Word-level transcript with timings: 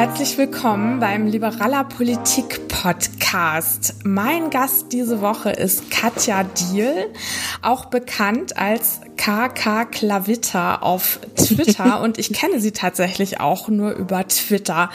herzlich 0.00 0.38
willkommen 0.38 0.98
beim 0.98 1.26
Liberaler 1.26 1.84
Politik 1.84 2.68
Podcast. 2.68 3.96
Mein 4.02 4.48
Gast 4.48 4.94
diese 4.94 5.20
Woche 5.20 5.50
ist 5.50 5.90
Katja 5.90 6.42
Diel, 6.42 7.12
auch 7.60 7.84
bekannt 7.84 8.56
als 8.56 9.02
KK 9.18 9.84
Klavitter 9.84 10.82
auf 10.82 11.20
Twitter 11.36 12.00
und 12.02 12.16
ich 12.16 12.32
kenne 12.32 12.60
sie 12.60 12.72
tatsächlich 12.72 13.40
auch 13.40 13.68
nur 13.68 13.92
über 13.92 14.26
Twitter. 14.26 14.88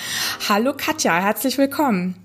Hallo 0.50 0.74
Katja, 0.76 1.22
herzlich 1.22 1.60
willkommen. 1.60 2.16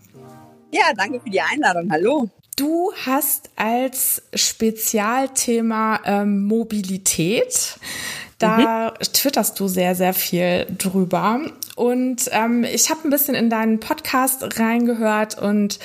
Ja, 0.73 0.95
danke 0.97 1.21
für 1.21 1.29
die 1.29 1.43
Einladung. 1.43 1.91
Hallo. 1.93 2.31
Du 2.57 2.93
hast 3.05 3.51
als 3.57 4.23
Spezialthema 4.33 6.01
ähm, 6.07 6.47
Mobilität. 6.47 7.79
Da 8.41 8.95
mhm. 8.99 9.13
twitterst 9.13 9.61
du 9.61 9.69
sehr, 9.69 9.95
sehr 9.95 10.15
viel 10.15 10.67
drüber. 10.77 11.41
Und 11.77 12.29
ähm, 12.33 12.65
ich 12.65 12.91
habe 12.91 13.01
ein 13.05 13.11
bisschen 13.11 13.35
in 13.35 13.51
deinen 13.51 13.79
Podcast 13.79 14.59
reingehört 14.59 15.41
und 15.41 15.79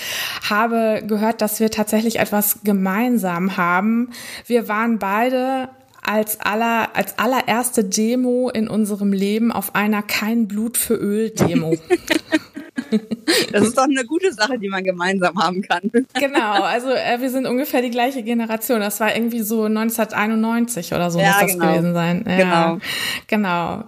habe 0.49 1.03
gehört, 1.05 1.41
dass 1.41 1.59
wir 1.59 1.69
tatsächlich 1.69 2.19
etwas 2.19 2.59
gemeinsam 2.63 3.57
haben. 3.57 4.11
Wir 4.47 4.67
waren 4.67 4.97
beide 4.99 5.69
als 6.01 6.39
aller 6.39 6.95
als 6.95 7.19
allererste 7.19 7.83
Demo 7.83 8.49
in 8.49 8.67
unserem 8.67 9.11
Leben 9.11 9.51
auf 9.51 9.75
einer 9.75 10.01
kein 10.01 10.47
Blut 10.47 10.77
für 10.77 10.95
Öl 10.95 11.31
Demo. 11.31 11.75
Das 13.51 13.63
ist 13.63 13.77
doch 13.77 13.83
eine 13.83 14.05
gute 14.05 14.33
Sache, 14.33 14.59
die 14.59 14.67
man 14.67 14.83
gemeinsam 14.83 15.41
haben 15.41 15.61
kann. 15.61 15.89
Genau, 16.13 16.63
also 16.63 16.89
äh, 16.89 17.19
wir 17.19 17.29
sind 17.29 17.45
ungefähr 17.45 17.81
die 17.81 17.89
gleiche 17.89 18.23
Generation. 18.23 18.79
Das 18.79 18.99
war 18.99 19.15
irgendwie 19.15 19.41
so 19.41 19.63
1991 19.63 20.93
oder 20.93 21.09
so 21.09 21.19
ja, 21.19 21.27
muss 21.27 21.41
das 21.41 21.51
genau. 21.53 21.67
gewesen 21.67 21.93
sein. 21.93 22.25
Ja, 22.27 22.37
genau. 22.37 22.79
Genau. 23.27 23.83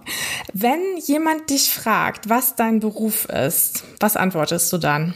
Wenn 0.52 0.80
jemand 1.04 1.50
dich 1.50 1.70
fragt, 1.70 2.28
was 2.28 2.56
dein 2.56 2.80
Beruf 2.80 3.26
ist, 3.26 3.84
was 4.00 4.16
antwortest 4.16 4.72
du 4.72 4.78
dann? 4.78 5.14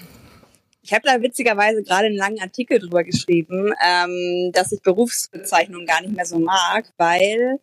Ich 0.82 0.92
habe 0.92 1.02
da 1.04 1.22
witzigerweise 1.22 1.82
gerade 1.82 2.06
einen 2.06 2.16
langen 2.16 2.40
Artikel 2.40 2.78
drüber 2.78 3.04
geschrieben, 3.04 3.72
ähm, 3.86 4.50
dass 4.52 4.72
ich 4.72 4.82
Berufsbezeichnungen 4.82 5.86
gar 5.86 6.00
nicht 6.02 6.14
mehr 6.14 6.26
so 6.26 6.38
mag, 6.38 6.92
weil 6.96 7.60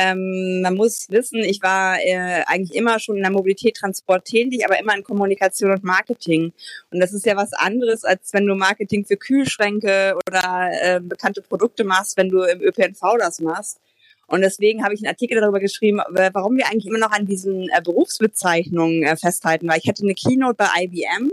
ähm, 0.00 0.62
man 0.62 0.76
muss 0.76 1.10
wissen, 1.10 1.40
ich 1.40 1.62
war 1.62 1.98
äh, 2.00 2.42
eigentlich 2.46 2.74
immer 2.74 2.98
schon 2.98 3.16
in 3.16 3.22
der 3.22 3.30
Mobilität 3.30 3.76
Transport 3.76 4.24
tätig, 4.24 4.64
aber 4.64 4.80
immer 4.80 4.96
in 4.96 5.04
Kommunikation 5.04 5.70
und 5.70 5.84
Marketing. 5.84 6.54
Und 6.90 7.00
das 7.00 7.12
ist 7.12 7.26
ja 7.26 7.36
was 7.36 7.52
anderes, 7.52 8.04
als 8.04 8.32
wenn 8.32 8.46
du 8.46 8.54
Marketing 8.54 9.04
für 9.04 9.18
Kühlschränke 9.18 10.16
oder 10.26 10.70
äh, 10.80 11.00
bekannte 11.00 11.42
Produkte 11.42 11.84
machst, 11.84 12.16
wenn 12.16 12.30
du 12.30 12.42
im 12.44 12.62
ÖPNV 12.62 13.18
das 13.18 13.40
machst. 13.40 13.78
Und 14.26 14.40
deswegen 14.40 14.84
habe 14.84 14.94
ich 14.94 15.00
einen 15.00 15.08
Artikel 15.08 15.38
darüber 15.38 15.60
geschrieben, 15.60 16.00
warum 16.32 16.56
wir 16.56 16.66
eigentlich 16.68 16.86
immer 16.86 16.98
noch 16.98 17.10
an 17.10 17.26
diesen 17.26 17.68
äh, 17.68 17.82
Berufsbezeichnungen 17.84 19.02
äh, 19.02 19.16
festhalten. 19.16 19.68
Weil 19.68 19.80
ich 19.82 19.88
hatte 19.88 20.04
eine 20.04 20.14
Keynote 20.14 20.54
bei 20.54 20.84
IBM 20.84 21.30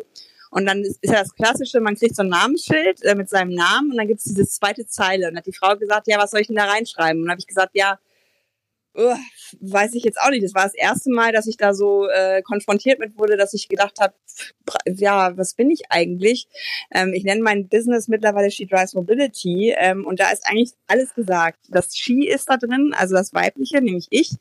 und 0.50 0.66
dann 0.66 0.82
ist, 0.82 0.98
ist 1.02 1.14
ja 1.14 1.20
das 1.22 1.34
Klassische, 1.36 1.80
man 1.80 1.96
kriegt 1.96 2.18
so 2.18 2.24
ein 2.24 2.30
Namensschild 2.30 3.02
äh, 3.04 3.16
mit 3.16 3.30
seinem 3.30 3.54
Namen 3.54 3.92
und 3.92 3.98
dann 3.98 4.08
gibt 4.08 4.20
es 4.20 4.26
diese 4.26 4.46
zweite 4.46 4.88
Zeile. 4.88 5.28
Und 5.28 5.32
dann 5.32 5.38
hat 5.38 5.46
die 5.46 5.54
Frau 5.54 5.78
gesagt, 5.78 6.08
ja, 6.08 6.18
was 6.18 6.32
soll 6.32 6.42
ich 6.42 6.48
denn 6.48 6.58
da 6.58 6.66
reinschreiben? 6.66 7.22
Und 7.22 7.28
dann 7.28 7.32
habe 7.32 7.40
ich 7.40 7.48
gesagt, 7.48 7.72
ja, 7.76 7.98
weiß 9.60 9.94
ich 9.94 10.04
jetzt 10.04 10.20
auch 10.20 10.30
nicht. 10.30 10.44
Das 10.44 10.54
war 10.54 10.64
das 10.64 10.74
erste 10.74 11.12
Mal, 11.12 11.32
dass 11.32 11.48
ich 11.48 11.58
da 11.58 11.74
so 11.74 12.08
äh, 12.08 12.42
konfrontiert 12.42 13.00
mit 13.00 13.18
wurde, 13.18 13.38
dass 13.38 13.54
ich 13.54 13.70
gedacht 13.70 14.00
habe, 14.00 14.14
ja, 14.86 15.38
was 15.38 15.54
bin 15.54 15.70
ich 15.70 15.84
eigentlich? 15.90 16.48
Ähm, 16.92 17.14
ich 17.14 17.24
nenne 17.24 17.42
mein 17.42 17.68
Business 17.68 18.08
mittlerweile 18.08 18.52
She 18.52 18.66
Drives 18.66 18.94
Mobility 18.94 19.74
ähm, 19.78 20.06
und 20.06 20.20
da 20.20 20.32
ist 20.32 20.48
eigentlich 20.48 20.72
alles 20.88 21.14
gesagt. 21.14 21.60
Das 21.70 21.96
She 21.96 22.28
ist 22.28 22.50
da 22.50 22.58
drin, 22.58 22.94
also 22.98 23.16
das 23.16 23.34
Weibliche, 23.34 23.82
nämlich 23.82 24.08
ich. 24.10 24.32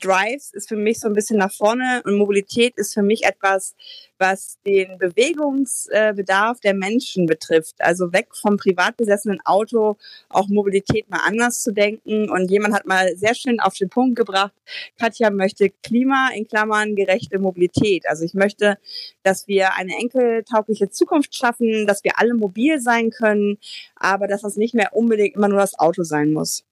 Drives 0.00 0.52
ist 0.52 0.68
für 0.68 0.76
mich 0.76 1.00
so 1.00 1.08
ein 1.08 1.14
bisschen 1.14 1.38
nach 1.38 1.52
vorne 1.52 2.02
und 2.04 2.16
Mobilität 2.16 2.76
ist 2.76 2.94
für 2.94 3.02
mich 3.02 3.24
etwas, 3.24 3.74
was 4.18 4.58
den 4.66 4.98
Bewegungsbedarf 4.98 6.60
der 6.60 6.74
Menschen 6.74 7.26
betrifft. 7.26 7.76
Also 7.78 8.12
weg 8.12 8.28
vom 8.34 8.56
privat 8.56 8.96
besessenen 8.96 9.40
Auto, 9.44 9.96
auch 10.28 10.48
Mobilität 10.48 11.08
mal 11.10 11.20
anders 11.24 11.62
zu 11.62 11.72
denken. 11.72 12.30
Und 12.30 12.50
jemand 12.50 12.74
hat 12.74 12.86
mal 12.86 13.16
sehr 13.16 13.34
schön 13.34 13.60
auf 13.60 13.74
den 13.74 13.88
Punkt 13.88 14.16
gebracht, 14.16 14.52
Katja 14.98 15.30
möchte 15.30 15.70
Klima 15.82 16.30
in 16.34 16.46
Klammern 16.46 16.96
gerechte 16.96 17.38
Mobilität. 17.38 18.06
Also 18.08 18.24
ich 18.24 18.34
möchte, 18.34 18.78
dass 19.22 19.48
wir 19.48 19.74
eine 19.74 19.96
enkeltaugliche 19.96 20.90
Zukunft 20.90 21.36
schaffen, 21.36 21.86
dass 21.86 22.04
wir 22.04 22.18
alle 22.18 22.34
mobil 22.34 22.80
sein 22.80 23.10
können, 23.10 23.58
aber 23.96 24.26
dass 24.28 24.42
das 24.42 24.56
nicht 24.56 24.74
mehr 24.74 24.94
unbedingt 24.94 25.36
immer 25.36 25.48
nur 25.48 25.60
das 25.60 25.78
Auto 25.78 26.02
sein 26.02 26.32
muss. 26.32 26.64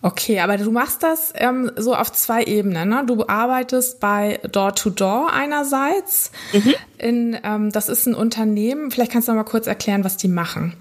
Okay, 0.00 0.38
aber 0.38 0.56
du 0.56 0.70
machst 0.70 1.02
das 1.02 1.32
ähm, 1.34 1.72
so 1.76 1.94
auf 1.94 2.12
zwei 2.12 2.44
Ebenen. 2.44 2.88
Ne? 2.88 3.04
Du 3.06 3.26
arbeitest 3.26 3.98
bei 3.98 4.38
Door 4.52 4.74
to 4.76 4.90
Door 4.90 5.32
einerseits. 5.32 6.30
Mhm. 6.52 6.74
In, 6.98 7.40
ähm, 7.42 7.72
das 7.72 7.88
ist 7.88 8.06
ein 8.06 8.14
Unternehmen. 8.14 8.92
Vielleicht 8.92 9.10
kannst 9.10 9.26
du 9.26 9.32
noch 9.32 9.44
mal 9.44 9.50
kurz 9.50 9.66
erklären, 9.66 10.04
was 10.04 10.16
die 10.16 10.28
machen. 10.28 10.76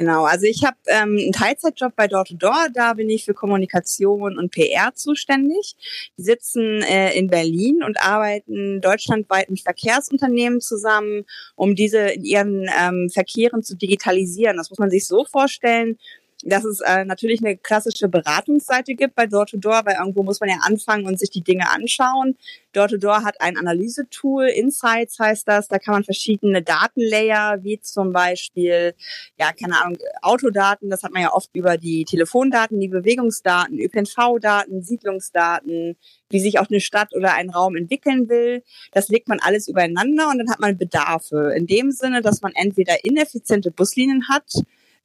Genau, 0.00 0.24
also 0.24 0.46
ich 0.46 0.64
habe 0.64 0.78
ähm, 0.86 1.18
einen 1.20 1.32
Teilzeitjob 1.32 1.94
bei 1.94 2.08
Door 2.08 2.24
to 2.24 2.34
Door. 2.34 2.68
Da 2.72 2.94
bin 2.94 3.10
ich 3.10 3.26
für 3.26 3.34
Kommunikation 3.34 4.38
und 4.38 4.50
PR 4.50 4.94
zuständig. 4.94 5.76
Die 6.16 6.22
sitzen 6.22 6.80
äh, 6.80 7.12
in 7.12 7.26
Berlin 7.26 7.82
und 7.84 8.02
arbeiten 8.02 8.80
deutschlandweit 8.80 9.50
mit 9.50 9.60
Verkehrsunternehmen 9.60 10.62
zusammen, 10.62 11.26
um 11.54 11.74
diese 11.74 11.98
in 11.98 12.24
ihren 12.24 12.70
ähm, 12.80 13.10
Verkehren 13.12 13.62
zu 13.62 13.76
digitalisieren. 13.76 14.56
Das 14.56 14.70
muss 14.70 14.78
man 14.78 14.88
sich 14.88 15.06
so 15.06 15.26
vorstellen 15.26 15.98
dass 16.44 16.64
es 16.64 16.80
äh, 16.80 17.04
natürlich 17.04 17.40
eine 17.40 17.56
klassische 17.56 18.08
Beratungsseite 18.08 18.94
gibt 18.94 19.14
bei 19.14 19.26
Door-to-Door, 19.26 19.82
weil 19.84 19.96
irgendwo 19.98 20.22
muss 20.22 20.40
man 20.40 20.48
ja 20.48 20.56
anfangen 20.62 21.06
und 21.06 21.18
sich 21.18 21.30
die 21.30 21.42
Dinge 21.42 21.70
anschauen. 21.70 22.36
Door-to-Door 22.72 23.24
hat 23.24 23.40
ein 23.40 23.56
Analysetool, 23.56 24.46
Insights 24.46 25.18
heißt 25.18 25.46
das, 25.46 25.68
da 25.68 25.78
kann 25.78 25.94
man 25.94 26.04
verschiedene 26.04 26.62
Datenlayer, 26.62 27.58
wie 27.62 27.80
zum 27.80 28.12
Beispiel, 28.12 28.94
ja, 29.38 29.52
keine 29.52 29.80
Ahnung, 29.80 29.98
Autodaten, 30.22 30.88
das 30.88 31.02
hat 31.02 31.12
man 31.12 31.22
ja 31.22 31.32
oft 31.32 31.50
über 31.54 31.76
die 31.76 32.04
Telefondaten, 32.04 32.80
die 32.80 32.88
Bewegungsdaten, 32.88 33.78
ÖPNV-Daten, 33.78 34.82
Siedlungsdaten, 34.82 35.96
wie 36.28 36.40
sich 36.40 36.58
auch 36.58 36.70
eine 36.70 36.80
Stadt 36.80 37.14
oder 37.14 37.34
ein 37.34 37.50
Raum 37.50 37.76
entwickeln 37.76 38.28
will. 38.28 38.62
Das 38.92 39.08
legt 39.08 39.28
man 39.28 39.40
alles 39.40 39.68
übereinander 39.68 40.30
und 40.30 40.38
dann 40.38 40.50
hat 40.50 40.60
man 40.60 40.78
Bedarfe. 40.78 41.52
In 41.56 41.66
dem 41.66 41.90
Sinne, 41.90 42.22
dass 42.22 42.40
man 42.40 42.52
entweder 42.54 43.04
ineffiziente 43.04 43.70
Buslinien 43.70 44.28
hat, 44.28 44.52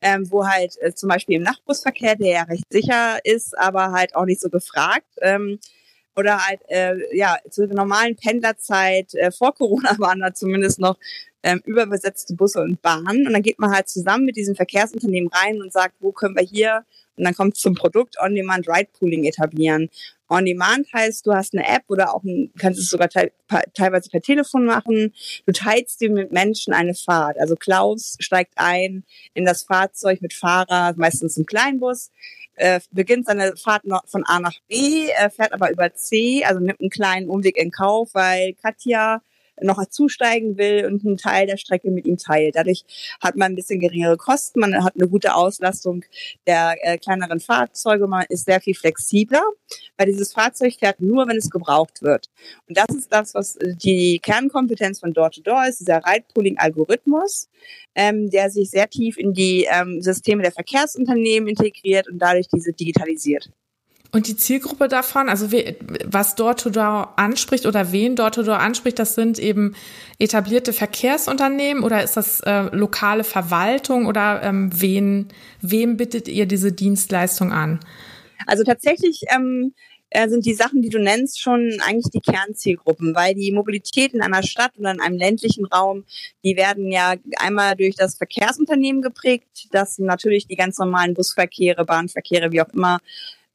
ähm, 0.02 0.30
wo 0.32 0.46
halt 0.46 0.76
äh, 0.82 0.94
zum 0.94 1.10
Beispiel 1.10 1.38
im 1.38 1.44
Nachtbusverkehr, 1.44 2.16
der 2.16 2.32
ja 2.32 2.44
recht 2.44 2.64
sicher 2.70 3.20
ist, 3.24 3.58
aber 3.58 3.92
halt 3.92 4.16
auch 4.16 4.26
nicht 4.26 4.42
so 4.42 4.50
gefragt, 4.50 5.08
ähm, 5.22 5.60
oder 6.16 6.46
halt 6.46 6.62
äh, 6.70 6.96
ja 7.16 7.38
zur 7.50 7.68
normalen 7.68 8.16
Pendlerzeit 8.16 9.14
äh, 9.16 9.32
vor 9.32 9.54
Corona 9.54 9.96
waren 10.00 10.20
da 10.20 10.34
zumindest 10.34 10.80
noch 10.80 10.98
ähm, 11.44 11.62
überbesetzte 11.66 12.34
Busse 12.36 12.62
und 12.62 12.82
Bahnen. 12.82 13.28
Und 13.28 13.34
dann 13.34 13.44
geht 13.44 13.60
man 13.60 13.72
halt 13.72 13.88
zusammen 13.88 14.26
mit 14.26 14.36
diesem 14.36 14.56
Verkehrsunternehmen 14.56 15.30
rein 15.32 15.62
und 15.62 15.72
sagt, 15.72 15.96
wo 16.00 16.12
können 16.12 16.36
wir 16.36 16.44
hier 16.44 16.86
und 17.18 17.24
dann 17.24 17.34
kommt 17.34 17.58
zum 17.58 17.76
Produkt 17.76 18.18
On-Demand 18.22 18.68
Ride 18.68 18.90
Pooling 18.98 19.24
etablieren. 19.24 19.90
On-Demand 20.30 20.92
heißt, 20.92 21.26
du 21.26 21.34
hast 21.34 21.54
eine 21.54 21.68
App 21.68 21.84
oder 21.88 22.14
auch 22.14 22.24
ein, 22.24 22.52
kannst 22.58 22.80
es 22.80 22.90
sogar 22.90 23.10
te 23.10 23.32
teilweise 23.74 24.10
per 24.10 24.22
Telefon 24.22 24.66
machen. 24.66 25.14
Du 25.46 25.54
teilst 25.54 26.02
dir 26.02 26.10
mit 26.10 26.32
Menschen 26.32 26.74
eine 26.74 26.96
Fahrt. 26.96 27.38
Also 27.40 27.56
Klaus 27.56 28.18
steigt 28.20 28.54
ein 28.56 29.04
in 29.34 29.46
das 29.46 29.64
Fahrzeug 29.64 30.22
mit 30.22 30.34
Fahrer, 30.34 30.94
meistens 30.98 31.38
im 31.38 31.46
Kleinbus, 31.46 32.12
äh, 32.56 32.80
beginnt 32.92 33.28
seine 33.28 33.56
Fahrt 33.56 33.84
von 34.08 34.24
A 34.26 34.40
nach 34.40 34.56
B, 34.68 35.10
äh, 35.10 35.30
fährt 35.30 35.54
aber 35.54 35.72
über 35.72 35.94
C, 35.94 36.44
also 36.44 36.60
nimmt 36.60 36.80
einen 36.80 36.90
kleinen 36.90 37.30
Umweg 37.30 37.58
in 37.58 37.72
Kauf, 37.72 38.10
weil 38.14 38.54
Katja 38.54 39.22
noch 39.62 39.84
zusteigen 39.88 40.58
will 40.58 40.86
und 40.86 41.06
einen 41.06 41.18
Teil 41.18 41.48
der 41.48 41.58
Strecke 41.58 41.92
mit 41.92 42.06
ihm 42.06 42.18
teilt. 42.18 42.56
Dadurch 42.56 42.84
hat 43.22 43.36
man 43.36 43.52
ein 43.52 43.56
bisschen 43.56 43.80
geringere 43.80 44.18
Kosten, 44.18 44.60
man 44.60 44.84
hat 44.84 44.94
eine 44.96 45.08
gute 45.08 45.36
Auslastung 45.36 46.04
der 46.48 46.76
äh, 46.82 46.98
kleineren 46.98 47.40
Fahrzeuge, 47.40 48.08
man 48.08 48.26
ist 48.30 48.46
sehr 48.46 48.62
viel 48.62 48.76
flexibler, 48.76 49.44
weil 49.98 50.08
dieses 50.08 50.34
Fahrzeug 50.34 50.76
fährt 50.80 51.00
nur, 51.02 51.28
wenn 51.28 51.38
es 51.38 51.50
gebraucht 51.50 52.02
wird. 52.02 52.30
Und 52.68 52.78
das 52.78 52.96
ist 52.96 53.12
das, 53.12 53.34
was 53.34 53.56
äh, 53.58 53.76
die 53.76 54.20
Kernkompetenz 54.20 55.00
von 55.00 55.14
Door-to-Door 55.14 55.56
-Door 55.56 55.70
ist, 55.70 55.80
dieser 55.80 56.02
Ride-Pooling-Algorithmus, 56.06 57.50
ähm, 57.96 58.30
der 58.30 58.50
sich 58.50 58.70
sehr 58.70 58.90
tief 58.90 59.18
in 59.18 59.34
die 59.34 59.68
ähm, 59.72 60.02
Systeme 60.02 60.44
der 60.44 60.52
Verkehrsunternehmen 60.52 61.50
integriert 61.50 62.08
und 62.10 62.20
dadurch 62.20 62.48
diese 62.48 62.74
digitalisiert. 62.74 63.50
Und 64.16 64.30
die 64.30 64.38
Zielgruppe 64.38 64.88
davon, 64.88 65.28
also 65.28 65.52
was 66.06 66.36
Door-to-Door 66.36 67.20
anspricht 67.20 67.66
oder 67.66 67.92
wen 67.92 68.16
Door-to-Door 68.16 68.60
anspricht, 68.60 68.98
das 68.98 69.14
sind 69.14 69.40
eben 69.40 69.76
etablierte 70.20 70.72
Verkehrsunternehmen 70.72 71.84
oder 71.84 72.02
ist 72.02 72.16
das 72.16 72.40
äh, 72.40 72.74
lokale 72.74 73.26
Verwaltung 73.26 74.06
oder 74.06 74.42
ähm, 74.42 74.70
wen, 74.74 75.28
wem 75.60 75.98
bittet 75.98 76.30
ihr 76.30 76.46
diese 76.46 76.72
Dienstleistung 76.72 77.52
an? 77.52 77.82
Also 78.48 78.64
tatsächlich 78.64 79.24
ähm, 79.36 79.74
äh, 80.12 80.30
sind 80.30 80.46
die 80.46 80.54
Sachen, 80.54 80.82
die 80.82 80.88
du 80.88 81.00
nennst, 81.00 81.42
schon 81.42 81.78
eigentlich 81.86 82.10
die 82.14 82.22
Kernzielgruppen, 82.22 83.16
weil 83.16 83.34
die 83.34 83.52
Mobilität 83.52 84.14
in 84.14 84.22
einer 84.22 84.44
Stadt 84.44 84.72
oder 84.78 84.92
in 84.92 85.02
einem 85.02 85.18
ländlichen 85.18 85.66
Raum, 85.66 86.06
die 86.42 86.56
werden 86.56 86.90
ja 86.90 87.16
einmal 87.36 87.76
durch 87.76 87.96
das 87.98 88.16
Verkehrsunternehmen 88.16 89.02
geprägt, 89.02 89.68
das 89.72 90.00
natürlich 90.00 90.48
die 90.48 90.56
ganz 90.56 90.78
normalen 90.78 91.16
Busverkehre, 91.16 91.84
Bahnverkehre, 91.84 92.54
wie 92.54 92.62
auch 92.62 92.70
immer, 92.74 93.00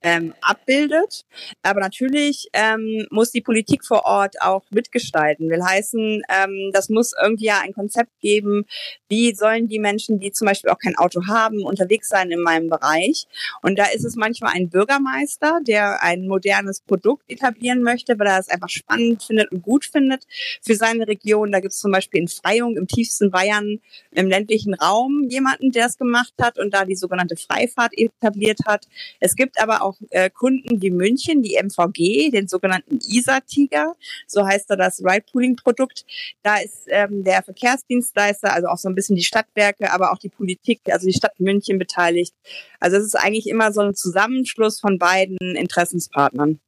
ähm, 0.03 0.35
abbildet. 0.41 1.25
Aber 1.63 1.81
natürlich 1.81 2.49
ähm, 2.53 3.07
muss 3.11 3.31
die 3.31 3.41
Politik 3.41 3.85
vor 3.85 4.05
Ort 4.05 4.41
auch 4.41 4.63
mitgestalten. 4.71 5.51
Will 5.51 5.63
heißen, 5.63 6.23
ähm, 6.29 6.71
das 6.73 6.89
muss 6.89 7.13
irgendwie 7.21 7.47
ja 7.47 7.61
ein 7.63 7.73
Konzept 7.73 8.11
geben, 8.21 8.65
wie 9.09 9.35
sollen 9.35 9.69
die 9.69 9.79
Menschen, 9.79 10.19
die 10.21 10.33
zum 10.33 10.47
Beispiel 10.47 10.71
auch 10.71 10.79
kein 10.79 10.97
Auto 10.97 11.27
haben, 11.27 11.65
unterwegs 11.65 12.09
sein 12.09 12.31
in 12.31 12.41
meinem 12.41 12.69
Bereich. 12.69 13.27
Und 13.63 13.79
da 13.79 13.87
ist 13.87 14.05
es 14.05 14.17
manchmal 14.17 14.53
ein 14.55 14.71
Bürgermeister, 14.71 15.61
der 15.67 16.03
ein 16.03 16.27
modernes 16.27 16.81
Produkt 16.81 17.25
etablieren 17.29 17.83
möchte, 17.83 18.19
weil 18.19 18.29
er 18.29 18.39
es 18.39 18.49
einfach 18.49 18.69
spannend 18.69 19.23
findet 19.23 19.53
und 19.53 19.63
gut 19.63 19.85
findet 19.85 20.27
für 20.63 20.75
seine 20.75 21.07
Region. 21.07 21.53
Da 21.53 21.61
gibt 21.61 21.73
es 21.73 21.81
zum 21.81 21.93
Beispiel 21.93 22.21
in 22.21 22.29
Freyung 22.29 22.77
im 22.77 22.87
tiefsten 22.87 23.31
Bayern 23.31 23.81
im 24.13 24.29
ländlichen 24.29 24.75
Raum 24.75 25.27
jemanden, 25.29 25.71
der 25.71 25.87
es 25.87 25.99
gemacht 25.99 26.35
hat 26.41 26.59
und 26.59 26.73
da 26.73 26.85
die 26.85 26.97
sogenannte 26.97 27.37
Freifahrt 27.37 27.93
etabliert 27.97 28.61
hat. 28.67 28.87
Es 29.19 29.37
gibt 29.37 29.61
aber 29.61 29.83
auch 29.83 29.90
äh, 30.11 30.31
Kunden 30.31 30.81
wie 30.83 30.91
München, 30.91 31.43
die 31.43 31.57
MVG, 31.57 32.31
den 32.31 32.49
sogenannten 32.49 32.99
ISA-Tiger, 32.99 33.95
so 34.27 34.47
heißt 34.47 34.71
da 34.71 34.77
das 34.77 35.01
Ride-Pooling-Produkt. 35.05 36.05
Da 36.43 36.57
ist 36.59 36.85
ähm, 36.89 37.25
der 37.25 37.43
Verkehrsdienstleister, 37.43 38.53
also 38.53 38.69
auch 38.69 38.79
so 38.79 38.89
ein 38.89 38.95
bisschen 38.95 39.17
die 39.17 39.25
Stadtwerke, 39.25 39.93
aber 39.93 40.13
auch 40.13 40.19
die 40.19 40.29
Politik, 40.29 40.81
also 40.91 41.07
die 41.07 41.13
Stadt 41.13 41.39
München 41.39 41.79
beteiligt. 41.79 42.35
Also 42.79 42.97
es 42.97 43.05
ist 43.05 43.17
eigentlich 43.17 43.49
immer 43.49 43.73
so 43.73 43.81
ein 43.81 43.95
Zusammenschluss 43.95 44.81
von 44.81 44.99
beiden 44.99 45.39
Interessenspartnern. 45.57 46.61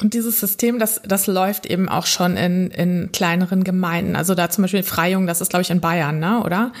Und 0.00 0.14
dieses 0.14 0.38
System, 0.38 0.78
das, 0.78 1.02
das 1.04 1.26
läuft 1.26 1.66
eben 1.66 1.88
auch 1.88 2.06
schon 2.06 2.36
in, 2.36 2.70
in 2.70 3.10
kleineren 3.10 3.64
Gemeinden. 3.64 4.14
Also 4.14 4.34
da 4.34 4.48
zum 4.48 4.62
Beispiel 4.62 4.84
Freyung, 4.84 5.26
das 5.26 5.40
ist, 5.40 5.50
glaube 5.50 5.62
ich, 5.62 5.70
in 5.70 5.80
Bayern, 5.80 6.20
ne? 6.20 6.42
oder? 6.44 6.72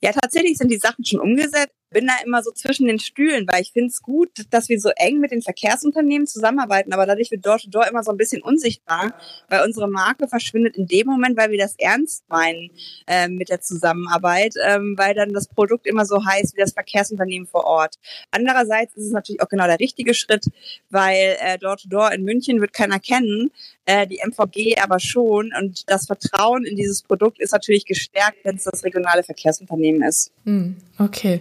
Ja, 0.00 0.12
tatsächlich 0.12 0.56
sind 0.56 0.70
die 0.70 0.78
Sachen 0.78 1.04
schon 1.04 1.20
umgesetzt 1.20 1.74
bin 1.90 2.06
da 2.06 2.14
immer 2.24 2.42
so 2.42 2.50
zwischen 2.50 2.86
den 2.86 2.98
Stühlen, 2.98 3.46
weil 3.50 3.62
ich 3.62 3.72
finde 3.72 3.88
es 3.88 4.02
gut, 4.02 4.30
dass 4.50 4.68
wir 4.68 4.80
so 4.80 4.90
eng 4.96 5.18
mit 5.18 5.30
den 5.30 5.42
Verkehrsunternehmen 5.42 6.26
zusammenarbeiten, 6.26 6.92
aber 6.92 7.06
dadurch 7.06 7.30
wird 7.30 7.46
Door 7.46 7.58
to 7.58 7.70
Door 7.70 7.86
immer 7.86 8.02
so 8.02 8.10
ein 8.10 8.16
bisschen 8.16 8.42
unsichtbar, 8.42 9.14
weil 9.48 9.64
unsere 9.64 9.88
Marke 9.88 10.28
verschwindet 10.28 10.76
in 10.76 10.86
dem 10.86 11.06
Moment, 11.06 11.36
weil 11.36 11.50
wir 11.50 11.58
das 11.58 11.74
ernst 11.78 12.28
meinen 12.28 12.70
äh, 13.06 13.28
mit 13.28 13.48
der 13.48 13.60
Zusammenarbeit, 13.60 14.54
ähm, 14.66 14.94
weil 14.98 15.14
dann 15.14 15.32
das 15.32 15.48
Produkt 15.48 15.86
immer 15.86 16.04
so 16.04 16.24
heißt 16.24 16.56
wie 16.56 16.60
das 16.60 16.72
Verkehrsunternehmen 16.72 17.46
vor 17.46 17.64
Ort. 17.64 17.96
Andererseits 18.30 18.96
ist 18.96 19.06
es 19.06 19.12
natürlich 19.12 19.40
auch 19.40 19.48
genau 19.48 19.66
der 19.66 19.80
richtige 19.80 20.14
Schritt, 20.14 20.44
weil 20.90 21.36
äh, 21.40 21.58
Door 21.58 21.76
to 21.78 21.88
Door 21.88 22.12
in 22.12 22.24
München 22.24 22.60
wird 22.60 22.72
keiner 22.72 22.98
kennen, 22.98 23.50
äh, 23.86 24.06
die 24.06 24.20
MVG 24.24 24.78
aber 24.82 24.98
schon 24.98 25.52
und 25.58 25.88
das 25.88 26.06
Vertrauen 26.06 26.64
in 26.64 26.76
dieses 26.76 27.02
Produkt 27.02 27.40
ist 27.40 27.52
natürlich 27.52 27.86
gestärkt, 27.86 28.38
wenn 28.44 28.56
es 28.56 28.64
das 28.64 28.84
regionale 28.84 29.22
Verkehrsunternehmen 29.22 30.02
ist. 30.02 30.32
Hm, 30.44 30.76
okay. 30.98 31.40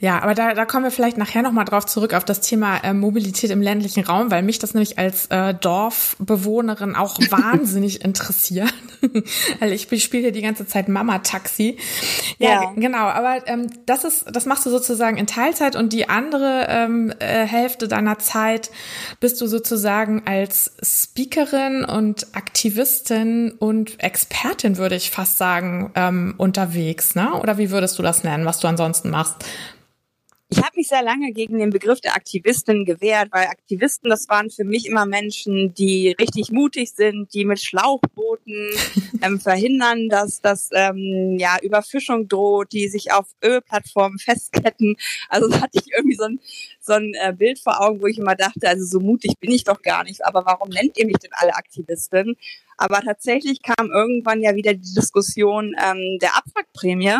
Ja, 0.00 0.22
aber 0.22 0.34
da, 0.34 0.54
da 0.54 0.64
kommen 0.64 0.84
wir 0.84 0.92
vielleicht 0.92 1.18
nachher 1.18 1.42
nochmal 1.42 1.64
drauf 1.64 1.84
zurück 1.84 2.14
auf 2.14 2.24
das 2.24 2.40
Thema 2.40 2.78
äh, 2.84 2.94
Mobilität 2.94 3.50
im 3.50 3.60
ländlichen 3.60 4.04
Raum, 4.04 4.30
weil 4.30 4.42
mich 4.42 4.60
das 4.60 4.74
nämlich 4.74 4.96
als 4.98 5.26
äh, 5.26 5.54
Dorfbewohnerin 5.54 6.94
auch 6.94 7.18
wahnsinnig 7.30 8.04
interessiert. 8.04 8.72
weil 9.60 9.72
ich 9.72 9.88
spiele 10.02 10.24
hier 10.24 10.32
die 10.32 10.42
ganze 10.42 10.66
Zeit 10.66 10.88
Mama-Taxi. 10.88 11.76
Ja, 12.38 12.48
ja, 12.48 12.72
genau. 12.76 13.06
Aber 13.06 13.46
ähm, 13.46 13.68
das 13.86 14.04
ist, 14.04 14.26
das 14.32 14.46
machst 14.46 14.66
du 14.66 14.70
sozusagen 14.70 15.16
in 15.16 15.26
Teilzeit 15.26 15.76
und 15.76 15.92
die 15.92 16.08
andere 16.08 16.66
ähm, 16.68 17.12
äh, 17.18 17.46
Hälfte 17.46 17.88
deiner 17.88 18.18
Zeit 18.18 18.70
bist 19.20 19.40
du 19.40 19.46
sozusagen 19.46 20.22
als 20.26 20.72
Speakerin 20.82 21.84
und 21.84 22.26
Aktivistin 22.34 23.52
und 23.58 24.02
Expertin, 24.02 24.76
würde 24.76 24.96
ich 24.96 25.10
fast 25.10 25.38
sagen, 25.38 25.92
ähm, 25.94 26.34
unterwegs. 26.36 27.14
Ne? 27.14 27.32
Oder 27.34 27.58
wie 27.58 27.70
würdest 27.70 27.98
du 27.98 28.02
das 28.02 28.24
nennen, 28.24 28.44
was 28.44 28.60
du 28.60 28.68
ansonsten 28.68 29.10
machst? 29.10 29.44
Ich 30.50 30.58
habe 30.58 30.76
mich 30.76 30.88
sehr 30.88 31.02
lange 31.02 31.32
gegen 31.32 31.58
den 31.58 31.68
Begriff 31.68 32.00
der 32.00 32.14
Aktivistin 32.14 32.86
gewehrt, 32.86 33.28
weil 33.32 33.48
Aktivisten, 33.48 34.08
das 34.08 34.30
waren 34.30 34.48
für 34.48 34.64
mich 34.64 34.86
immer 34.86 35.04
Menschen, 35.04 35.74
die 35.74 36.16
richtig 36.18 36.50
mutig 36.50 36.92
sind, 36.92 37.34
die 37.34 37.44
mit 37.44 37.60
Schlauchbooten 37.60 38.70
ähm, 39.22 39.40
verhindern, 39.40 40.08
dass 40.08 40.40
das 40.40 40.70
ähm, 40.72 41.36
ja 41.38 41.58
Überfischung 41.62 42.28
droht, 42.28 42.72
die 42.72 42.88
sich 42.88 43.12
auf 43.12 43.26
Ölplattformen 43.44 44.18
festketten. 44.18 44.96
Also 45.28 45.48
da 45.48 45.60
hatte 45.60 45.80
ich 45.84 45.92
irgendwie 45.92 46.16
so 46.16 46.24
ein, 46.24 46.40
so 46.80 46.94
ein 46.94 47.12
äh, 47.20 47.34
Bild 47.36 47.58
vor 47.58 47.82
Augen, 47.82 48.00
wo 48.00 48.06
ich 48.06 48.16
immer 48.16 48.34
dachte, 48.34 48.68
also 48.68 48.86
so 48.86 49.00
mutig 49.00 49.34
bin 49.40 49.50
ich 49.50 49.64
doch 49.64 49.82
gar 49.82 50.02
nicht. 50.04 50.24
Aber 50.24 50.46
warum 50.46 50.70
nennt 50.70 50.96
ihr 50.96 51.04
mich 51.04 51.18
denn 51.18 51.32
alle 51.34 51.56
Aktivistin? 51.56 52.36
Aber 52.78 53.02
tatsächlich 53.02 53.60
kam 53.60 53.90
irgendwann 53.90 54.40
ja 54.40 54.54
wieder 54.54 54.72
die 54.72 54.94
Diskussion 54.94 55.76
ähm, 55.78 56.18
der 56.22 56.38
Abwrackprämie. 56.38 57.18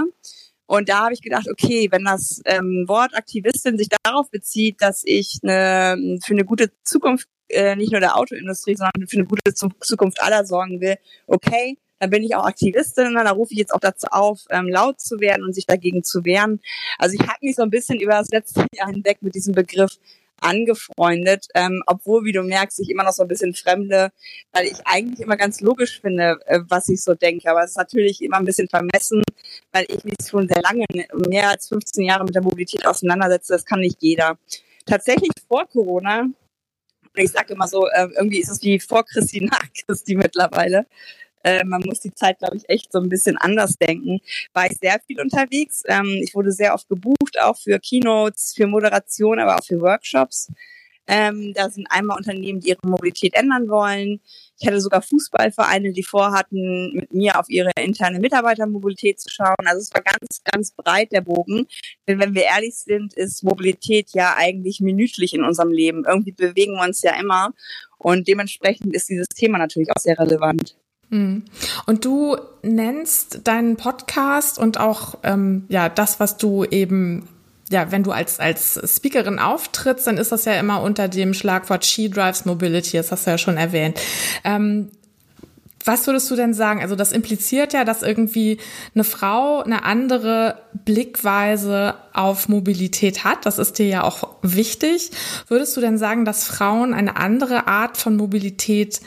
Und 0.69 0.91
da 0.91 1.05
habe 1.05 1.15
ich 1.15 1.23
gedacht, 1.23 1.49
okay, 1.51 1.89
wenn 1.91 2.05
das 2.05 2.43
ähm, 2.45 2.85
Wort 2.87 3.17
Aktivistin 3.17 3.79
sich 3.79 3.89
darauf 4.05 4.31
bezieht, 4.31 4.83
dass 4.83 5.03
ich 5.05 5.39
eine, 5.43 6.19
für 6.23 6.35
eine 6.35 6.45
gute 6.45 6.71
Zukunft 6.85 7.27
äh, 7.49 7.75
nicht 7.75 7.91
nur 7.91 8.01
der 8.01 8.17
Autoindustrie, 8.17 8.77
sondern 8.77 9.09
für 9.09 9.17
eine 9.17 9.27
gute 9.27 9.55
Zukunft 9.55 10.23
aller 10.23 10.45
sorgen 10.45 10.83
will, 10.83 10.97
okay, 11.27 11.79
dann 11.99 12.11
bin 12.11 12.23
ich 12.23 12.37
auch 12.37 12.45
Aktivistin 12.45 13.07
und 13.07 13.15
dann 13.15 13.27
rufe 13.29 13.53
ich 13.53 13.59
jetzt 13.59 13.73
auch 13.73 13.81
dazu 13.81 14.09
auf, 14.11 14.41
ähm, 14.51 14.69
laut 14.69 15.01
zu 15.01 15.21
werden 15.21 15.43
und 15.43 15.55
sich 15.55 15.65
dagegen 15.65 16.05
zu 16.05 16.27
wehren. 16.27 16.61
Also 16.99 17.17
ich 17.19 17.27
habe 17.27 17.39
mich 17.41 17.57
so 17.57 17.63
ein 17.63 17.71
bisschen 17.71 17.99
über 17.99 18.13
das 18.13 18.29
letzte 18.29 18.67
Jahr 18.75 18.89
hinweg 18.89 19.23
mit 19.23 19.35
diesem 19.35 19.55
Begriff 19.55 19.99
angefreundet, 20.41 21.47
ähm, 21.55 21.83
obwohl, 21.87 22.25
wie 22.25 22.33
du 22.33 22.43
merkst, 22.43 22.81
ich 22.81 22.91
immer 22.91 23.05
noch 23.05 23.13
so 23.13 23.23
ein 23.23 23.29
bisschen 23.29 23.55
fremde, 23.55 24.11
weil 24.53 24.67
ich 24.67 24.79
eigentlich 24.85 25.21
immer 25.21 25.37
ganz 25.37 25.61
logisch 25.61 26.01
finde, 26.01 26.39
äh, 26.47 26.61
was 26.69 26.89
ich 26.89 27.03
so 27.03 27.15
denke. 27.15 27.51
Aber 27.51 27.65
es 27.65 27.71
ist 27.71 27.77
natürlich 27.77 28.23
immer 28.23 28.39
ein 28.39 28.45
bisschen 28.45 28.69
vermessen, 28.69 29.23
weil 29.73 29.87
ich 29.89 30.05
mich 30.05 30.17
schon 30.29 30.49
sehr 30.49 30.63
lange, 30.63 30.85
mehr 31.29 31.51
als 31.51 31.69
15 31.69 32.05
Jahre 32.05 32.25
mit 32.25 32.35
der 32.35 32.43
Mobilität 32.43 32.87
auseinandersetze. 32.87 33.53
Das 33.53 33.65
kann 33.65 33.81
nicht 33.81 33.99
jeder. 34.01 34.39
Tatsächlich 34.87 35.31
vor 35.47 35.67
Corona, 35.67 36.27
ich 37.15 37.31
sage 37.31 37.55
immer 37.55 37.69
so, 37.69 37.87
äh, 37.89 38.09
irgendwie 38.17 38.41
ist 38.41 38.49
es 38.49 38.63
wie 38.63 38.79
vor 38.79 39.05
Christi, 39.05 39.41
nach 39.41 39.67
Christi 39.87 40.15
mittlerweile, 40.15 40.87
äh, 41.45 41.65
man 41.65 41.83
muss 41.83 42.01
die 42.01 42.15
Zeit, 42.15 42.39
glaube 42.39 42.57
ich, 42.57 42.69
echt 42.69 42.93
so 42.93 42.99
ein 42.99 43.09
bisschen 43.09 43.37
anders 43.37 43.75
denken. 43.77 44.21
War 44.53 44.67
ich 44.67 44.79
sehr 44.79 45.01
viel 45.07 45.21
unterwegs. 45.21 45.83
Ähm, 45.87 46.21
ich 46.23 46.35
wurde 46.35 46.53
sehr 46.53 46.75
oft 46.75 46.89
gebucht, 46.89 47.41
auch 47.41 47.57
für 47.57 47.79
Keynotes, 47.79 48.55
für 48.57 48.67
Moderation, 48.67 49.39
aber 49.39 49.57
auch 49.57 49.65
für 49.65 49.81
Workshops. 49.81 50.49
Ähm, 51.11 51.55
da 51.55 51.71
sind 51.71 51.87
einmal 51.91 52.19
Unternehmen, 52.19 52.61
die 52.61 52.69
ihre 52.69 52.87
Mobilität 52.87 53.35
ändern 53.35 53.71
wollen. 53.71 54.21
Ich 54.59 54.67
hatte 54.67 54.81
sogar 54.81 55.01
Fußballvereine, 55.01 55.93
die 55.93 56.03
vorhatten, 56.03 56.93
mit 56.93 57.15
mir 57.15 57.41
auf 57.41 57.49
ihre 57.49 57.71
interne 57.81 58.21
Mitarbeitermobilität 58.21 59.19
zu 59.19 59.31
schauen. 59.31 59.57
Also 59.65 59.81
es 59.81 59.95
war 59.95 60.03
ganz, 60.03 60.43
ganz 60.45 60.73
breit 60.73 61.13
der 61.13 61.23
Bogen. 61.23 61.67
Denn 62.07 62.21
wenn 62.21 62.35
wir 62.35 62.43
ehrlich 62.43 62.75
sind, 62.75 63.15
ist 63.15 63.43
Mobilität 63.43 64.11
ja 64.13 64.35
eigentlich 64.37 64.81
minütlich 64.81 65.33
in 65.33 65.45
unserem 65.45 65.71
Leben. 65.71 66.05
Irgendwie 66.07 66.33
bewegen 66.33 66.75
wir 66.75 66.85
uns 66.85 67.01
ja 67.01 67.19
immer. 67.19 67.55
Und 67.97 68.29
dementsprechend 68.29 68.95
ist 68.95 69.09
dieses 69.09 69.29
Thema 69.29 69.57
natürlich 69.57 69.89
auch 69.91 70.01
sehr 70.01 70.19
relevant. 70.19 70.77
Hm. 71.11 71.45
Und 71.87 72.05
du 72.05 72.37
nennst 72.63 73.41
deinen 73.45 73.77
Podcast 73.77 74.59
und 74.59 74.79
auch 74.79 75.19
ähm, 75.23 75.65
ja 75.69 75.89
das, 75.89 76.21
was 76.21 76.37
du 76.37 76.65
eben 76.65 77.29
ja, 77.71 77.93
wenn 77.93 78.03
du 78.03 78.13
als, 78.13 78.41
als 78.41 78.81
Speakerin 78.97 79.39
auftrittst, 79.39 80.07
dann 80.07 80.17
ist 80.17 80.33
das 80.33 80.47
ja 80.47 80.55
immer 80.55 80.81
unter 80.81 81.07
dem 81.09 81.35
Schlagwort 81.35 81.85
She 81.85 82.09
Drives 82.09 82.47
Mobility, 82.47 82.97
das 82.97 83.13
hast 83.13 83.27
du 83.27 83.31
ja 83.31 83.37
schon 83.37 83.59
erwähnt. 83.59 84.01
Ähm, 84.43 84.91
was 85.85 86.07
würdest 86.07 86.31
du 86.31 86.37
denn 86.37 86.55
sagen? 86.55 86.83
Also 86.83 86.97
das 86.97 87.13
impliziert 87.13 87.73
ja, 87.73 87.85
dass 87.85 88.03
irgendwie 88.03 88.59
eine 88.95 89.05
Frau 89.05 89.63
eine 89.63 89.85
andere 89.85 90.59
Blickweise 90.85 91.95
auf 92.13 92.49
Mobilität 92.49 93.25
hat. 93.25 93.47
Das 93.47 93.59
ist 93.59 93.79
dir 93.79 93.87
ja 93.87 94.05
auch 94.05 94.29
wichtig. 94.43 95.11
Würdest 95.47 95.77
du 95.77 95.81
denn 95.81 95.97
sagen, 95.97 96.25
dass 96.25 96.45
Frauen 96.45 96.93
eine 96.93 97.17
andere 97.17 97.69
Art 97.69 97.97
von 97.97 98.17
Mobilität 98.17 99.01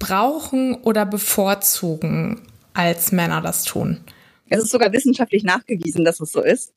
brauchen 0.00 0.74
oder 0.82 1.06
bevorzugen, 1.06 2.42
als 2.74 3.12
Männer 3.12 3.40
das 3.40 3.62
tun? 3.62 4.00
Es 4.48 4.64
ist 4.64 4.72
sogar 4.72 4.92
wissenschaftlich 4.92 5.44
nachgewiesen, 5.44 6.04
dass 6.04 6.18
es 6.18 6.32
so 6.32 6.42
ist. 6.42 6.74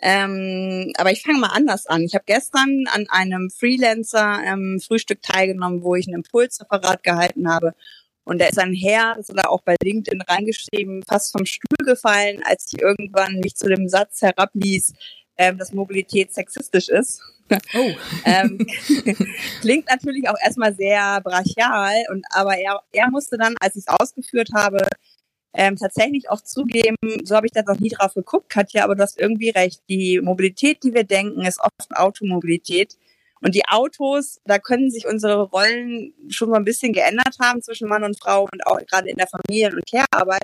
Ähm, 0.00 0.92
aber 0.96 1.10
ich 1.10 1.22
fange 1.22 1.40
mal 1.40 1.48
anders 1.48 1.86
an. 1.86 2.02
Ich 2.02 2.14
habe 2.14 2.22
gestern 2.26 2.84
an 2.92 3.06
einem 3.08 3.50
Freelancer-Frühstück 3.50 5.18
ähm, 5.18 5.34
teilgenommen, 5.34 5.82
wo 5.82 5.96
ich 5.96 6.06
ein 6.06 6.14
Impulsreferat 6.14 7.02
gehalten 7.02 7.52
habe. 7.52 7.74
Und 8.22 8.40
da 8.40 8.46
ist 8.46 8.58
ein 8.58 8.74
Herr, 8.74 9.14
das 9.16 9.30
hat 9.30 9.38
er 9.38 9.50
auch 9.50 9.62
bei 9.62 9.74
LinkedIn 9.82 10.20
reingeschrieben, 10.20 11.02
fast 11.02 11.32
vom 11.32 11.46
Stuhl 11.46 11.84
gefallen, 11.84 12.42
als 12.44 12.70
ich 12.70 12.80
irgendwann 12.80 13.40
mich 13.40 13.56
zu 13.56 13.68
dem 13.68 13.88
Satz 13.88 14.22
herabließ, 14.22 14.92
ähm, 15.38 15.56
dass 15.56 15.72
Mobilität 15.72 16.34
sexistisch 16.34 16.88
ist. 16.88 17.20
Oh. 17.74 17.90
ähm, 18.24 18.58
klingt 19.60 19.88
natürlich 19.88 20.28
auch 20.28 20.36
erstmal 20.44 20.74
sehr 20.74 21.20
brachial, 21.22 22.04
und 22.10 22.26
aber 22.30 22.58
er, 22.58 22.82
er 22.92 23.10
musste 23.10 23.38
dann, 23.38 23.54
als 23.60 23.76
ich 23.76 23.84
es 23.86 23.88
ausgeführt 23.88 24.50
habe, 24.54 24.86
ähm, 25.54 25.76
tatsächlich 25.76 26.28
auch 26.28 26.42
zugeben, 26.42 26.96
so 27.24 27.34
habe 27.34 27.46
ich 27.46 27.52
da 27.52 27.62
noch 27.62 27.80
nie 27.80 27.88
drauf 27.88 28.14
geguckt, 28.14 28.50
Katja, 28.50 28.84
aber 28.84 28.94
du 28.94 29.02
hast 29.02 29.18
irgendwie 29.18 29.50
recht. 29.50 29.80
Die 29.88 30.20
Mobilität, 30.20 30.82
die 30.82 30.92
wir 30.92 31.04
denken, 31.04 31.42
ist 31.42 31.60
oft 31.60 31.90
Automobilität. 31.96 32.96
Und 33.40 33.54
die 33.54 33.66
Autos, 33.68 34.40
da 34.44 34.58
können 34.58 34.90
sich 34.90 35.06
unsere 35.06 35.42
Rollen 35.42 36.12
schon 36.28 36.50
mal 36.50 36.56
ein 36.56 36.64
bisschen 36.64 36.92
geändert 36.92 37.36
haben 37.40 37.62
zwischen 37.62 37.88
Mann 37.88 38.04
und 38.04 38.18
Frau 38.18 38.42
und 38.42 38.66
auch 38.66 38.78
gerade 38.86 39.08
in 39.08 39.16
der 39.16 39.28
Familien- 39.28 39.74
und 39.74 39.86
Care-Arbeit. 39.90 40.42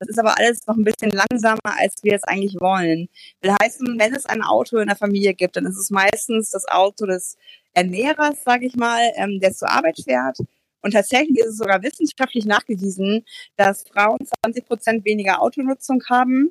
Das 0.00 0.08
ist 0.08 0.18
aber 0.18 0.38
alles 0.38 0.66
noch 0.66 0.76
ein 0.76 0.84
bisschen 0.84 1.10
langsamer, 1.10 1.78
als 1.78 2.02
wir 2.02 2.14
es 2.14 2.24
eigentlich 2.24 2.58
wollen. 2.58 3.10
Will 3.42 3.54
heißen, 3.62 3.98
wenn 3.98 4.14
es 4.14 4.24
ein 4.24 4.42
Auto 4.42 4.78
in 4.78 4.88
der 4.88 4.96
Familie 4.96 5.34
gibt, 5.34 5.56
dann 5.56 5.66
ist 5.66 5.76
es 5.76 5.90
meistens 5.90 6.50
das 6.50 6.66
Auto 6.66 7.04
des 7.04 7.36
Ernährers, 7.74 8.42
sage 8.42 8.66
ich 8.66 8.76
mal, 8.76 9.12
ähm, 9.16 9.40
der 9.40 9.52
zur 9.52 9.70
Arbeit 9.70 10.00
fährt. 10.02 10.38
Und 10.80 10.92
tatsächlich 10.92 11.38
ist 11.38 11.48
es 11.48 11.56
sogar 11.58 11.82
wissenschaftlich 11.82 12.46
nachgewiesen, 12.46 13.26
dass 13.56 13.84
Frauen 13.92 14.18
20 14.42 14.66
Prozent 14.66 15.04
weniger 15.04 15.42
Autonutzung 15.42 16.02
haben 16.08 16.50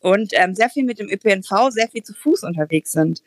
und 0.00 0.32
ähm, 0.32 0.54
sehr 0.54 0.70
viel 0.70 0.84
mit 0.84 0.98
dem 0.98 1.10
ÖPNV, 1.10 1.70
sehr 1.70 1.88
viel 1.88 2.02
zu 2.02 2.14
Fuß 2.14 2.44
unterwegs 2.44 2.92
sind. 2.92 3.22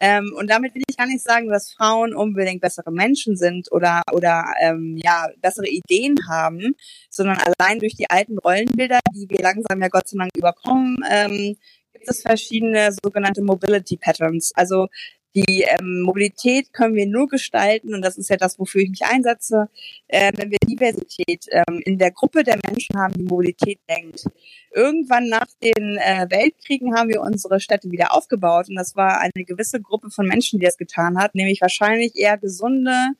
Ähm, 0.00 0.32
und 0.36 0.48
damit 0.48 0.74
will 0.74 0.82
ich 0.88 0.96
gar 0.96 1.06
nicht 1.06 1.22
sagen, 1.22 1.48
dass 1.48 1.72
Frauen 1.72 2.14
unbedingt 2.14 2.60
bessere 2.60 2.92
Menschen 2.92 3.36
sind 3.36 3.70
oder 3.72 4.02
oder 4.12 4.44
ähm, 4.60 4.96
ja 5.02 5.26
bessere 5.40 5.68
Ideen 5.68 6.16
haben, 6.28 6.74
sondern 7.10 7.38
allein 7.38 7.80
durch 7.80 7.96
die 7.96 8.08
alten 8.08 8.38
Rollenbilder, 8.38 9.00
die 9.14 9.28
wir 9.28 9.42
langsam 9.42 9.80
ja 9.82 9.88
Gott 9.88 10.08
sei 10.08 10.18
Dank 10.18 10.30
überkommen, 10.36 10.98
ähm, 11.10 11.56
gibt 11.92 12.08
es 12.08 12.22
verschiedene 12.22 12.90
sogenannte 13.02 13.42
Mobility 13.42 13.96
Patterns. 13.96 14.52
Also 14.54 14.86
die 15.34 15.62
ähm, 15.62 16.02
Mobilität 16.02 16.72
können 16.72 16.94
wir 16.94 17.06
nur 17.06 17.28
gestalten, 17.28 17.94
und 17.94 18.02
das 18.02 18.16
ist 18.18 18.30
ja 18.30 18.36
das, 18.36 18.58
wofür 18.58 18.80
ich 18.80 18.90
mich 18.90 19.04
einsetze, 19.04 19.68
äh, 20.08 20.32
wenn 20.36 20.50
wir 20.50 20.58
Diversität 20.66 21.46
ähm, 21.50 21.80
in 21.84 21.98
der 21.98 22.10
Gruppe 22.10 22.44
der 22.44 22.58
Menschen 22.66 22.98
haben, 22.98 23.14
die 23.14 23.24
Mobilität 23.24 23.78
denkt. 23.88 24.24
Irgendwann 24.72 25.28
nach 25.28 25.46
den 25.62 25.98
äh, 25.98 26.26
Weltkriegen 26.30 26.94
haben 26.94 27.08
wir 27.08 27.20
unsere 27.20 27.60
Städte 27.60 27.90
wieder 27.90 28.14
aufgebaut 28.14 28.68
und 28.68 28.76
das 28.76 28.96
war 28.96 29.20
eine 29.20 29.44
gewisse 29.44 29.80
Gruppe 29.80 30.10
von 30.10 30.26
Menschen, 30.26 30.58
die 30.58 30.66
das 30.66 30.78
getan 30.78 31.18
hat, 31.18 31.34
nämlich 31.34 31.60
wahrscheinlich 31.60 32.16
eher 32.16 32.38
gesunde, 32.38 33.10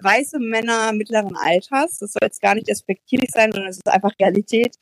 weiße 0.00 0.38
Männer 0.38 0.92
mittleren 0.92 1.36
Alters. 1.36 1.98
Das 1.98 2.12
soll 2.12 2.22
jetzt 2.22 2.40
gar 2.40 2.54
nicht 2.54 2.68
respektierlich 2.68 3.30
sein, 3.30 3.52
sondern 3.52 3.70
es 3.70 3.76
ist 3.76 3.88
einfach 3.88 4.12
Realität. 4.20 4.76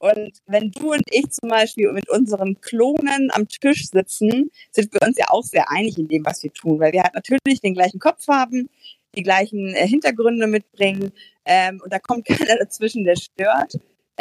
Und 0.00 0.32
wenn 0.46 0.70
du 0.70 0.92
und 0.92 1.04
ich 1.10 1.30
zum 1.30 1.50
Beispiel 1.50 1.92
mit 1.92 2.08
unseren 2.08 2.58
Klonen 2.62 3.30
am 3.32 3.46
Tisch 3.46 3.86
sitzen, 3.90 4.50
sind 4.70 4.92
wir 4.94 5.06
uns 5.06 5.18
ja 5.18 5.26
auch 5.28 5.44
sehr 5.44 5.70
einig 5.70 5.98
in 5.98 6.08
dem, 6.08 6.24
was 6.24 6.42
wir 6.42 6.52
tun, 6.52 6.80
weil 6.80 6.92
wir 6.92 7.02
halt 7.02 7.14
natürlich 7.14 7.60
den 7.60 7.74
gleichen 7.74 8.00
Kopf 8.00 8.26
haben, 8.26 8.70
die 9.14 9.22
gleichen 9.22 9.74
äh, 9.74 9.86
Hintergründe 9.86 10.46
mitbringen 10.46 11.12
ähm, 11.44 11.80
und 11.84 11.92
da 11.92 11.98
kommt 11.98 12.24
keiner 12.26 12.56
dazwischen, 12.56 13.04
der 13.04 13.16
stört. 13.16 13.74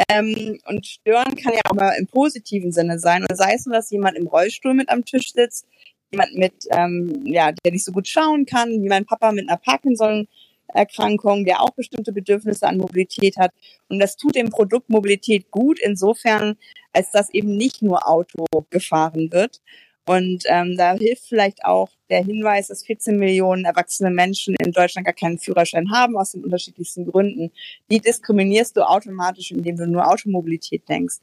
Ähm, 0.09 0.59
und 0.65 0.85
stören 0.85 1.35
kann 1.35 1.53
ja 1.53 1.61
auch 1.69 1.75
mal 1.75 1.91
im 1.97 2.07
positiven 2.07 2.71
Sinne 2.71 2.99
sein. 2.99 3.25
Und 3.29 3.37
sei 3.37 3.53
es 3.53 3.65
nur, 3.65 3.75
dass 3.75 3.89
jemand 3.89 4.17
im 4.17 4.27
Rollstuhl 4.27 4.73
mit 4.73 4.89
am 4.89 5.05
Tisch 5.05 5.33
sitzt, 5.33 5.65
jemand 6.11 6.35
mit, 6.35 6.53
ähm, 6.71 7.21
ja, 7.25 7.51
der 7.51 7.71
nicht 7.71 7.85
so 7.85 7.91
gut 7.91 8.07
schauen 8.07 8.45
kann, 8.45 8.69
wie 8.81 8.87
mein 8.87 9.05
Papa 9.05 9.31
mit 9.31 9.47
einer 9.47 9.57
Parkinson 9.57 10.27
Erkrankung, 10.73 11.45
der 11.45 11.61
auch 11.61 11.71
bestimmte 11.71 12.11
Bedürfnisse 12.11 12.67
an 12.67 12.77
Mobilität 12.77 13.37
hat. 13.37 13.51
Und 13.87 13.99
das 13.99 14.15
tut 14.15 14.35
dem 14.35 14.49
Produkt 14.49 14.89
Mobilität 14.89 15.51
gut, 15.51 15.79
insofern, 15.79 16.57
als 16.93 17.11
dass 17.11 17.29
eben 17.33 17.55
nicht 17.55 17.81
nur 17.81 18.07
Auto 18.07 18.45
gefahren 18.69 19.31
wird. 19.31 19.61
Und 20.05 20.43
ähm, 20.47 20.75
da 20.75 20.93
hilft 20.93 21.27
vielleicht 21.27 21.63
auch 21.65 21.89
der 22.09 22.23
Hinweis, 22.23 22.69
dass 22.69 22.83
14 22.83 23.17
Millionen 23.17 23.65
erwachsene 23.65 24.09
Menschen 24.09 24.55
in 24.55 24.71
Deutschland 24.71 25.05
gar 25.05 25.13
keinen 25.13 25.37
Führerschein 25.37 25.91
haben, 25.91 26.17
aus 26.17 26.31
den 26.31 26.43
unterschiedlichsten 26.43 27.05
Gründen. 27.05 27.51
Die 27.91 27.99
diskriminierst 27.99 28.75
du 28.75 28.81
automatisch, 28.81 29.51
indem 29.51 29.77
du 29.77 29.85
nur 29.85 30.07
Automobilität 30.07 30.89
denkst. 30.89 31.17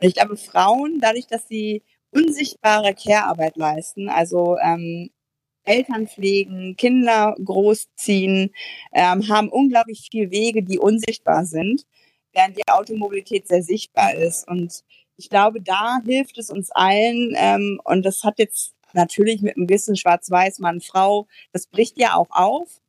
Und 0.00 0.08
ich 0.08 0.14
glaube, 0.14 0.38
Frauen, 0.38 0.98
dadurch, 0.98 1.26
dass 1.26 1.46
sie 1.46 1.82
unsichtbare 2.10 2.94
Care-Arbeit 2.94 3.56
leisten, 3.56 4.08
also 4.08 4.56
ähm, 4.64 5.10
Eltern 5.64 6.08
pflegen, 6.08 6.76
Kinder 6.76 7.34
großziehen, 7.44 8.50
ähm, 8.92 9.28
haben 9.28 9.48
unglaublich 9.48 10.08
viele 10.10 10.30
Wege, 10.30 10.62
die 10.62 10.78
unsichtbar 10.78 11.46
sind, 11.46 11.86
während 12.32 12.56
die 12.56 12.68
Automobilität 12.68 13.48
sehr 13.48 13.62
sichtbar 13.62 14.14
ist. 14.14 14.48
Und 14.48 14.82
ich 15.16 15.28
glaube, 15.30 15.60
da 15.60 16.00
hilft 16.04 16.38
es 16.38 16.50
uns 16.50 16.70
allen. 16.72 17.34
Ähm, 17.36 17.80
und 17.84 18.04
das 18.04 18.24
hat 18.24 18.38
jetzt 18.38 18.74
natürlich 18.92 19.42
mit 19.42 19.56
einem 19.56 19.66
gewissen 19.66 19.96
Schwarz-Weiß 19.96 20.58
Mann, 20.58 20.80
Frau, 20.80 21.26
das 21.52 21.66
bricht 21.66 21.98
ja 21.98 22.14
auch 22.14 22.30
auf. 22.30 22.81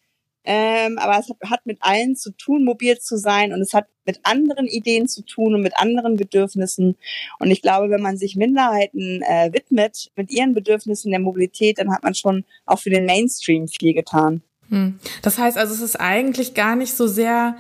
Ähm, 0.46 0.98
aber 0.98 1.20
es 1.20 1.30
hat, 1.30 1.38
hat 1.50 1.66
mit 1.66 1.78
allen 1.82 2.16
zu 2.16 2.32
tun, 2.32 2.66
mobil 2.66 3.00
zu 3.00 3.18
sein 3.18 3.54
und 3.54 3.62
es 3.62 3.74
hat 3.74 3.88
mit 4.06 4.20
anderen 4.24 4.68
Ideen 4.68 5.08
zu 5.08 5.24
tun 5.24 5.56
und 5.56 5.62
mit 5.62 5.78
anderen 5.78 6.18
Bedürfnissen. 6.18 6.98
Und 7.40 7.52
ich 7.52 7.62
glaube, 7.62 7.90
wenn 7.90 8.02
man 8.02 8.18
sich 8.18 8.36
Minderheiten 8.36 9.22
äh, 9.22 9.52
widmet 9.54 10.12
mit 10.16 10.32
ihren 10.32 10.54
Bedürfnissen 10.54 11.12
der 11.12 11.22
Mobilität, 11.22 11.80
dann 11.80 11.94
hat 11.94 12.04
man 12.04 12.14
schon 12.14 12.44
auch 12.66 12.80
für 12.80 12.90
den 12.90 13.06
Mainstream 13.06 13.68
viel 13.68 13.94
getan. 13.94 14.42
Hm. 14.70 15.00
Das 15.22 15.38
heißt 15.38 15.58
also, 15.58 15.74
es 15.74 15.82
ist 15.82 16.00
eigentlich 16.00 16.54
gar 16.54 16.76
nicht 16.76 16.94
so 16.96 17.08
sehr 17.08 17.56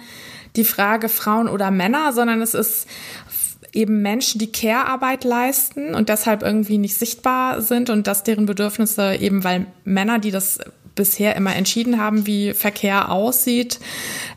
die 0.55 0.65
Frage 0.65 1.09
Frauen 1.09 1.47
oder 1.47 1.71
Männer, 1.71 2.13
sondern 2.13 2.41
es 2.41 2.53
ist 2.53 2.87
eben 3.71 4.01
Menschen, 4.01 4.39
die 4.39 4.51
Care-Arbeit 4.51 5.23
leisten 5.23 5.95
und 5.95 6.09
deshalb 6.09 6.43
irgendwie 6.43 6.77
nicht 6.77 6.95
sichtbar 6.95 7.61
sind 7.61 7.89
und 7.89 8.07
dass 8.07 8.23
deren 8.23 8.45
Bedürfnisse 8.45 9.15
eben, 9.15 9.43
weil 9.43 9.65
Männer, 9.83 10.19
die 10.19 10.31
das 10.31 10.59
bisher 10.95 11.35
immer 11.35 11.55
entschieden 11.55 11.99
haben, 11.99 12.25
wie 12.27 12.53
Verkehr 12.53 13.11
aussieht, 13.11 13.79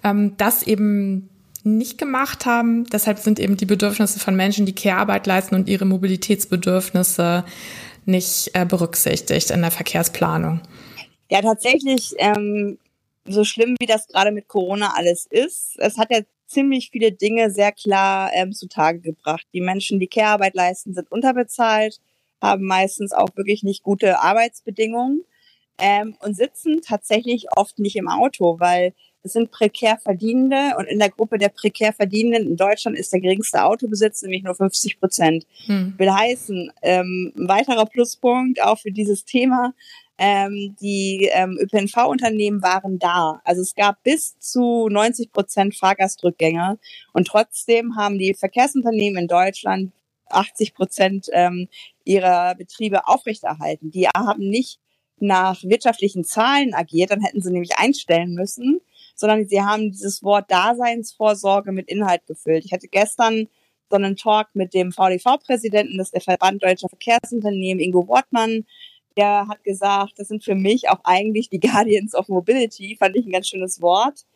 ähm, 0.05 0.37
das 0.37 0.63
eben 0.63 1.29
nicht 1.65 1.99
gemacht 1.99 2.47
haben. 2.47 2.85
Deshalb 2.91 3.19
sind 3.19 3.41
eben 3.41 3.57
die 3.57 3.67
Bedürfnisse 3.67 4.21
von 4.21 4.37
Menschen, 4.37 4.67
die 4.67 4.75
Care-Arbeit 4.75 5.27
leisten 5.27 5.55
und 5.55 5.69
ihre 5.69 5.85
Mobilitätsbedürfnisse 5.85 7.45
nicht 8.05 8.51
äh, 8.55 8.65
berücksichtigt 8.65 9.51
in 9.51 9.63
der 9.63 9.73
Verkehrsplanung. 9.73 10.61
Ja, 11.29 11.43
tatsächlich, 11.43 12.15
ähm, 12.19 12.79
so 13.27 13.43
schlimm 13.43 13.75
wie 13.81 13.87
das 13.87 14.07
gerade 14.07 14.31
mit 14.31 14.47
Corona 14.47 14.93
alles 14.97 15.27
ist, 15.29 15.77
es 15.79 15.99
hat 15.99 16.13
ja 16.13 16.21
ziemlich 16.47 16.91
viele 16.93 17.11
Dinge 17.11 17.51
sehr 17.51 17.73
klar 17.73 18.31
ähm, 18.33 18.53
zutage 18.53 19.01
gebracht. 19.01 19.45
Die 19.53 19.61
Menschen, 19.61 19.99
die 19.99 20.07
Care-Arbeit 20.07 20.55
leisten, 20.55 20.95
sind 20.95 21.11
unterbezahlt, 21.11 21.99
haben 22.41 22.65
meistens 22.65 23.13
auch 23.13 23.31
wirklich 23.35 23.65
nicht 23.65 23.83
gute 23.83 24.21
Arbeitsbedingungen 24.21 25.25
ähm, 25.79 26.17
und 26.21 26.37
sitzen 26.37 26.81
tatsächlich 26.83 27.47
oft 27.57 27.79
nicht 27.79 27.97
im 27.97 28.09
Auto, 28.09 28.59
weil 28.59 28.95
es 29.23 29.33
sind 29.33 29.51
prekär 29.51 29.99
Verdienende 29.99 30.77
und 30.79 30.85
in 30.87 30.99
der 30.99 31.11
Gruppe 31.11 31.39
der 31.39 31.49
prekär 31.49 31.93
Verdienenden 31.93 32.51
in 32.51 32.57
Deutschland 32.57 32.97
ist 32.97 33.13
der 33.13 33.21
geringste 33.21 33.65
Autobesitz 33.65 34.23
nämlich 34.23 34.45
nur 34.45 34.55
50 34.55 35.01
Prozent. 35.01 35.47
Hm. 35.67 35.95
Will 35.99 36.13
heißen, 36.13 36.73
ähm, 36.83 37.33
ein 37.37 37.49
weiterer 37.49 37.87
Pluspunkt 37.87 38.63
auch 38.63 38.79
für 38.79 38.93
dieses 38.93 39.25
Thema, 39.25 39.75
ähm, 40.19 40.77
die 40.81 41.29
ähm, 41.33 41.59
ÖPNV-Unternehmen 41.61 42.63
waren 42.63 42.99
da. 42.99 43.41
Also 43.45 43.63
es 43.63 43.75
gab 43.75 44.03
bis 44.03 44.39
zu 44.39 44.89
90 44.89 45.33
Prozent 45.33 45.77
Fahrgastrückgänge 45.77 46.79
und 47.13 47.27
trotzdem 47.27 47.97
haben 47.97 48.19
die 48.19 48.35
Verkehrsunternehmen 48.35 49.23
in 49.23 49.29
Deutschland 49.29 49.93
80 50.31 50.75
Prozent 50.75 51.27
ähm, 51.33 51.69
ihrer 52.05 52.55
Betriebe 52.55 53.07
aufrechterhalten. 53.07 53.91
Die 53.91 54.09
haben 54.09 54.49
nicht 54.49 54.81
nach 55.19 55.63
wirtschaftlichen 55.63 56.25
Zahlen 56.25 56.75
agiert, 56.75 57.11
dann 57.11 57.21
hätten 57.21 57.41
sie 57.41 57.51
nämlich 57.51 57.79
einstellen 57.79 58.35
müssen, 58.35 58.81
sondern 59.15 59.47
sie 59.47 59.63
haben 59.63 59.91
dieses 59.91 60.23
Wort 60.23 60.51
Daseinsvorsorge 60.51 61.73
mit 61.73 61.89
Inhalt 61.89 62.27
gefüllt. 62.27 62.65
Ich 62.65 62.73
hatte 62.73 62.89
gestern 62.89 63.49
so 63.91 63.97
einen 63.97 64.17
Talk 64.17 64.49
mit 64.55 64.75
dem 64.75 64.93
VDV-Präsidenten, 64.93 65.99
das 65.99 66.09
ist 66.09 66.15
der 66.15 66.21
Verband 66.21 66.63
Deutscher 66.63 66.89
Verkehrsunternehmen, 66.89 67.83
Ingo 67.83 68.07
Wortmann. 68.09 68.67
Der 69.17 69.49
hat 69.49 69.65
gesagt, 69.65 70.15
das 70.19 70.29
sind 70.29 70.45
für 70.45 70.55
mich 70.55 70.91
auch 70.91 71.01
eigentlich 71.05 71.49
die 71.49 71.61
Guardians 71.61 72.15
of 72.15 72.29
Mobility, 72.29 72.97
fand 72.99 73.17
ich 73.17 73.25
ein 73.25 73.33
ganz 73.33 73.49
schönes 73.49 73.81
Wort, 73.81 74.27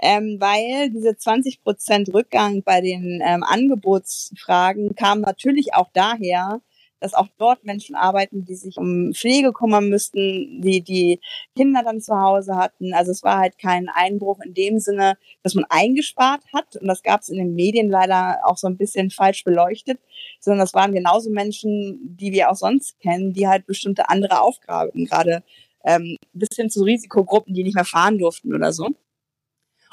ähm, 0.00 0.36
weil 0.40 0.90
diese 0.90 1.16
20 1.16 1.62
Prozent 1.62 2.14
Rückgang 2.14 2.62
bei 2.62 2.80
den 2.80 3.22
ähm, 3.24 3.42
Angebotsfragen 3.42 4.94
kam 4.94 5.20
natürlich 5.20 5.74
auch 5.74 5.90
daher, 5.92 6.60
dass 7.00 7.14
auch 7.14 7.28
dort 7.38 7.64
Menschen 7.64 7.94
arbeiten, 7.96 8.44
die 8.44 8.54
sich 8.54 8.76
um 8.76 9.12
Pflege 9.14 9.52
kümmern 9.52 9.88
müssten, 9.88 10.60
die 10.60 10.82
die 10.82 11.20
Kinder 11.56 11.82
dann 11.82 12.00
zu 12.00 12.14
Hause 12.14 12.56
hatten. 12.56 12.92
Also 12.94 13.10
es 13.10 13.22
war 13.22 13.38
halt 13.38 13.58
kein 13.58 13.88
Einbruch 13.88 14.40
in 14.44 14.54
dem 14.54 14.78
Sinne, 14.78 15.16
dass 15.42 15.54
man 15.54 15.64
eingespart 15.68 16.42
hat. 16.52 16.76
Und 16.76 16.86
das 16.86 17.02
gab 17.02 17.22
es 17.22 17.30
in 17.30 17.38
den 17.38 17.54
Medien 17.54 17.90
leider 17.90 18.40
auch 18.44 18.56
so 18.56 18.66
ein 18.66 18.76
bisschen 18.76 19.10
falsch 19.10 19.44
beleuchtet, 19.44 19.98
sondern 20.40 20.60
das 20.60 20.74
waren 20.74 20.92
genauso 20.92 21.30
Menschen, 21.30 22.16
die 22.16 22.32
wir 22.32 22.50
auch 22.50 22.56
sonst 22.56 23.00
kennen, 23.00 23.32
die 23.32 23.48
halt 23.48 23.66
bestimmte 23.66 24.08
andere 24.08 24.40
Aufgaben, 24.40 25.06
gerade 25.06 25.42
ähm, 25.84 26.16
bis 26.32 26.48
hin 26.54 26.70
zu 26.70 26.82
Risikogruppen, 26.82 27.54
die 27.54 27.64
nicht 27.64 27.74
mehr 27.74 27.84
fahren 27.84 28.18
durften 28.18 28.54
oder 28.54 28.72
so. 28.72 28.90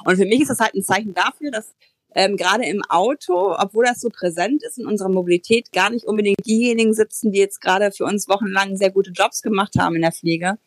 Und 0.05 0.15
für 0.15 0.25
mich 0.25 0.41
ist 0.41 0.49
das 0.49 0.59
halt 0.59 0.75
ein 0.75 0.83
Zeichen 0.83 1.13
dafür, 1.13 1.51
dass 1.51 1.73
ähm, 2.17 2.35
gerade 2.35 2.65
im 2.65 2.81
Auto, 2.89 3.55
obwohl 3.55 3.85
das 3.85 4.01
so 4.01 4.09
präsent 4.09 4.63
ist 4.63 4.79
in 4.79 4.87
unserer 4.87 5.09
Mobilität, 5.09 5.71
gar 5.71 5.91
nicht 5.91 6.05
unbedingt 6.05 6.43
diejenigen 6.47 6.95
sitzen, 6.95 7.31
die 7.31 7.37
jetzt 7.37 7.61
gerade 7.61 7.91
für 7.91 8.05
uns 8.05 8.27
wochenlang 8.27 8.75
sehr 8.75 8.89
gute 8.89 9.11
Jobs 9.11 9.43
gemacht 9.43 9.75
haben 9.77 9.95
in 9.95 10.01
der 10.01 10.11
Pflege. 10.11 10.57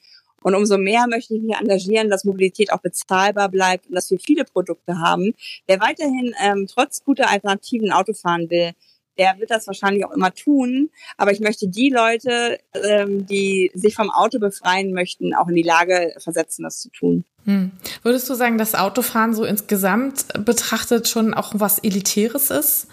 Und 0.44 0.54
umso 0.54 0.78
mehr 0.78 1.08
möchte 1.08 1.34
ich 1.34 1.42
mich 1.42 1.56
engagieren, 1.56 2.08
dass 2.08 2.24
Mobilität 2.24 2.72
auch 2.72 2.78
bezahlbar 2.78 3.48
bleibt 3.48 3.88
und 3.88 3.96
dass 3.96 4.12
wir 4.12 4.20
viele 4.20 4.44
Produkte 4.44 5.00
haben. 5.00 5.34
Wer 5.66 5.80
weiterhin 5.80 6.32
ähm, 6.40 6.68
trotz 6.72 7.02
guter 7.02 7.28
Alternativen 7.28 7.90
Auto 7.90 8.12
fahren 8.12 8.48
will, 8.48 8.70
der 9.20 9.38
wird 9.38 9.50
das 9.50 9.68
wahrscheinlich 9.68 10.04
auch 10.04 10.10
immer 10.10 10.34
tun. 10.34 10.90
Aber 11.16 11.30
ich 11.30 11.38
möchte 11.38 11.68
die 11.68 11.90
Leute, 11.90 12.58
ähm, 12.74 13.26
die 13.26 13.70
sich 13.74 13.94
vom 13.94 14.10
Auto 14.10 14.40
befreien 14.40 14.92
möchten, 14.92 15.34
auch 15.34 15.46
in 15.46 15.54
die 15.54 15.62
Lage 15.62 16.14
versetzen, 16.18 16.64
das 16.64 16.80
zu 16.80 16.88
tun. 16.88 17.24
Hm. 17.44 17.70
Würdest 18.02 18.28
du 18.28 18.34
sagen, 18.34 18.58
dass 18.58 18.74
Autofahren 18.74 19.34
so 19.34 19.44
insgesamt 19.44 20.26
betrachtet 20.44 21.08
schon 21.08 21.34
auch 21.34 21.52
was 21.54 21.78
Elitäres 21.78 22.50
ist? 22.50 22.88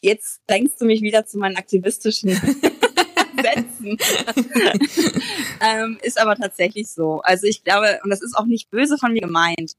jetzt 0.00 0.40
denkst 0.48 0.74
du 0.78 0.84
mich 0.86 1.02
wieder 1.02 1.26
zu 1.26 1.38
meinen 1.38 1.56
aktivistischen 1.56 2.30
Sätzen. 3.42 3.96
ähm, 5.60 5.98
ist 6.02 6.20
aber 6.20 6.36
tatsächlich 6.36 6.88
so. 6.88 7.20
Also 7.22 7.46
ich 7.46 7.64
glaube, 7.64 8.00
und 8.04 8.10
das 8.10 8.22
ist 8.22 8.36
auch 8.36 8.44
nicht 8.44 8.70
böse 8.70 8.98
von 8.98 9.12
mir 9.12 9.22
gemeint. 9.22 9.76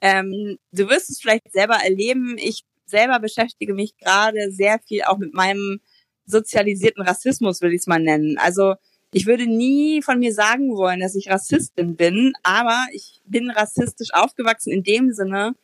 Ähm, 0.00 0.58
du 0.72 0.88
wirst 0.88 1.10
es 1.10 1.20
vielleicht 1.20 1.50
selber 1.52 1.76
erleben. 1.76 2.36
Ich 2.38 2.64
selber 2.88 3.20
beschäftige 3.20 3.74
mich 3.74 3.96
gerade 3.96 4.50
sehr 4.50 4.78
viel 4.86 5.02
auch 5.02 5.18
mit 5.18 5.34
meinem 5.34 5.80
sozialisierten 6.26 7.02
Rassismus, 7.02 7.60
will 7.62 7.72
ich 7.72 7.80
es 7.80 7.86
mal 7.86 8.00
nennen. 8.00 8.36
Also 8.38 8.74
ich 9.12 9.26
würde 9.26 9.46
nie 9.46 10.02
von 10.02 10.18
mir 10.18 10.34
sagen 10.34 10.76
wollen, 10.76 11.00
dass 11.00 11.14
ich 11.14 11.30
Rassistin 11.30 11.96
bin, 11.96 12.34
aber 12.42 12.86
ich 12.92 13.20
bin 13.24 13.50
rassistisch 13.50 14.12
aufgewachsen 14.12 14.70
in 14.70 14.82
dem 14.82 15.12
Sinne, 15.12 15.54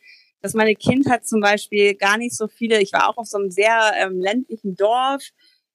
dass 0.41 0.53
meine 0.53 0.75
Kindheit 0.75 1.25
zum 1.25 1.41
Beispiel 1.41 1.95
gar 1.95 2.17
nicht 2.17 2.35
so 2.35 2.47
viele, 2.47 2.81
ich 2.81 2.93
war 2.93 3.09
auch 3.09 3.17
auf 3.17 3.27
so 3.27 3.37
einem 3.37 3.51
sehr 3.51 3.93
ähm, 3.99 4.19
ländlichen 4.19 4.75
Dorf, 4.75 5.23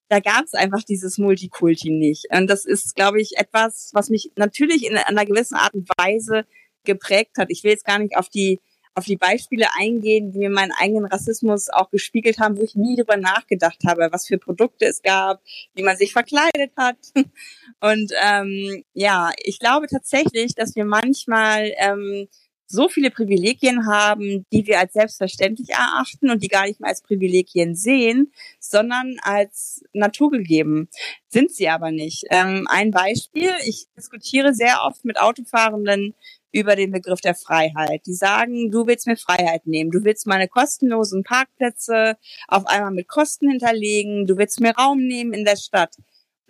da 0.09 0.19
gab 0.19 0.45
es 0.45 0.55
einfach 0.55 0.83
dieses 0.83 1.19
Multikulti 1.19 1.91
nicht. 1.91 2.27
Und 2.33 2.49
das 2.51 2.65
ist, 2.65 2.97
glaube 2.97 3.21
ich, 3.21 3.37
etwas, 3.37 3.91
was 3.95 4.11
mich 4.11 4.33
natürlich 4.35 4.85
in 4.85 4.97
einer 4.97 5.25
gewissen 5.25 5.55
Art 5.55 5.75
und 5.75 5.89
Weise 5.97 6.45
geprägt 6.85 7.39
hat. 7.39 7.49
Ich 7.51 7.63
will 7.63 7.71
jetzt 7.71 7.85
gar 7.85 8.01
nicht 8.01 8.17
auf 8.17 8.29
die 8.29 8.59
auf 9.01 9.07
die 9.07 9.17
Beispiele 9.17 9.67
eingehen, 9.79 10.31
die 10.31 10.39
mir 10.39 10.51
meinen 10.51 10.73
eigenen 10.79 11.07
Rassismus 11.07 11.71
auch 11.71 11.91
gespiegelt 11.91 12.39
haben, 12.39 12.59
wo 12.59 12.63
ich 12.63 12.77
nie 12.77 12.97
drüber 12.97 13.17
nachgedacht 13.17 13.79
habe, 13.87 14.09
was 14.13 14.27
für 14.27 14.37
Produkte 14.37 14.85
es 14.85 15.01
gab, 15.01 15.41
wie 15.75 15.83
man 15.83 15.97
sich 15.97 16.13
verkleidet 16.13 16.73
hat. 16.77 16.99
Und 17.81 18.13
ähm, 18.23 18.85
ja, 18.93 19.31
ich 19.43 19.59
glaube 19.59 19.87
tatsächlich, 19.87 20.55
dass 20.55 20.77
wir 20.77 20.85
manchmal 20.85 21.73
ähm, 21.79 22.29
so 22.71 22.89
viele 22.89 23.11
Privilegien 23.11 23.87
haben, 23.87 24.47
die 24.53 24.67
wir 24.67 24.79
als 24.79 24.93
selbstverständlich 24.93 25.71
erachten 25.71 26.31
und 26.31 26.43
die 26.43 26.49
gar 26.49 26.67
nicht 26.67 26.81
mehr 26.81 26.91
als 26.91 27.03
Privilegien 27.03 27.75
sehen, 27.75 28.33
sondern 28.61 29.17
als 29.23 29.83
naturgegeben. 29.93 30.89
Sind 31.29 31.51
sie 31.51 31.69
aber 31.69 31.91
nicht. 31.91 32.25
Ähm, 32.31 32.67
ein 32.69 32.93
Beispiel, 32.93 33.51
ich 33.67 33.87
diskutiere 33.97 34.55
sehr 34.55 34.83
oft 34.85 35.05
mit 35.05 35.21
Autofahrenden 35.21 36.15
über 36.53 36.77
den 36.77 36.93
Begriff 36.93 37.21
der 37.21 37.35
Freiheit. 37.35 38.03
Die 38.07 38.15
sagen, 38.15 38.71
du 38.71 38.87
willst 38.87 39.07
mir 39.07 39.17
Freiheit 39.17 39.67
nehmen, 39.67 39.91
du 39.91 40.05
willst 40.05 40.27
meine 40.27 40.49
kostenlosen 40.49 41.25
Parkplätze 41.25 42.17
auf 42.49 42.67
einmal 42.67 42.93
mit 42.93 43.09
Kosten 43.09 43.51
hinterlegen, 43.51 44.27
du 44.27 44.37
willst 44.37 44.61
mir 44.61 44.75
Raum 44.77 44.99
nehmen 44.99 45.33
in 45.33 45.45
der 45.45 45.57
Stadt. 45.57 45.97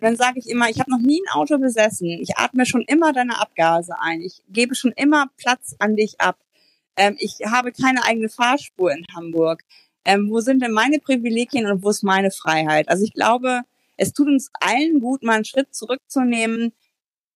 Dann 0.01 0.15
sage 0.15 0.39
ich 0.39 0.49
immer, 0.49 0.67
ich 0.67 0.79
habe 0.79 0.89
noch 0.89 0.99
nie 0.99 1.21
ein 1.21 1.35
Auto 1.35 1.59
besessen. 1.59 2.07
Ich 2.07 2.35
atme 2.35 2.65
schon 2.65 2.81
immer 2.81 3.13
deine 3.13 3.39
Abgase 3.39 3.93
ein. 3.99 4.21
Ich 4.21 4.41
gebe 4.49 4.73
schon 4.73 4.91
immer 4.93 5.27
Platz 5.37 5.75
an 5.77 5.95
dich 5.95 6.19
ab. 6.19 6.37
Ähm, 6.97 7.15
ich 7.19 7.37
habe 7.45 7.71
keine 7.71 8.03
eigene 8.03 8.27
Fahrspur 8.27 8.91
in 8.91 9.05
Hamburg. 9.15 9.63
Ähm, 10.03 10.27
wo 10.31 10.39
sind 10.39 10.63
denn 10.63 10.71
meine 10.71 10.97
Privilegien 10.97 11.67
und 11.67 11.83
wo 11.83 11.91
ist 11.91 12.03
meine 12.03 12.31
Freiheit? 12.31 12.89
Also 12.89 13.05
ich 13.05 13.13
glaube, 13.13 13.61
es 13.95 14.11
tut 14.11 14.27
uns 14.27 14.49
allen 14.59 15.01
gut, 15.01 15.21
mal 15.21 15.35
einen 15.35 15.45
Schritt 15.45 15.75
zurückzunehmen. 15.75 16.73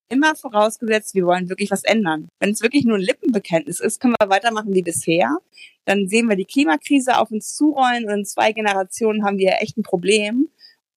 Immer 0.10 0.36
vorausgesetzt, 0.36 1.14
wir 1.14 1.28
wollen 1.28 1.50
wirklich 1.50 1.70
was 1.70 1.84
ändern. 1.84 2.30
Wenn 2.40 2.50
es 2.50 2.64
wirklich 2.64 2.84
nur 2.86 2.98
ein 2.98 3.04
Lippenbekenntnis 3.04 3.80
ist, 3.80 4.00
können 4.00 4.16
wir 4.20 4.30
weitermachen 4.30 4.74
wie 4.74 4.82
bisher. 4.82 5.38
Dann 5.86 6.08
sehen 6.08 6.28
wir 6.28 6.36
die 6.36 6.46
Klimakrise 6.46 7.20
auf 7.20 7.30
uns 7.30 7.56
zurollen 7.56 8.06
und 8.06 8.12
in 8.12 8.26
zwei 8.26 8.54
Generationen 8.54 9.24
haben 9.24 9.38
wir 9.38 9.62
echt 9.62 9.78
ein 9.78 9.84
Problem. 9.84 10.50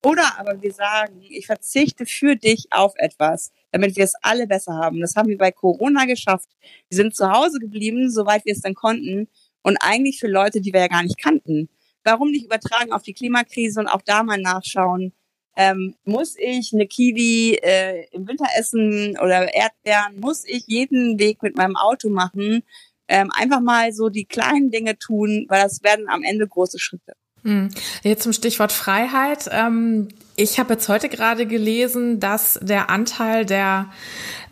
Oder 0.05 0.39
aber 0.39 0.63
wir 0.63 0.73
sagen, 0.73 1.21
ich 1.23 1.47
verzichte 1.47 2.07
für 2.07 2.37
dich 2.37 2.67
auf 2.71 2.93
etwas, 2.97 3.53
damit 3.73 3.97
wir 3.97 4.05
es 4.05 4.15
alle 4.23 4.47
besser 4.47 4.75
haben. 4.75 5.01
Das 5.01 5.17
haben 5.17 5.29
wir 5.29 5.39
bei 5.39 5.51
Corona 5.51 6.05
geschafft. 6.05 6.49
Wir 6.89 6.97
sind 6.97 7.17
zu 7.17 7.33
Hause 7.33 7.59
geblieben, 7.59 8.11
soweit 8.11 8.45
wir 8.45 8.53
es 8.53 8.61
dann 8.61 8.75
konnten. 8.75 9.29
Und 9.63 9.77
eigentlich 9.81 10.21
für 10.21 10.29
Leute, 10.29 10.61
die 10.61 10.73
wir 10.73 10.81
ja 10.81 10.89
gar 10.89 11.03
nicht 11.03 11.21
kannten. 11.21 11.69
Warum 12.05 12.31
nicht 12.31 12.45
übertragen 12.45 12.93
auf 12.93 13.03
die 13.03 13.13
Klimakrise 13.13 13.81
und 13.81 13.89
auch 13.89 14.03
da 14.03 14.23
mal 14.23 14.41
nachschauen? 14.41 15.13
Ähm, 15.57 15.97
muss 16.05 16.37
ich 16.39 16.73
eine 16.73 16.87
Kiwi 16.87 17.59
äh, 17.61 18.07
im 18.13 18.29
Winter 18.29 18.47
essen 18.57 19.19
oder 19.19 19.53
Erdbeeren? 19.53 20.21
Muss 20.21 20.45
ich 20.47 20.65
jeden 20.69 21.19
Weg 21.19 21.43
mit 21.43 21.57
meinem 21.57 21.77
Auto 21.77 22.09
machen? 22.09 22.63
Ähm, 23.09 23.31
einfach 23.37 23.61
mal 23.61 23.93
so 23.93 24.11
die 24.11 24.27
kleinen 24.27 24.71
Dinge 24.71 24.97
tun, 24.97 25.47
weil 25.49 25.61
das 25.61 25.83
werden 25.83 26.09
am 26.09 26.23
Ende 26.23 26.47
große 26.47 26.79
Schritte. 26.79 27.15
Hm. 27.45 27.69
Jetzt 28.03 28.23
zum 28.23 28.33
Stichwort 28.33 28.73
Freiheit. 28.73 29.49
Ähm, 29.51 30.09
ich 30.39 30.61
habe 30.61 30.75
jetzt 30.75 30.89
heute 30.89 31.09
gerade 31.09 31.47
gelesen, 31.47 32.21
dass 32.21 32.61
der 32.63 32.91
Anteil 32.91 33.45
der 33.45 33.87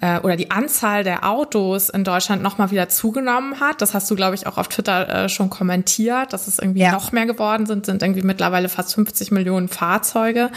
äh, 0.01 0.19
oder 0.21 0.37
die 0.37 0.51
Anzahl 0.51 1.05
der 1.05 1.29
Autos 1.29 1.89
in 1.89 2.05
Deutschland 2.05 2.43
nochmal 2.43 2.71
wieder 2.71 2.89
zugenommen 2.89 3.61
hat. 3.61 3.81
Das 3.81 3.95
hast 3.95 4.11
du, 4.11 4.17
glaube 4.17 4.35
ich, 4.35 4.47
auch 4.47 4.59
auf 4.59 4.69
Twitter 4.69 5.25
äh, 5.25 5.29
schon 5.29 5.49
kommentiert, 5.49 6.33
dass 6.33 6.49
es 6.49 6.59
irgendwie 6.59 6.81
ja. 6.81 6.93
noch 6.93 7.13
mehr 7.13 7.27
geworden 7.27 7.67
sind, 7.67 7.87
sind 7.87 8.03
irgendwie 8.03 8.23
mittlerweile 8.23 8.69
fast 8.69 8.95
50 8.95 9.31
Millionen 9.31 9.69
Fahrzeuge. 9.69 10.51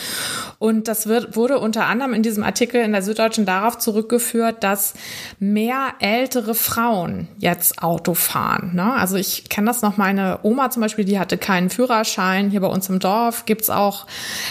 Und 0.57 0.87
das 0.87 1.07
wird, 1.07 1.35
wurde 1.35 1.59
unter 1.59 1.85
anderem 1.85 2.13
in 2.13 2.23
diesem 2.23 2.43
Artikel 2.43 2.81
in 2.81 2.91
der 2.91 3.01
Süddeutschen 3.01 3.45
darauf 3.45 3.77
zurückgeführt, 3.77 4.63
dass 4.63 4.93
mehr 5.39 5.93
ältere 5.99 6.55
Frauen 6.55 7.27
jetzt 7.37 7.81
Auto 7.81 8.13
fahren. 8.13 8.71
Ne? 8.73 8.93
Also 8.93 9.15
ich 9.15 9.47
kenne 9.49 9.67
das 9.67 9.81
noch, 9.81 9.97
meine 9.97 10.39
Oma 10.43 10.69
zum 10.69 10.81
Beispiel, 10.81 11.05
die 11.05 11.19
hatte 11.19 11.37
keinen 11.37 11.69
Führerschein. 11.69 12.49
Hier 12.49 12.61
bei 12.61 12.67
uns 12.67 12.89
im 12.89 12.99
Dorf 12.99 13.45
gibt's 13.45 13.69
auch 13.69 14.05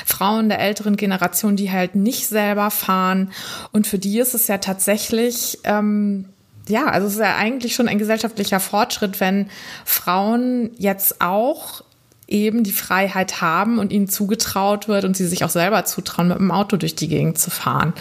Frauen 0.07 0.49
der 0.49 0.61
älteren 0.69 0.97
Generation, 0.97 1.57
die 1.57 1.71
halt 1.71 1.95
nicht 1.95 2.27
selber 2.27 2.71
fahren. 2.71 3.33
Und 3.73 3.87
für 3.87 3.99
die 3.99 4.19
ist 4.19 4.35
es 4.35 4.47
ja 4.47 4.59
tatsächlich, 4.59 5.59
ähm, 5.65 6.27
ja, 6.69 6.87
also 6.87 7.07
es 7.07 7.15
ist 7.15 7.21
ja 7.21 7.37
eigentlich 7.37 7.75
schon 7.75 7.89
ein 7.89 7.99
gesellschaftlicher 7.99 8.61
Fortschritt, 8.61 9.21
wenn 9.21 9.49
Frauen 9.85 10.71
jetzt 10.77 11.21
auch 11.21 11.83
eben 12.29 12.63
die 12.63 12.73
Freiheit 12.73 13.41
haben 13.41 13.79
und 13.79 13.91
ihnen 13.91 14.07
zugetraut 14.07 14.87
wird 14.87 15.05
und 15.05 15.17
sie 15.17 15.27
sich 15.27 15.45
auch 15.45 15.51
selber 15.51 15.85
zutrauen, 15.87 16.29
mit 16.29 16.39
dem 16.39 16.51
Auto 16.51 16.77
durch 16.77 16.95
die 16.95 17.09
Gegend 17.09 17.39
zu 17.39 17.51
fahren. 17.51 17.95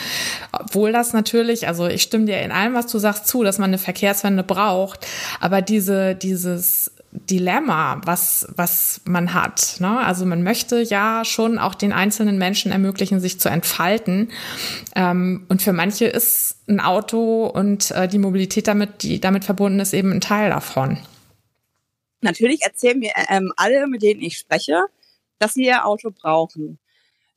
Obwohl 0.52 0.92
das 0.92 1.14
natürlich, 1.14 1.68
also 1.68 1.88
ich 1.88 2.02
stimme 2.02 2.26
dir 2.26 2.42
in 2.42 2.52
allem, 2.52 2.74
was 2.74 2.88
du 2.88 3.00
sagst, 3.00 3.28
zu, 3.28 3.44
dass 3.44 3.58
man 3.58 3.70
eine 3.70 3.78
Verkehrswende 3.78 4.44
braucht, 4.44 5.08
aber 5.40 5.62
diese, 5.62 6.14
dieses 6.14 6.92
Dilemma, 7.12 8.02
was, 8.06 8.48
was 8.56 9.02
man 9.06 9.34
hat. 9.34 9.78
Ne? 9.80 10.00
Also 10.00 10.26
man 10.26 10.44
möchte 10.44 10.82
ja 10.82 11.24
schon 11.26 11.58
auch 11.58 11.74
den 11.74 11.94
einzelnen 11.94 12.38
Menschen 12.38 12.72
ermöglichen, 12.72 13.20
sich 13.20 13.40
zu 13.40 13.50
entfalten. 13.50 14.30
Ähm, 14.96 15.46
und 15.50 15.62
für 15.62 15.74
manche 15.74 16.06
ist 16.06 16.58
ein 16.68 16.80
Auto 16.80 17.46
und 17.46 17.92
äh, 17.92 18.08
die 18.08 18.20
Mobilität 18.20 18.68
damit, 18.68 19.04
die 19.04 19.20
damit 19.20 19.46
verbunden 19.46 19.80
ist, 19.80 19.94
eben 19.94 20.12
ein 20.12 20.22
Teil 20.22 20.50
davon. 20.50 21.00
Natürlich 22.22 22.62
erzählen 22.64 23.00
mir 23.00 23.12
ähm, 23.30 23.54
alle, 23.56 23.88
mit 23.88 24.02
denen 24.02 24.22
ich 24.22 24.38
spreche, 24.38 24.84
dass 25.40 25.54
sie 25.54 25.66
ihr 25.66 25.86
Auto 25.86 26.12
brauchen. 26.12 26.80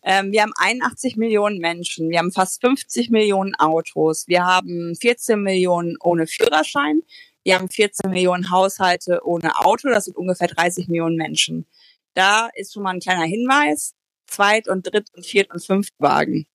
Ähm, 0.03 0.33
wir 0.33 0.43
haben 0.43 0.53
81 0.57 1.17
Millionen 1.17 1.59
Menschen, 1.59 2.09
wir 2.09 2.19
haben 2.19 2.33
fast 2.33 2.63
50 2.63 3.11
Millionen 3.11 3.55
Autos, 3.57 4.27
wir 4.29 4.45
haben 4.45 4.95
14 4.97 5.43
Millionen 5.43 5.97
ohne 6.03 6.27
Führerschein, 6.27 7.03
wir 7.45 7.55
haben 7.55 7.69
14 7.69 8.11
Millionen 8.11 8.51
Haushalte 8.51 9.21
ohne 9.25 9.59
Auto, 9.59 9.89
das 9.89 10.05
sind 10.05 10.17
ungefähr 10.17 10.49
30 10.49 10.89
Millionen 10.89 11.17
Menschen. 11.17 11.67
Da 12.15 12.49
ist 12.55 12.73
schon 12.75 12.83
mal 12.83 12.95
ein 12.95 13.01
kleiner 13.01 13.25
Hinweis. 13.25 13.95
Zweit- 14.27 14.69
und 14.69 14.83
Dritt- 14.87 15.11
und 15.15 15.27
Viert- 15.27 15.53
und 15.53 15.65
Fünftwagen. 15.65 16.47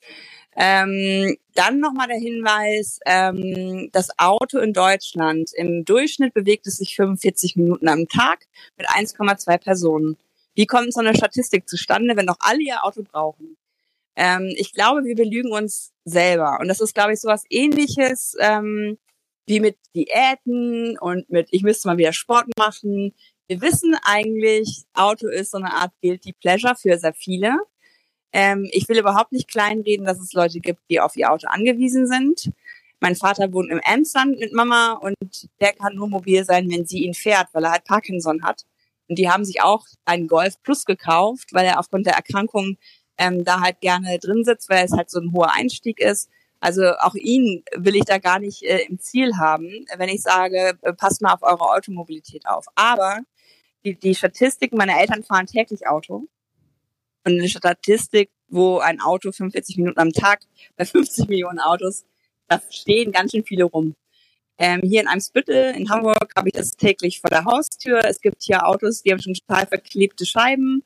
Ähm, 0.55 1.35
dann 1.53 1.79
nochmal 1.79 2.07
der 2.07 2.17
Hinweis, 2.17 2.99
ähm, 3.05 3.89
das 3.91 4.17
Auto 4.17 4.59
in 4.59 4.71
Deutschland, 4.71 5.51
im 5.53 5.83
Durchschnitt 5.83 6.33
bewegt 6.33 6.65
es 6.65 6.77
sich 6.77 6.95
45 6.95 7.57
Minuten 7.57 7.89
am 7.89 8.07
Tag 8.07 8.45
mit 8.77 8.87
1,2 8.87 9.57
Personen. 9.57 10.17
Wie 10.53 10.65
kommt 10.65 10.93
so 10.93 11.01
eine 11.01 11.13
Statistik 11.13 11.67
zustande, 11.67 12.15
wenn 12.15 12.27
doch 12.27 12.37
alle 12.39 12.61
ihr 12.61 12.85
Auto 12.85 13.03
brauchen? 13.03 13.57
Ähm, 14.15 14.53
ich 14.55 14.71
glaube, 14.71 15.03
wir 15.03 15.15
belügen 15.15 15.51
uns 15.51 15.91
selber. 16.05 16.59
Und 16.61 16.69
das 16.69 16.79
ist, 16.79 16.95
glaube 16.95 17.13
ich, 17.13 17.19
so 17.19 17.27
was 17.27 17.43
ähnliches, 17.49 18.37
ähm, 18.39 18.97
wie 19.47 19.59
mit 19.59 19.77
Diäten 19.95 20.97
und 20.99 21.29
mit, 21.29 21.47
ich 21.51 21.63
müsste 21.63 21.87
mal 21.87 21.97
wieder 21.97 22.13
Sport 22.13 22.47
machen. 22.57 23.13
Wir 23.47 23.61
wissen 23.61 23.95
eigentlich, 24.03 24.83
Auto 24.93 25.27
ist 25.27 25.51
so 25.51 25.57
eine 25.57 25.73
Art 25.73 25.91
Guilty 26.01 26.33
Pleasure 26.33 26.75
für 26.75 26.97
sehr 26.97 27.13
viele. 27.13 27.57
Ähm, 28.33 28.67
ich 28.71 28.89
will 28.89 28.97
überhaupt 28.97 29.31
nicht 29.31 29.47
kleinreden, 29.47 30.05
dass 30.05 30.19
es 30.19 30.33
Leute 30.33 30.59
gibt, 30.59 30.81
die 30.89 30.99
auf 30.99 31.15
ihr 31.15 31.31
Auto 31.31 31.47
angewiesen 31.47 32.07
sind. 32.07 32.51
Mein 32.99 33.15
Vater 33.15 33.53
wohnt 33.53 33.71
im 33.71 33.79
Emsland 33.79 34.39
mit 34.39 34.51
Mama 34.51 34.93
und 34.93 35.15
der 35.59 35.73
kann 35.73 35.95
nur 35.95 36.07
mobil 36.07 36.43
sein, 36.43 36.69
wenn 36.71 36.85
sie 36.85 37.03
ihn 37.03 37.13
fährt, 37.13 37.49
weil 37.53 37.63
er 37.65 37.71
halt 37.71 37.83
Parkinson 37.83 38.43
hat. 38.43 38.65
Und 39.07 39.19
die 39.19 39.29
haben 39.29 39.45
sich 39.45 39.61
auch 39.61 39.85
einen 40.05 40.27
Golf 40.27 40.61
Plus 40.63 40.85
gekauft, 40.85 41.53
weil 41.53 41.65
er 41.65 41.79
aufgrund 41.79 42.07
der 42.07 42.15
Erkrankung 42.15 42.77
ähm, 43.17 43.45
da 43.45 43.61
halt 43.61 43.81
gerne 43.81 44.17
drin 44.19 44.43
sitzt, 44.43 44.69
weil 44.69 44.85
es 44.85 44.91
halt 44.91 45.09
so 45.09 45.19
ein 45.19 45.31
hoher 45.31 45.53
Einstieg 45.53 45.99
ist. 45.99 46.29
Also 46.59 46.95
auch 46.99 47.15
ihn 47.15 47.63
will 47.75 47.95
ich 47.95 48.05
da 48.05 48.17
gar 48.17 48.39
nicht 48.39 48.63
äh, 48.63 48.85
im 48.89 48.99
Ziel 48.99 49.37
haben, 49.37 49.85
wenn 49.97 50.09
ich 50.09 50.21
sage, 50.21 50.77
äh, 50.81 50.93
passt 50.93 51.21
mal 51.21 51.33
auf 51.33 51.43
eure 51.43 51.69
Automobilität 51.69 52.47
auf. 52.47 52.65
Aber 52.75 53.19
die, 53.83 53.95
die 53.95 54.15
Statistiken, 54.15 54.77
meine 54.77 54.99
Eltern 54.99 55.23
fahren 55.23 55.45
täglich 55.45 55.87
Auto. 55.87 56.27
Und 57.23 57.39
eine 57.39 57.49
Statistik, 57.49 58.29
wo 58.47 58.79
ein 58.79 59.01
Auto 59.01 59.31
45 59.31 59.77
Minuten 59.77 59.99
am 59.99 60.11
Tag 60.11 60.41
bei 60.75 60.85
50 60.85 61.27
Millionen 61.27 61.59
Autos, 61.59 62.05
da 62.47 62.61
stehen 62.69 63.11
ganz 63.11 63.31
schön 63.31 63.43
viele 63.43 63.65
rum. 63.65 63.95
Ähm, 64.57 64.81
hier 64.83 65.01
in 65.01 65.07
Eimsbüttel 65.07 65.75
in 65.75 65.89
Hamburg 65.89 66.31
habe 66.35 66.49
ich 66.49 66.53
das 66.53 66.77
täglich 66.77 67.19
vor 67.19 67.29
der 67.29 67.45
Haustür. 67.45 68.05
Es 68.05 68.21
gibt 68.21 68.41
hier 68.41 68.65
Autos, 68.65 69.01
die 69.01 69.11
haben 69.11 69.21
schon 69.21 69.33
total 69.33 69.67
verklebte 69.67 70.25
Scheiben. 70.25 70.83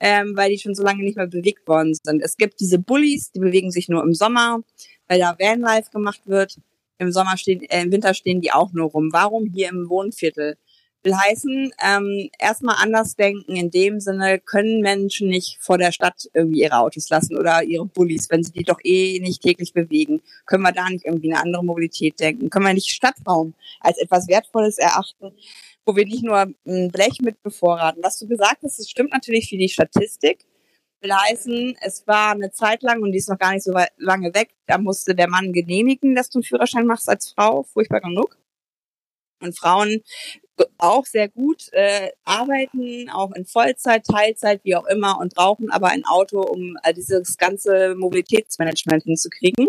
Ähm, 0.00 0.32
weil 0.34 0.50
die 0.50 0.58
schon 0.58 0.74
so 0.74 0.82
lange 0.82 1.04
nicht 1.04 1.16
mehr 1.16 1.26
bewegt 1.26 1.68
worden 1.68 1.94
sind. 1.94 2.22
Es 2.22 2.36
gibt 2.36 2.58
diese 2.60 2.78
Bullies, 2.78 3.30
die 3.32 3.40
bewegen 3.40 3.70
sich 3.70 3.88
nur 3.88 4.02
im 4.02 4.14
Sommer, 4.14 4.60
weil 5.06 5.20
da 5.20 5.36
Vanlife 5.38 5.90
gemacht 5.90 6.22
wird. 6.24 6.56
Im 6.98 7.12
Sommer 7.12 7.36
stehen, 7.36 7.62
äh, 7.62 7.82
im 7.82 7.92
Winter 7.92 8.14
stehen 8.14 8.40
die 8.40 8.52
auch 8.52 8.72
nur 8.72 8.90
rum. 8.90 9.10
Warum 9.12 9.46
hier 9.46 9.68
im 9.68 9.88
Wohnviertel? 9.88 10.56
Will 11.02 11.14
heißen, 11.16 11.72
ähm, 11.82 12.28
erstmal 12.38 12.76
anders 12.78 13.16
denken. 13.16 13.56
In 13.56 13.70
dem 13.70 14.00
Sinne 14.00 14.38
können 14.38 14.82
Menschen 14.82 15.28
nicht 15.28 15.56
vor 15.58 15.78
der 15.78 15.92
Stadt 15.92 16.28
irgendwie 16.34 16.60
ihre 16.60 16.76
Autos 16.78 17.08
lassen 17.08 17.38
oder 17.38 17.62
ihre 17.62 17.86
Bullies, 17.86 18.28
wenn 18.28 18.42
sie 18.42 18.52
die 18.52 18.64
doch 18.64 18.80
eh 18.84 19.18
nicht 19.20 19.42
täglich 19.42 19.72
bewegen. 19.72 20.20
Können 20.44 20.62
wir 20.62 20.72
da 20.72 20.90
nicht 20.90 21.06
irgendwie 21.06 21.32
eine 21.32 21.40
andere 21.40 21.64
Mobilität 21.64 22.20
denken? 22.20 22.50
Können 22.50 22.66
wir 22.66 22.74
nicht 22.74 22.90
Stadtraum 22.90 23.54
als 23.80 23.96
etwas 23.96 24.28
Wertvolles 24.28 24.76
erachten, 24.76 25.32
wo 25.90 25.96
wir 25.96 26.06
nicht 26.06 26.22
nur 26.22 26.38
ein 26.38 26.90
Blech 26.92 27.18
mit 27.20 27.42
bevorraten? 27.42 28.02
Was 28.02 28.18
du 28.20 28.28
gesagt 28.28 28.62
hast, 28.62 28.78
das 28.78 28.88
stimmt 28.88 29.12
natürlich 29.12 29.48
für 29.48 29.56
die 29.56 29.68
Statistik. 29.68 30.46
Will 31.00 31.12
heißen, 31.12 31.76
es 31.80 32.06
war 32.06 32.32
eine 32.32 32.52
Zeit 32.52 32.82
lang, 32.82 33.02
und 33.02 33.10
die 33.10 33.18
ist 33.18 33.28
noch 33.28 33.38
gar 33.38 33.52
nicht 33.52 33.64
so 33.64 33.74
lange 33.96 34.34
weg, 34.34 34.50
da 34.66 34.78
musste 34.78 35.14
der 35.14 35.28
Mann 35.28 35.52
genehmigen, 35.52 36.14
dass 36.14 36.30
du 36.30 36.38
einen 36.38 36.44
Führerschein 36.44 36.86
machst 36.86 37.08
als 37.08 37.32
Frau. 37.32 37.64
Furchtbar 37.64 38.02
genug. 38.02 38.38
Und 39.42 39.58
Frauen 39.58 40.02
auch 40.78 41.06
sehr 41.06 41.28
gut 41.28 41.72
äh, 41.72 42.10
arbeiten, 42.24 43.08
auch 43.10 43.32
in 43.32 43.46
Vollzeit, 43.46 44.04
Teilzeit, 44.04 44.60
wie 44.62 44.76
auch 44.76 44.86
immer, 44.86 45.18
und 45.18 45.34
brauchen 45.34 45.70
aber 45.70 45.88
ein 45.88 46.04
Auto, 46.04 46.42
um 46.42 46.76
äh, 46.84 46.92
dieses 46.92 47.36
ganze 47.38 47.94
Mobilitätsmanagement 47.96 49.04
hinzukriegen. 49.04 49.68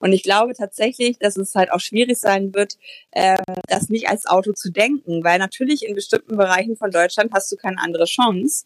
Und 0.00 0.12
ich 0.12 0.22
glaube 0.22 0.54
tatsächlich, 0.54 1.18
dass 1.18 1.36
es 1.36 1.54
halt 1.54 1.70
auch 1.70 1.80
schwierig 1.80 2.18
sein 2.18 2.52
wird, 2.54 2.76
äh, 3.12 3.36
das 3.68 3.90
nicht 3.90 4.08
als 4.08 4.26
Auto 4.26 4.52
zu 4.52 4.72
denken, 4.72 5.22
weil 5.22 5.38
natürlich 5.38 5.86
in 5.86 5.94
bestimmten 5.94 6.36
Bereichen 6.36 6.76
von 6.76 6.90
Deutschland 6.90 7.32
hast 7.32 7.52
du 7.52 7.56
keine 7.56 7.80
andere 7.80 8.06
Chance. 8.06 8.64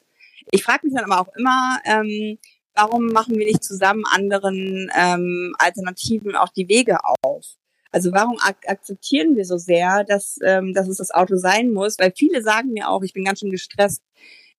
Ich 0.51 0.63
frage 0.63 0.87
mich 0.87 0.95
dann 0.95 1.11
aber 1.11 1.21
auch 1.21 1.35
immer, 1.37 1.81
ähm, 1.85 2.39
warum 2.75 3.07
machen 3.09 3.37
wir 3.37 3.47
nicht 3.47 3.65
zusammen 3.65 4.05
anderen 4.11 4.91
ähm, 4.97 5.55
Alternativen 5.59 6.37
auch 6.37 6.51
die 6.51 6.69
Wege 6.69 6.99
auf? 7.23 7.45
Also 7.91 8.13
warum 8.13 8.39
ak 8.41 8.69
akzeptieren 8.69 9.37
wir 9.37 9.45
so 9.45 9.57
sehr, 9.57 10.05
dass, 10.05 10.39
ähm, 10.43 10.75
dass 10.75 10.89
es 10.89 10.97
das 10.99 11.13
Auto 11.13 11.37
sein 11.37 11.73
muss? 11.73 11.99
Weil 11.99 12.13
viele 12.17 12.43
sagen 12.43 12.73
mir 12.73 12.89
auch, 12.89 13.03
ich 13.03 13.13
bin 13.13 13.25
ganz 13.25 13.41
schön 13.41 13.51
gestresst, 13.51 14.03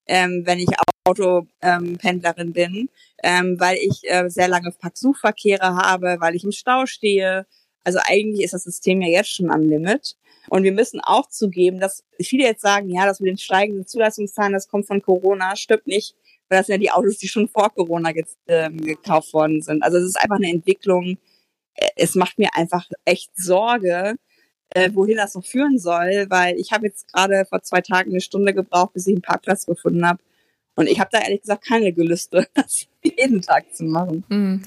ähm, 0.07 0.43
wenn 0.45 0.59
ich 0.59 0.69
Autopendlerin 1.05 2.47
ähm, 2.47 2.53
bin, 2.53 2.89
ähm, 3.23 3.59
weil 3.59 3.77
ich 3.77 4.01
äh, 4.03 4.29
sehr 4.29 4.47
lange 4.47 4.71
Parksuchverkehre 4.71 5.75
habe, 5.75 6.17
weil 6.19 6.35
ich 6.35 6.43
im 6.43 6.51
Stau 6.51 6.85
stehe. 6.85 7.45
Also 7.83 7.99
eigentlich 8.03 8.43
ist 8.43 8.53
das 8.53 8.63
System 8.63 9.01
ja 9.01 9.09
jetzt 9.09 9.35
schon 9.35 9.51
am 9.51 9.61
Limit. 9.61 10.15
Und 10.49 10.63
wir 10.63 10.71
müssen 10.71 10.99
auch 10.99 11.27
zugeben, 11.29 11.79
dass 11.79 12.03
viele 12.19 12.43
jetzt 12.43 12.61
sagen, 12.61 12.89
ja, 12.89 13.05
das 13.05 13.19
mit 13.19 13.29
den 13.29 13.37
steigenden 13.37 13.87
Zulassungszahlen, 13.87 14.53
das 14.53 14.67
kommt 14.67 14.87
von 14.87 15.01
Corona, 15.01 15.55
stimmt 15.55 15.87
nicht, 15.87 16.15
weil 16.49 16.59
das 16.59 16.67
sind 16.67 16.73
ja 16.73 16.79
die 16.79 16.91
Autos, 16.91 17.17
die 17.17 17.27
schon 17.27 17.47
vor 17.47 17.73
Corona 17.73 18.11
ge 18.11 18.25
äh, 18.47 18.69
gekauft 18.69 19.33
worden 19.33 19.61
sind. 19.61 19.83
Also 19.83 19.97
es 19.97 20.05
ist 20.05 20.19
einfach 20.19 20.37
eine 20.37 20.49
Entwicklung, 20.49 21.17
es 21.95 22.15
macht 22.15 22.37
mir 22.37 22.49
einfach 22.53 22.87
echt 23.05 23.31
Sorge, 23.35 24.15
äh, 24.69 24.89
wohin 24.93 25.17
das 25.17 25.35
noch 25.35 25.45
führen 25.45 25.77
soll, 25.77 26.27
weil 26.29 26.57
ich 26.59 26.71
habe 26.71 26.87
jetzt 26.87 27.11
gerade 27.11 27.45
vor 27.45 27.61
zwei 27.61 27.81
Tagen 27.81 28.11
eine 28.11 28.21
Stunde 28.21 28.53
gebraucht, 28.53 28.93
bis 28.93 29.07
ich 29.07 29.13
einen 29.13 29.21
Parkplatz 29.21 29.65
gefunden 29.65 30.07
habe. 30.07 30.19
Und 30.75 30.87
ich 30.87 30.99
habe 30.99 31.09
da 31.11 31.19
ehrlich 31.19 31.41
gesagt 31.41 31.65
keine 31.65 31.93
Gelüste, 31.93 32.47
jeden 33.17 33.41
Tag 33.41 33.63
zu 33.73 33.83
machen. 33.83 34.23
Hm. 34.29 34.61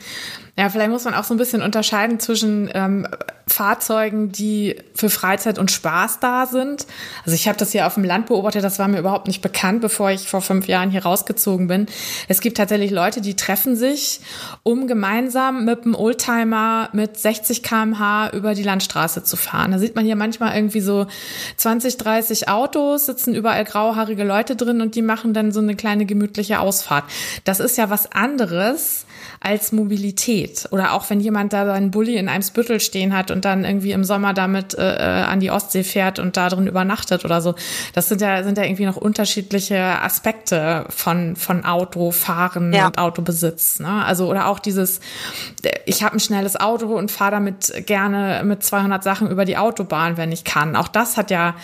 Ja, 0.57 0.69
vielleicht 0.71 0.91
muss 0.91 1.05
man 1.05 1.15
auch 1.15 1.25
so 1.25 1.35
ein 1.35 1.37
bisschen 1.37 1.63
unterscheiden 1.63 2.19
zwischen 2.19 2.69
ähm, 2.75 3.07
Fahrzeugen, 3.47 4.33
die 4.33 4.77
für 4.95 5.09
Freizeit 5.09 5.59
und 5.59 5.71
Spaß 5.71 6.19
da 6.21 6.47
sind. 6.47 6.87
Also 7.25 7.35
ich 7.35 7.47
habe 7.47 7.57
das 7.57 7.73
hier 7.73 7.87
auf 7.87 7.95
dem 7.95 8.05
Land 8.05 8.27
beobachtet, 8.27 8.65
das 8.65 8.79
war 8.79 8.89
mir 8.89 8.99
überhaupt 8.99 9.29
nicht 9.29 9.41
bekannt, 9.41 9.81
bevor 9.81 10.11
ich 10.11 10.29
vor 10.29 10.41
fünf 10.41 10.67
Jahren 10.67 10.91
hier 10.91 11.05
rausgezogen 11.05 11.69
bin. 11.69 11.87
Es 12.27 12.41
gibt 12.41 12.57
tatsächlich 12.57 12.91
Leute, 12.91 13.21
die 13.21 13.37
treffen 13.37 13.77
sich, 13.77 14.21
um 14.65 14.89
gemeinsam 14.89 15.65
mit 15.65 15.85
einem 15.85 15.95
Oldtimer 15.95 16.89
mit 16.93 17.17
60 17.17 17.63
kmh 17.63 18.31
über 18.31 18.55
die 18.55 18.65
Landstraße 18.65 19.23
zu 19.23 19.37
fahren. 19.37 19.71
Da 19.71 19.79
sieht 19.79 19.95
man 19.95 20.05
hier 20.05 20.17
manchmal 20.17 20.57
irgendwie 20.57 20.81
so 20.81 21.07
20, 21.57 21.99
30 21.99 22.49
Autos, 22.49 23.07
sitzen 23.07 23.35
überall 23.35 23.65
grauhaarige 23.65 24.25
Leute 24.25 24.57
drin 24.57 24.81
und 24.81 24.97
die 24.97 25.03
machen 25.03 25.35
dann 25.35 25.53
so 25.53 25.61
eine 25.61 25.77
kleine 25.77 26.05
gemütliche 26.05 26.59
Ausfahrt. 26.59 27.05
Das 27.45 27.61
ist 27.61 27.79
ja 27.79 27.91
was 27.91 28.11
anderes 28.11 28.28
als 29.41 29.73
Mobilität. 29.73 30.67
Oder 30.71 30.93
auch 30.93 31.09
wenn 31.11 31.21
jemand 31.21 31.53
da 31.53 31.65
seinen 31.67 31.91
Bulli 31.91 32.17
in 32.17 32.29
einem 32.29 32.43
Spüttel 32.43 32.81
stehen 32.81 33.17
hat 33.17 33.31
und 33.31 33.45
dann 33.45 33.65
irgendwie 33.65 33.93
im 33.93 34.05
Sommer 34.05 34.35
damit 34.35 34.75
äh, 34.75 34.97
äh, 34.97 35.23
an 35.25 35.41
die 35.41 35.51
Ostsee 35.51 35.85
fährt 35.85 36.19
und 36.19 36.37
da 36.37 36.49
drin 36.49 36.67
übernachtet 36.67 37.25
oder 37.25 37.41
so. 37.41 37.55
Das 37.95 38.09
sind 38.09 38.21
ja, 38.21 38.43
sind 38.43 38.59
ja 38.59 38.65
irgendwie 38.65 38.87
noch 38.87 38.97
unterschiedliche 38.97 39.79
Aspekte 39.79 40.87
von, 40.89 41.37
von 41.37 41.65
Autofahren 41.65 42.73
ja. 42.73 42.87
und 42.87 42.99
Autobesitz. 42.99 43.79
Ne? 43.81 44.05
Also, 44.05 44.29
oder 44.29 44.49
auch 44.49 44.59
dieses, 44.59 45.01
ich 45.87 46.03
habe 46.03 46.17
ein 46.17 46.21
schnelles 46.21 46.57
Auto 46.57 46.97
und 46.97 47.11
fahre 47.11 47.33
damit 47.33 47.87
gerne 47.87 48.43
mit 48.45 48.63
200 48.63 49.03
Sachen 49.03 49.31
über 49.31 49.45
die 49.45 49.57
Autobahn, 49.57 50.17
wenn 50.17 50.33
ich 50.33 50.45
kann. 50.45 50.75
Auch 50.75 50.89
das 50.89 51.17
hat 51.17 51.31
ja 51.31 51.55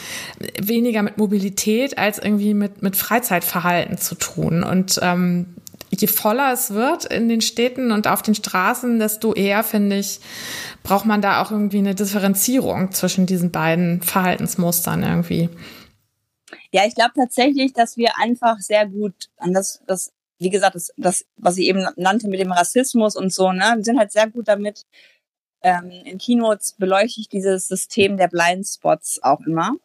weniger 0.60 1.02
mit 1.02 1.18
Mobilität 1.18 1.98
als 1.98 2.18
irgendwie 2.18 2.54
mit, 2.54 2.82
mit 2.82 2.96
Freizeitverhalten 2.96 3.98
zu 3.98 4.14
tun. 4.14 4.62
Und 4.62 5.00
ähm, 5.02 5.53
je 6.00 6.08
voller 6.08 6.52
es 6.52 6.70
wird 6.70 7.04
in 7.04 7.28
den 7.28 7.40
Städten 7.40 7.92
und 7.92 8.06
auf 8.06 8.22
den 8.22 8.34
Straßen, 8.34 8.98
desto 8.98 9.34
eher, 9.34 9.62
finde 9.64 9.98
ich, 9.98 10.20
braucht 10.82 11.06
man 11.06 11.22
da 11.22 11.42
auch 11.42 11.50
irgendwie 11.50 11.78
eine 11.78 11.94
Differenzierung 11.94 12.92
zwischen 12.92 13.26
diesen 13.26 13.50
beiden 13.50 14.02
Verhaltensmustern 14.02 15.02
irgendwie. 15.02 15.48
Ja, 16.72 16.84
ich 16.86 16.94
glaube 16.94 17.12
tatsächlich, 17.14 17.72
dass 17.72 17.96
wir 17.96 18.18
einfach 18.18 18.58
sehr 18.58 18.86
gut 18.86 19.30
an 19.36 19.52
das, 19.52 19.82
das 19.86 20.12
wie 20.38 20.50
gesagt, 20.50 20.74
das, 20.74 20.92
das, 20.96 21.24
was 21.36 21.56
ich 21.56 21.66
eben 21.66 21.86
nannte 21.96 22.28
mit 22.28 22.40
dem 22.40 22.52
Rassismus 22.52 23.16
und 23.16 23.32
so, 23.32 23.52
ne, 23.52 23.74
wir 23.76 23.84
sind 23.84 23.98
halt 23.98 24.12
sehr 24.12 24.28
gut 24.28 24.48
damit. 24.48 24.84
Ähm, 25.62 25.90
in 25.90 26.18
Keynotes 26.18 26.74
beleuchte 26.74 27.20
ich 27.20 27.28
dieses 27.28 27.68
System 27.68 28.16
der 28.16 28.28
Blindspots 28.28 29.22
auch 29.22 29.40
immer. 29.46 29.76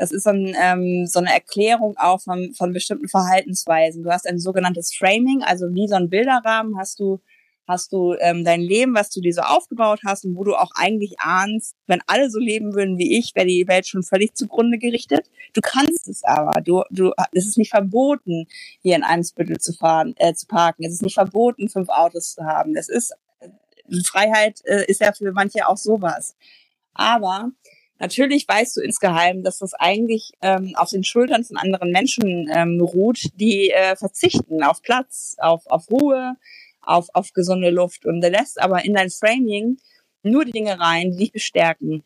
Das 0.00 0.12
ist 0.12 0.24
so, 0.24 0.30
ein, 0.30 0.56
ähm, 0.58 1.04
so 1.06 1.18
eine 1.18 1.30
Erklärung 1.30 1.94
auch 1.98 2.22
von, 2.22 2.54
von 2.54 2.72
bestimmten 2.72 3.06
Verhaltensweisen. 3.06 4.02
Du 4.02 4.10
hast 4.10 4.26
ein 4.26 4.38
sogenanntes 4.38 4.94
Framing, 4.94 5.42
also 5.42 5.66
wie 5.74 5.88
so 5.88 5.94
ein 5.94 6.08
Bilderrahmen 6.08 6.78
hast 6.78 7.00
du 7.00 7.20
hast 7.68 7.92
du 7.92 8.14
ähm, 8.18 8.42
dein 8.42 8.62
Leben, 8.62 8.94
was 8.94 9.10
du 9.10 9.20
dir 9.20 9.32
so 9.32 9.42
aufgebaut 9.42 10.00
hast 10.04 10.24
und 10.24 10.34
wo 10.36 10.42
du 10.42 10.56
auch 10.56 10.72
eigentlich 10.74 11.20
ahnst, 11.20 11.76
wenn 11.86 12.00
alle 12.06 12.30
so 12.30 12.40
leben 12.40 12.74
würden 12.74 12.98
wie 12.98 13.18
ich, 13.18 13.34
wäre 13.36 13.46
die 13.46 13.68
Welt 13.68 13.86
schon 13.86 14.02
völlig 14.02 14.34
zugrunde 14.34 14.78
gerichtet. 14.78 15.30
Du 15.52 15.60
kannst 15.60 16.08
es 16.08 16.24
aber. 16.24 16.62
Du, 16.62 16.82
du, 16.90 17.12
es 17.32 17.46
ist 17.46 17.58
nicht 17.58 17.70
verboten, 17.70 18.46
hier 18.80 18.96
in 18.96 19.04
Eimsbüttel 19.04 19.58
zu 19.58 19.74
fahren, 19.74 20.14
äh, 20.16 20.32
zu 20.32 20.46
parken. 20.46 20.82
Es 20.82 20.94
ist 20.94 21.02
nicht 21.02 21.14
verboten, 21.14 21.68
fünf 21.68 21.90
Autos 21.90 22.34
zu 22.34 22.44
haben. 22.44 22.74
Es 22.74 22.88
ist 22.88 23.14
Freiheit 24.04 24.62
äh, 24.64 24.86
ist 24.86 25.00
ja 25.00 25.12
für 25.12 25.30
manche 25.32 25.68
auch 25.68 25.76
sowas. 25.76 26.36
Aber 26.94 27.50
Natürlich 28.00 28.48
weißt 28.48 28.78
du 28.78 28.80
insgeheim, 28.80 29.42
dass 29.42 29.58
das 29.58 29.74
eigentlich 29.74 30.32
ähm, 30.40 30.72
auf 30.74 30.88
den 30.88 31.04
Schultern 31.04 31.44
von 31.44 31.58
anderen 31.58 31.90
Menschen 31.90 32.50
ähm, 32.50 32.80
ruht, 32.80 33.20
die 33.34 33.70
äh, 33.70 33.94
verzichten 33.94 34.62
auf 34.62 34.80
Platz, 34.80 35.36
auf, 35.38 35.66
auf 35.66 35.90
Ruhe, 35.90 36.34
auf, 36.80 37.08
auf 37.12 37.32
gesunde 37.34 37.68
Luft 37.68 38.06
und 38.06 38.22
der 38.22 38.30
lässt 38.30 38.60
aber 38.60 38.84
in 38.84 38.94
dein 38.94 39.10
Framing 39.10 39.76
nur 40.22 40.46
die 40.46 40.52
Dinge 40.52 40.80
rein, 40.80 41.12
die 41.12 41.18
dich 41.18 41.32
bestärken. 41.32 42.02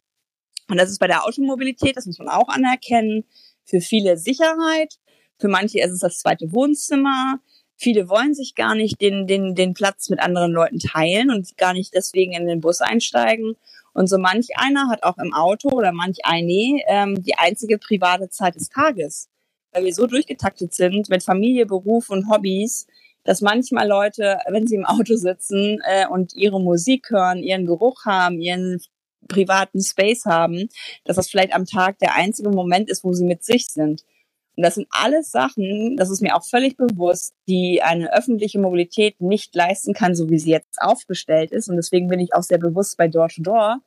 Und 0.68 0.78
das 0.78 0.90
ist 0.90 0.98
bei 0.98 1.07
der 1.07 1.24
Automobilität, 1.24 1.96
das 1.96 2.07
muss 2.07 2.18
man 2.18 2.28
auch 2.28 2.48
anerkennen, 2.48 3.24
für 3.64 3.80
viele 3.80 4.18
Sicherheit, 4.18 4.94
für 5.38 5.48
manche 5.48 5.80
ist 5.80 5.92
es 5.92 6.00
das 6.00 6.18
zweite 6.18 6.52
Wohnzimmer, 6.52 7.40
Viele 7.76 8.09
wollen 8.09 8.35
sich 8.35 8.54
gar 8.54 8.74
nicht 8.74 9.00
den, 9.00 9.26
den, 9.26 9.54
den 9.54 9.74
Platz 9.74 10.09
mit 10.09 10.20
anderen 10.20 10.52
Leuten 10.52 10.78
teilen 10.78 11.30
und 11.30 11.57
gar 11.57 11.72
nicht 11.72 11.92
deswegen 11.92 12.33
in 12.33 12.46
den 12.46 12.61
Bus 12.61 12.80
einsteigen. 12.80 13.57
Und 13.94 14.09
so 14.09 14.18
manch 14.18 14.48
einer 14.57 14.88
hat 14.90 15.04
auch 15.04 15.16
im 15.18 15.33
Auto 15.33 15.70
oder 15.70 15.92
manch 15.92 16.18
eine 16.24 16.80
ähm, 16.88 17.22
die 17.22 17.37
einzige 17.37 17.78
private 17.78 18.28
Zeit 18.28 18.57
des 18.57 18.68
Tages. 18.68 19.30
Weil 19.72 19.85
wir 19.85 19.94
so 19.94 20.07
durchgetaktet 20.07 20.74
sind 20.74 21.09
mit 21.09 21.22
Familie, 21.22 21.64
Beruf 21.64 22.11
und 22.11 22.28
Hobbys, 22.28 22.87
dass 23.22 23.40
manchmal 23.40 23.88
Leute, 23.88 24.38
wenn 24.48 24.66
sie 24.66 24.74
im 24.74 24.85
Auto 24.85 25.16
sitzen 25.16 25.78
äh, 25.85 26.07
und 26.07 26.35
ihre 26.35 26.61
Musik 26.61 27.11
hören, 27.11 27.42
ihren 27.42 27.66
Geruch 27.66 28.04
haben, 28.04 28.40
ihren 28.40 28.80
privaten 29.28 29.80
Space 29.80 30.26
haben, 30.26 30.68
dass 31.04 31.16
das 31.16 31.30
vielleicht 31.30 31.54
am 31.54 31.64
Tag 31.64 31.98
der 32.00 32.14
einzige 32.14 32.50
Moment 32.50 32.90
ist, 32.90 33.04
wo 33.04 33.12
sie 33.12 33.24
mit 33.24 33.42
sich 33.44 33.68
sind. 33.68 34.04
Und 34.56 34.62
das 34.62 34.76
sind 34.76 34.86
alles 34.90 35.30
Sachen, 35.30 35.96
das 35.96 36.10
ist 36.10 36.22
mir 36.22 36.36
auch 36.36 36.44
völlig 36.44 36.76
bewusst, 36.76 37.34
die 37.48 37.82
eine 37.82 38.12
öffentliche 38.12 38.60
Mobilität 38.60 39.20
nicht 39.20 39.54
leisten 39.54 39.94
kann, 39.94 40.14
so 40.14 40.30
wie 40.30 40.38
sie 40.38 40.50
jetzt 40.50 40.80
aufgestellt 40.80 41.50
ist. 41.50 41.68
Und 41.68 41.76
deswegen 41.76 42.08
bin 42.08 42.20
ich 42.20 42.34
auch 42.34 42.42
sehr 42.42 42.58
bewusst 42.58 42.96
bei 42.96 43.08
Door-to-Door, 43.08 43.78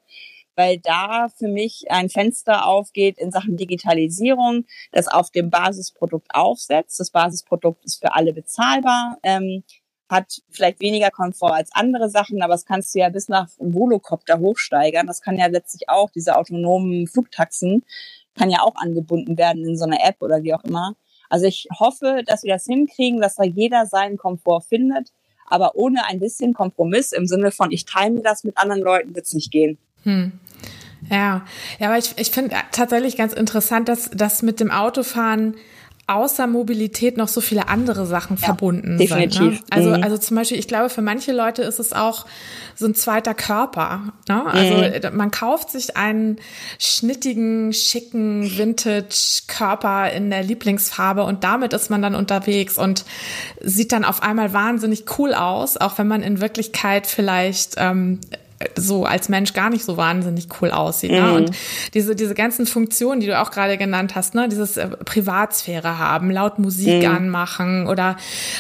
weil 0.56 0.80
da 0.80 1.30
für 1.30 1.48
mich 1.48 1.86
ein 1.90 2.10
Fenster 2.10 2.66
aufgeht 2.66 3.18
in 3.18 3.32
Sachen 3.32 3.56
Digitalisierung, 3.56 4.66
das 4.92 5.08
auf 5.08 5.32
dem 5.32 5.50
Basisprodukt 5.50 6.28
aufsetzt. 6.34 7.00
Das 7.00 7.12
Basisprodukt 7.12 7.86
ist 7.86 8.02
für 8.02 8.14
alle 8.14 8.34
bezahlbar. 8.34 9.18
Ähm, 9.24 9.64
hat 10.10 10.42
vielleicht 10.50 10.80
weniger 10.80 11.12
Komfort 11.12 11.54
als 11.54 11.70
andere 11.74 12.10
Sachen, 12.10 12.42
aber 12.42 12.54
das 12.54 12.66
kannst 12.66 12.96
du 12.96 13.00
ja 13.00 13.10
bis 13.10 13.28
nach 13.28 13.50
Volocopter 13.58 14.40
hochsteigern. 14.40 15.06
Das 15.06 15.22
kann 15.22 15.38
ja 15.38 15.48
letztlich 15.48 15.90
auch 15.90 16.10
diese 16.10 16.38
autonomen 16.38 17.08
Flugtaxen 17.08 17.84
kann 18.38 18.50
ja 18.50 18.62
auch 18.62 18.76
angebunden 18.76 19.38
werden 19.38 19.66
in 19.66 19.78
so 19.78 19.86
einer 19.86 20.04
App 20.04 20.22
oder 20.22 20.44
wie 20.44 20.54
auch 20.54 20.64
immer. 20.64 20.96
Also 21.30 21.46
ich 21.46 21.68
hoffe, 21.78 22.24
dass 22.26 22.44
wir 22.44 22.54
das 22.54 22.66
hinkriegen, 22.66 23.20
dass 23.20 23.36
da 23.36 23.44
jeder 23.44 23.86
seinen 23.86 24.18
Komfort 24.18 24.62
findet, 24.62 25.12
aber 25.48 25.76
ohne 25.76 26.06
ein 26.06 26.20
bisschen 26.20 26.54
Kompromiss 26.54 27.12
im 27.12 27.26
Sinne 27.26 27.52
von, 27.52 27.72
ich 27.72 27.86
teile 27.86 28.12
mir 28.12 28.22
das 28.22 28.44
mit 28.44 28.58
anderen 28.58 28.82
Leuten, 28.82 29.16
wird 29.16 29.26
es 29.26 29.34
nicht 29.34 29.52
gehen. 29.52 29.78
Hm. 30.04 30.32
Ja, 31.10 31.46
ja, 31.80 31.88
aber 31.88 31.98
ich, 31.98 32.14
ich 32.18 32.32
finde 32.32 32.56
tatsächlich 32.72 33.18
ganz 33.18 33.34
interessant, 33.34 33.88
dass 33.88 34.10
das 34.14 34.42
mit 34.42 34.60
dem 34.60 34.72
Autofahren 34.72 35.56
außer 36.08 36.48
Mobilität 36.48 37.18
noch 37.18 37.28
so 37.28 37.42
viele 37.42 37.68
andere 37.68 38.06
Sachen 38.06 38.38
ja, 38.38 38.46
verbunden 38.46 38.98
definitiv. 38.98 39.38
sind. 39.38 39.52
Ne? 39.52 39.60
Also, 39.70 39.90
mhm. 39.90 40.04
also 40.04 40.18
zum 40.18 40.38
Beispiel, 40.38 40.58
ich 40.58 40.70
glaube, 40.70 40.90
für 40.90 41.02
manche 41.02 41.34
Leute 41.34 41.64
ist 41.64 41.80
es 41.80 41.92
auch 41.92 42.26
so 42.76 42.86
ein 42.86 42.96
zweiter 42.96 43.34
Körper. 43.34 44.14
Ne? 44.30 44.46
Also 44.46 44.76
mhm. 44.76 45.18
man 45.18 45.32
kauft 45.32 45.70
sich 45.70 45.98
einen 45.98 46.38
schnittigen, 46.80 47.74
schicken 47.74 48.58
Vintage-Körper 48.58 50.12
in 50.12 50.30
der 50.30 50.44
Lieblingsfarbe 50.44 51.24
und 51.24 51.44
damit 51.44 51.74
ist 51.74 51.90
man 51.90 52.02
dann 52.02 52.16
unterwegs 52.16 52.78
und 52.78 53.04
sieht 53.62 53.92
dann 53.92 54.06
auf 54.06 54.24
einmal 54.24 54.54
wahnsinnig 54.54 55.06
cool 55.20 55.34
aus, 55.34 55.76
auch 55.76 55.98
wenn 55.98 56.08
man 56.08 56.24
in 56.24 56.40
Wirklichkeit 56.40 57.06
vielleicht 57.06 57.74
ähm, 57.78 58.22
so 58.76 59.06
als 59.06 59.30
Mensch 59.30 59.54
gar 59.54 59.70
nicht 59.70 59.86
so 59.86 59.98
wahnsinnig 59.98 60.48
cool 60.60 60.72
aussieht. 60.72 61.12
Ne? 61.12 61.22
Mhm. 61.22 61.34
Und 61.34 61.52
diese, 61.94 62.16
diese 62.16 62.34
ganzen 62.34 62.66
Funktionen, 62.66 63.22
die 63.22 63.28
du 63.28 63.40
auch 63.40 63.52
gerade 63.52 63.78
genannt 63.78 64.16
hast, 64.16 64.34
ne, 64.34 64.50
dieses 64.50 64.78
äh, 64.78 64.88
Privatsphäre 64.88 66.00
haben, 66.00 66.32
laut 66.32 66.58
Musik 66.58 67.04
mhm. 67.04 67.16
anmachen 67.16 67.88
oder 67.88 68.18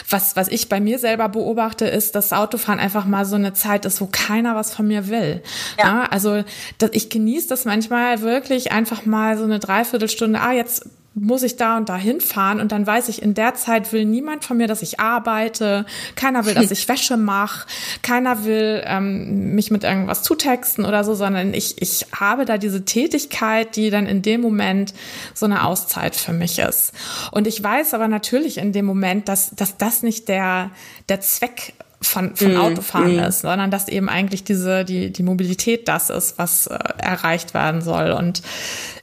was, 0.09 0.35
was 0.35 0.49
ich 0.49 0.69
bei 0.69 0.79
mir 0.79 0.99
selber 0.99 1.29
beobachte, 1.29 1.85
ist, 1.85 2.13
dass 2.13 2.31
Autofahren 2.31 2.79
einfach 2.79 3.05
mal 3.05 3.25
so 3.25 3.35
eine 3.35 3.53
Zeit 3.53 3.85
ist, 3.85 3.99
wo 3.99 4.07
keiner 4.11 4.55
was 4.55 4.73
von 4.73 4.87
mir 4.87 5.07
will. 5.07 5.41
Ja. 5.79 5.93
Ne? 5.93 6.11
Also 6.11 6.43
das, 6.77 6.91
ich 6.93 7.09
genieße 7.09 7.49
das 7.49 7.65
manchmal 7.65 8.21
wirklich 8.21 8.71
einfach 8.71 9.05
mal 9.05 9.37
so 9.37 9.45
eine 9.45 9.57
Dreiviertelstunde, 9.57 10.39
ah, 10.39 10.51
jetzt 10.51 10.85
muss 11.19 11.43
ich 11.43 11.55
da 11.55 11.77
und 11.77 11.89
da 11.89 11.97
hinfahren. 11.97 12.59
Und 12.59 12.71
dann 12.71 12.85
weiß 12.85 13.09
ich, 13.09 13.21
in 13.21 13.33
der 13.33 13.55
Zeit 13.55 13.91
will 13.91 14.05
niemand 14.05 14.45
von 14.45 14.57
mir, 14.57 14.67
dass 14.67 14.81
ich 14.81 14.99
arbeite, 14.99 15.85
keiner 16.15 16.45
will, 16.45 16.53
dass 16.53 16.71
ich 16.71 16.87
Wäsche 16.87 17.17
mache, 17.17 17.67
keiner 18.03 18.45
will 18.45 18.83
ähm, 18.85 19.55
mich 19.55 19.71
mit 19.71 19.83
irgendwas 19.83 20.23
zutexten 20.23 20.85
oder 20.85 21.03
so, 21.03 21.15
sondern 21.15 21.53
ich, 21.53 21.81
ich 21.81 22.05
habe 22.13 22.45
da 22.45 22.57
diese 22.57 22.85
Tätigkeit, 22.85 23.75
die 23.75 23.89
dann 23.89 24.05
in 24.05 24.21
dem 24.21 24.41
Moment 24.41 24.93
so 25.33 25.45
eine 25.45 25.65
Auszeit 25.65 26.15
für 26.15 26.33
mich 26.33 26.59
ist. 26.59 26.93
Und 27.31 27.47
ich 27.47 27.61
weiß 27.63 27.93
aber 27.93 28.07
natürlich 28.07 28.57
in 28.59 28.71
dem 28.71 28.85
Moment, 28.85 29.27
dass, 29.27 29.51
dass 29.51 29.77
das 29.77 30.03
nicht 30.03 30.27
der, 30.29 30.71
der 31.09 31.21
Zweck 31.21 31.73
von, 31.99 32.35
von 32.35 32.53
mm, 32.53 32.57
Autofahren 32.57 33.15
mm. 33.15 33.23
ist, 33.23 33.41
sondern 33.41 33.71
dass 33.71 33.87
eben 33.87 34.07
eigentlich 34.07 34.43
diese, 34.43 34.85
die, 34.85 35.11
die 35.11 35.23
Mobilität 35.23 35.87
das 35.87 36.11
ist, 36.11 36.37
was 36.37 36.67
äh, 36.67 36.77
erreicht 36.99 37.55
werden 37.55 37.81
soll. 37.81 38.11
Und 38.11 38.43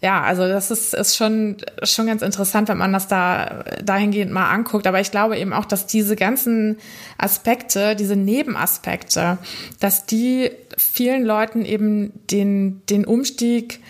ja, 0.01 0.23
also 0.23 0.47
das 0.47 0.71
ist, 0.71 0.95
ist 0.95 1.17
schon, 1.17 1.57
schon 1.83 2.07
ganz 2.07 2.23
interessant, 2.23 2.69
wenn 2.69 2.79
man 2.79 2.93
das 2.93 3.09
da 3.09 3.65
dahingehend 3.83 4.31
mal 4.31 4.49
anguckt. 4.49 4.87
Aber 4.87 5.01
ich 5.01 5.11
glaube 5.11 5.37
eben 5.37 5.53
auch, 5.53 5.65
dass 5.65 5.87
diese 5.87 6.15
ganzen 6.15 6.79
Aspekte, 7.19 7.97
diese 7.97 8.15
Nebenaspekte, 8.15 9.39
dass 9.81 10.07
die 10.07 10.53
vielen 10.77 11.25
Leuten 11.25 11.65
eben 11.65 12.13
den, 12.31 12.83
den 12.87 13.05
Umstieg 13.07 13.81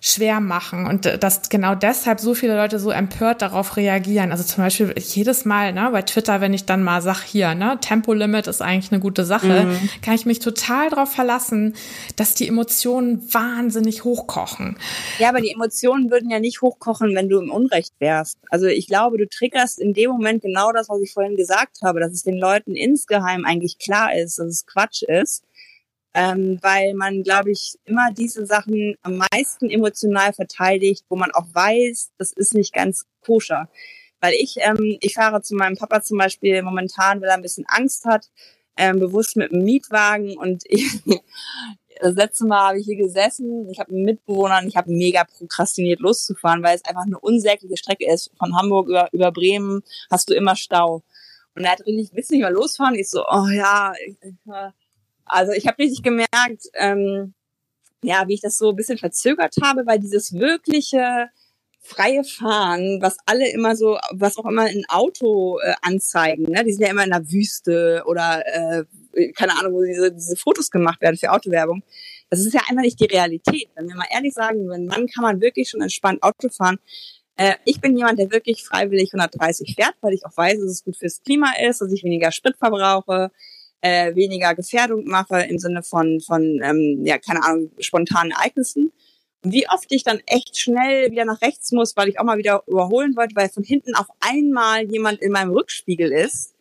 schwer 0.00 0.40
machen 0.40 0.86
und 0.86 1.04
äh, 1.04 1.18
dass 1.18 1.48
genau 1.50 1.74
deshalb 1.74 2.20
so 2.20 2.34
viele 2.34 2.56
Leute 2.56 2.78
so 2.78 2.90
empört 2.90 3.42
darauf 3.42 3.76
reagieren. 3.76 4.32
Also 4.32 4.44
zum 4.44 4.64
Beispiel 4.64 4.94
jedes 4.96 5.44
Mal 5.44 5.74
ne, 5.74 5.90
bei 5.92 6.02
Twitter, 6.02 6.40
wenn 6.40 6.54
ich 6.54 6.64
dann 6.64 6.82
mal 6.82 7.02
sag, 7.02 7.22
hier, 7.22 7.54
ne, 7.54 7.78
Tempolimit 7.80 8.46
ist 8.46 8.62
eigentlich 8.62 8.92
eine 8.92 9.00
gute 9.00 9.26
Sache, 9.26 9.66
mhm. 9.66 9.88
kann 10.02 10.14
ich 10.14 10.24
mich 10.24 10.38
total 10.38 10.88
darauf 10.88 11.12
verlassen, 11.12 11.74
dass 12.16 12.34
die 12.34 12.48
Emotionen 12.48 13.22
wahnsinnig 13.32 14.04
hochkochen. 14.04 14.78
Ja, 15.18 15.28
aber 15.28 15.42
die 15.42 15.52
Emotionen 15.52 16.10
würden 16.10 16.30
ja 16.30 16.40
nicht 16.40 16.62
hochkochen, 16.62 17.14
wenn 17.14 17.28
du 17.28 17.38
im 17.38 17.50
Unrecht 17.50 17.92
wärst. 17.98 18.38
Also 18.48 18.66
ich 18.66 18.86
glaube, 18.86 19.18
du 19.18 19.28
triggerst 19.28 19.78
in 19.78 19.92
dem 19.92 20.10
Moment 20.10 20.42
genau 20.42 20.72
das, 20.72 20.88
was 20.88 21.00
ich 21.02 21.12
vorhin 21.12 21.36
gesagt 21.36 21.82
habe, 21.82 22.00
dass 22.00 22.12
es 22.12 22.22
den 22.22 22.38
Leuten 22.38 22.74
insgeheim 22.74 23.44
eigentlich 23.44 23.78
klar 23.78 24.14
ist, 24.14 24.38
dass 24.38 24.46
es 24.46 24.66
Quatsch 24.66 25.02
ist 25.02 25.44
ähm, 26.14 26.58
weil 26.62 26.94
man, 26.94 27.22
glaube 27.22 27.52
ich, 27.52 27.78
immer 27.84 28.12
diese 28.12 28.46
Sachen 28.46 28.96
am 29.02 29.22
meisten 29.32 29.70
emotional 29.70 30.32
verteidigt, 30.32 31.04
wo 31.08 31.16
man 31.16 31.30
auch 31.30 31.46
weiß, 31.52 32.12
das 32.18 32.32
ist 32.32 32.54
nicht 32.54 32.72
ganz 32.72 33.06
koscher. 33.24 33.68
Weil 34.20 34.34
ich, 34.34 34.56
ähm, 34.58 34.98
ich 35.00 35.14
fahre 35.14 35.42
zu 35.42 35.54
meinem 35.54 35.76
Papa 35.76 36.02
zum 36.02 36.18
Beispiel 36.18 36.62
momentan, 36.62 37.20
weil 37.20 37.28
er 37.28 37.34
ein 37.34 37.42
bisschen 37.42 37.64
Angst 37.68 38.04
hat, 38.04 38.28
ähm, 38.76 38.98
bewusst 38.98 39.36
mit 39.36 39.52
einem 39.52 39.64
Mietwagen 39.64 40.36
und 40.36 40.64
ich, 40.68 41.00
das 42.00 42.14
letzte 42.14 42.46
Mal 42.46 42.68
habe 42.68 42.80
ich 42.80 42.86
hier 42.86 42.96
gesessen, 42.96 43.68
ich 43.70 43.78
habe 43.78 43.90
einen 43.90 44.04
Mitbewohner 44.04 44.60
und 44.60 44.68
ich 44.68 44.76
habe 44.76 44.90
mega 44.90 45.24
prokrastiniert 45.24 46.00
loszufahren, 46.00 46.62
weil 46.62 46.76
es 46.76 46.84
einfach 46.84 47.04
eine 47.04 47.18
unsägliche 47.18 47.76
Strecke 47.76 48.10
ist. 48.10 48.30
Von 48.38 48.56
Hamburg 48.56 48.88
über, 48.88 49.08
über 49.12 49.30
Bremen 49.32 49.82
hast 50.10 50.30
du 50.30 50.34
immer 50.34 50.56
Stau. 50.56 51.02
Und 51.54 51.64
er 51.64 51.72
hat 51.72 51.84
richtig, 51.86 52.10
willst 52.14 52.30
du 52.30 52.34
nicht 52.34 52.42
mal 52.42 52.52
losfahren? 52.52 52.94
Ich 52.94 53.10
so, 53.10 53.24
oh 53.28 53.48
ja, 53.48 53.92
ich, 54.06 54.16
ich, 54.22 54.34
also 55.30 55.52
ich 55.52 55.66
habe 55.66 55.78
richtig 55.78 56.02
gemerkt, 56.02 56.66
ähm, 56.74 57.34
ja, 58.02 58.26
wie 58.28 58.34
ich 58.34 58.40
das 58.40 58.58
so 58.58 58.70
ein 58.70 58.76
bisschen 58.76 58.98
verzögert 58.98 59.54
habe, 59.62 59.86
weil 59.86 59.98
dieses 59.98 60.32
wirkliche 60.32 61.28
freie 61.82 62.24
Fahren, 62.24 63.00
was 63.00 63.16
alle 63.26 63.50
immer 63.50 63.74
so, 63.74 63.98
was 64.12 64.36
auch 64.36 64.46
immer 64.46 64.68
in 64.68 64.84
Auto 64.88 65.58
äh, 65.60 65.74
anzeigen, 65.82 66.44
ne? 66.44 66.64
die 66.64 66.72
sind 66.72 66.82
ja 66.82 66.90
immer 66.90 67.04
in 67.04 67.10
der 67.10 67.30
Wüste 67.30 68.02
oder 68.06 68.44
äh, 68.46 68.84
keine 69.32 69.58
Ahnung, 69.58 69.74
wo 69.74 69.82
diese, 69.82 70.12
diese 70.12 70.36
Fotos 70.36 70.70
gemacht 70.70 71.00
werden 71.00 71.16
für 71.16 71.32
Autowerbung. 71.32 71.82
Das 72.28 72.40
ist 72.40 72.54
ja 72.54 72.60
einfach 72.68 72.82
nicht 72.82 73.00
die 73.00 73.06
Realität. 73.06 73.70
Wenn 73.74 73.88
wir 73.88 73.96
mal 73.96 74.06
ehrlich 74.10 74.34
sagen, 74.34 74.68
wenn 74.68 74.86
Mann 74.86 75.08
kann 75.08 75.22
man 75.22 75.40
wirklich 75.40 75.68
schon 75.68 75.80
entspannt 75.80 76.22
Auto 76.22 76.48
fahren. 76.48 76.78
Äh, 77.36 77.54
ich 77.64 77.80
bin 77.80 77.96
jemand, 77.96 78.18
der 78.18 78.30
wirklich 78.30 78.62
freiwillig 78.62 79.12
130 79.12 79.74
fährt, 79.74 79.94
weil 80.00 80.14
ich 80.14 80.24
auch 80.24 80.36
weiß, 80.36 80.58
dass 80.60 80.70
es 80.70 80.84
gut 80.84 80.96
fürs 80.96 81.22
Klima 81.22 81.52
ist, 81.60 81.80
dass 81.80 81.92
ich 81.92 82.04
weniger 82.04 82.30
Sprit 82.30 82.56
verbrauche, 82.56 83.32
äh, 83.80 84.14
weniger 84.14 84.54
Gefährdung 84.54 85.04
mache 85.04 85.42
im 85.42 85.58
Sinne 85.58 85.82
von, 85.82 86.20
von 86.20 86.60
ähm, 86.62 87.04
ja, 87.04 87.18
keine 87.18 87.42
Ahnung, 87.44 87.70
spontanen 87.78 88.32
Ereignissen. 88.32 88.92
Und 89.42 89.52
wie 89.52 89.68
oft 89.68 89.90
ich 89.90 90.04
dann 90.04 90.20
echt 90.26 90.58
schnell 90.58 91.10
wieder 91.10 91.24
nach 91.24 91.40
rechts 91.40 91.72
muss, 91.72 91.96
weil 91.96 92.08
ich 92.08 92.20
auch 92.20 92.24
mal 92.24 92.38
wieder 92.38 92.62
überholen 92.66 93.16
wollte, 93.16 93.34
weil 93.36 93.48
von 93.48 93.64
hinten 93.64 93.94
auf 93.94 94.06
einmal 94.20 94.84
jemand 94.90 95.20
in 95.22 95.32
meinem 95.32 95.52
Rückspiegel 95.52 96.12
ist, 96.12 96.54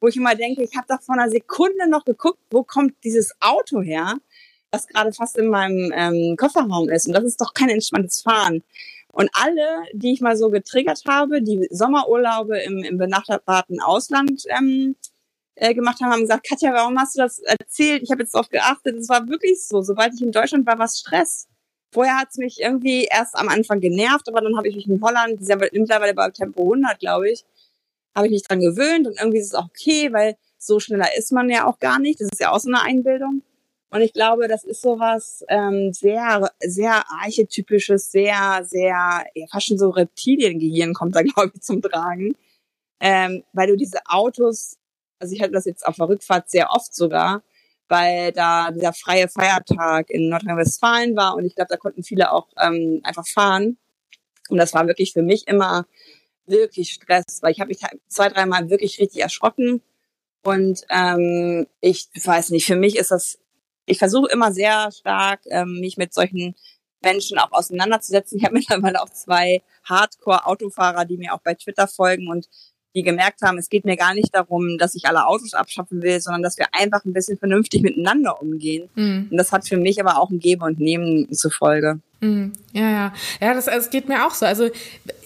wo 0.00 0.08
ich 0.08 0.16
immer 0.16 0.34
denke, 0.34 0.62
ich 0.62 0.76
habe 0.76 0.86
doch 0.88 1.02
vor 1.02 1.14
einer 1.16 1.30
Sekunde 1.30 1.88
noch 1.88 2.04
geguckt, 2.04 2.40
wo 2.50 2.62
kommt 2.62 2.94
dieses 3.04 3.32
Auto 3.40 3.82
her, 3.82 4.16
was 4.70 4.86
gerade 4.86 5.12
fast 5.12 5.36
in 5.36 5.48
meinem 5.48 5.92
ähm, 5.94 6.36
Kofferraum 6.36 6.88
ist. 6.88 7.06
Und 7.06 7.12
das 7.14 7.24
ist 7.24 7.40
doch 7.40 7.54
kein 7.54 7.68
entspanntes 7.68 8.22
Fahren. 8.22 8.62
Und 9.12 9.30
alle, 9.34 9.84
die 9.92 10.12
ich 10.12 10.20
mal 10.20 10.36
so 10.36 10.48
getriggert 10.48 11.02
habe, 11.06 11.42
die 11.42 11.68
Sommerurlaube 11.70 12.58
im, 12.58 12.78
im 12.78 12.98
benachbarten 12.98 13.80
Ausland 13.80 14.44
ähm, 14.48 14.96
äh, 15.54 15.74
gemacht 15.74 16.00
haben, 16.00 16.12
haben 16.12 16.22
gesagt, 16.22 16.46
Katja, 16.48 16.72
warum 16.72 16.98
hast 16.98 17.16
du 17.16 17.20
das 17.20 17.38
erzählt? 17.40 18.02
Ich 18.02 18.10
habe 18.10 18.22
jetzt 18.22 18.34
darauf 18.34 18.48
geachtet. 18.48 18.96
Es 18.96 19.08
war 19.08 19.28
wirklich 19.28 19.66
so. 19.66 19.82
Sobald 19.82 20.14
ich 20.14 20.22
in 20.22 20.32
Deutschland 20.32 20.66
war, 20.66 20.78
war 20.78 20.86
es 20.86 20.98
Stress. 20.98 21.48
Vorher 21.92 22.16
hat 22.16 22.28
es 22.30 22.38
mich 22.38 22.60
irgendwie 22.60 23.04
erst 23.04 23.36
am 23.36 23.48
Anfang 23.48 23.80
genervt, 23.80 24.26
aber 24.28 24.40
dann 24.40 24.56
habe 24.56 24.68
ich 24.68 24.76
mich 24.76 24.88
in 24.88 25.02
Holland, 25.02 25.38
die 25.38 25.44
sind 25.44 25.60
mittlerweile 25.72 26.14
bei 26.14 26.30
Tempo 26.30 26.62
100, 26.62 26.98
glaube 26.98 27.30
ich, 27.30 27.44
habe 28.14 28.26
ich 28.26 28.32
mich 28.32 28.42
dran 28.44 28.60
gewöhnt 28.60 29.06
und 29.06 29.18
irgendwie 29.18 29.38
ist 29.38 29.48
es 29.48 29.54
auch 29.54 29.66
okay, 29.66 30.10
weil 30.10 30.36
so 30.56 30.80
schneller 30.80 31.08
ist 31.18 31.32
man 31.32 31.50
ja 31.50 31.66
auch 31.66 31.78
gar 31.78 31.98
nicht. 31.98 32.20
Das 32.20 32.28
ist 32.32 32.40
ja 32.40 32.50
auch 32.50 32.60
so 32.60 32.68
eine 32.68 32.80
Einbildung. 32.80 33.42
Und 33.90 34.00
ich 34.00 34.14
glaube, 34.14 34.48
das 34.48 34.64
ist 34.64 34.80
sowas 34.80 35.44
ähm, 35.48 35.92
sehr, 35.92 36.50
sehr 36.60 37.04
archetypisches, 37.10 38.10
sehr, 38.10 38.62
sehr, 38.64 39.26
ja, 39.34 39.46
fast 39.50 39.66
schon 39.66 39.76
so 39.76 39.90
Reptiliengehirn 39.90 40.94
kommt 40.94 41.14
da, 41.14 41.22
glaube 41.22 41.52
ich, 41.54 41.60
zum 41.60 41.82
Tragen. 41.82 42.34
Ähm, 43.00 43.44
weil 43.52 43.66
du 43.66 43.76
diese 43.76 43.98
Autos 44.06 44.78
also 45.22 45.34
ich 45.34 45.40
hatte 45.40 45.52
das 45.52 45.64
jetzt 45.64 45.86
auf 45.86 45.96
der 45.96 46.08
Rückfahrt 46.08 46.50
sehr 46.50 46.70
oft 46.72 46.92
sogar, 46.92 47.42
weil 47.88 48.32
da 48.32 48.72
dieser 48.72 48.92
freie 48.92 49.28
Feiertag 49.28 50.10
in 50.10 50.28
Nordrhein-Westfalen 50.28 51.16
war 51.16 51.36
und 51.36 51.44
ich 51.44 51.54
glaube, 51.54 51.68
da 51.70 51.76
konnten 51.76 52.02
viele 52.02 52.32
auch 52.32 52.48
ähm, 52.60 53.00
einfach 53.04 53.26
fahren. 53.26 53.78
Und 54.48 54.58
das 54.58 54.74
war 54.74 54.86
wirklich 54.88 55.12
für 55.12 55.22
mich 55.22 55.46
immer 55.46 55.86
wirklich 56.46 56.92
Stress, 56.92 57.38
weil 57.40 57.52
ich 57.52 57.60
habe 57.60 57.68
mich 57.68 57.78
zwei, 58.08 58.28
dreimal 58.28 58.68
wirklich 58.68 58.98
richtig 58.98 59.22
erschrocken. 59.22 59.80
Und 60.42 60.82
ähm, 60.90 61.68
ich 61.80 62.08
weiß 62.22 62.50
nicht, 62.50 62.66
für 62.66 62.76
mich 62.76 62.96
ist 62.96 63.12
das, 63.12 63.38
ich 63.86 63.98
versuche 63.98 64.30
immer 64.32 64.52
sehr 64.52 64.90
stark, 64.90 65.42
ähm, 65.46 65.78
mich 65.80 65.96
mit 65.96 66.12
solchen 66.12 66.56
Menschen 67.00 67.38
auch 67.38 67.52
auseinanderzusetzen. 67.52 68.38
Ich 68.38 68.44
habe 68.44 68.54
mittlerweile 68.58 69.00
auch 69.00 69.10
zwei 69.10 69.62
Hardcore-Autofahrer, 69.84 71.04
die 71.04 71.16
mir 71.16 71.32
auch 71.32 71.42
bei 71.42 71.54
Twitter 71.54 71.86
folgen 71.86 72.28
und 72.28 72.48
die 72.94 73.02
gemerkt 73.02 73.42
haben, 73.42 73.58
es 73.58 73.68
geht 73.68 73.84
mir 73.84 73.96
gar 73.96 74.14
nicht 74.14 74.34
darum, 74.34 74.76
dass 74.78 74.94
ich 74.94 75.06
alle 75.06 75.26
Autos 75.26 75.54
abschaffen 75.54 76.02
will, 76.02 76.20
sondern 76.20 76.42
dass 76.42 76.58
wir 76.58 76.66
einfach 76.72 77.04
ein 77.04 77.12
bisschen 77.12 77.38
vernünftig 77.38 77.82
miteinander 77.82 78.40
umgehen. 78.40 78.88
Mhm. 78.94 79.28
Und 79.30 79.36
das 79.36 79.52
hat 79.52 79.66
für 79.66 79.76
mich 79.76 80.00
aber 80.00 80.18
auch 80.18 80.30
ein 80.30 80.38
Geben 80.38 80.62
und 80.62 80.78
Nehmen 80.78 81.32
zur 81.32 81.50
Folge. 81.50 82.00
Mhm. 82.20 82.52
Ja, 82.72 82.90
ja. 82.90 83.14
Ja, 83.40 83.54
das, 83.54 83.66
das 83.66 83.90
geht 83.90 84.08
mir 84.08 84.26
auch 84.26 84.34
so. 84.34 84.46
Also 84.46 84.68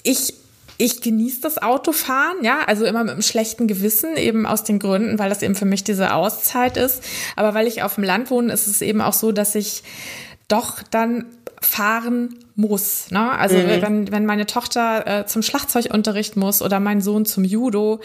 ich 0.03 0.35
ich 0.79 1.01
genieße 1.01 1.41
das 1.41 1.57
Autofahren, 1.63 2.45
ja, 2.45 2.61
also 2.67 2.85
immer 2.85 3.03
mit 3.03 3.13
einem 3.13 3.23
schlechten 3.23 3.67
Gewissen, 3.67 4.17
eben 4.17 4.47
aus 4.47 4.63
den 4.63 4.79
Gründen, 4.79 5.19
weil 5.19 5.31
das 5.31 5.43
eben 5.43 5.55
für 5.55 5.65
mich 5.65 5.85
diese 5.85 6.13
Auszeit 6.13 6.77
ist. 6.77 7.03
Aber 7.35 7.55
weil 7.55 7.67
ich 7.67 7.83
auf 7.83 7.95
dem 7.95 8.05
Land 8.05 8.31
wohne, 8.31 8.53
ist 8.53 8.67
es 8.67 8.83
eben 8.83 9.01
auch 9.01 9.15
so, 9.15 9.33
dass 9.33 9.55
ich 9.55 9.83
doch 10.49 10.83
dann 10.91 11.27
fahren 11.61 12.39
muss. 12.55 13.11
Ne? 13.11 13.33
Also 13.33 13.57
mhm. 13.57 13.83
wenn, 13.83 14.13
wenn 14.13 14.27
meine 14.27 14.47
Tochter 14.47 15.07
äh, 15.07 15.27
zum 15.27 15.43
Schlagzeugunterricht 15.43 16.37
muss 16.37 16.63
oder 16.63 16.81
mein 16.81 17.01
Sohn 17.01 17.25
zum 17.25 17.45
Judo 17.45 18.01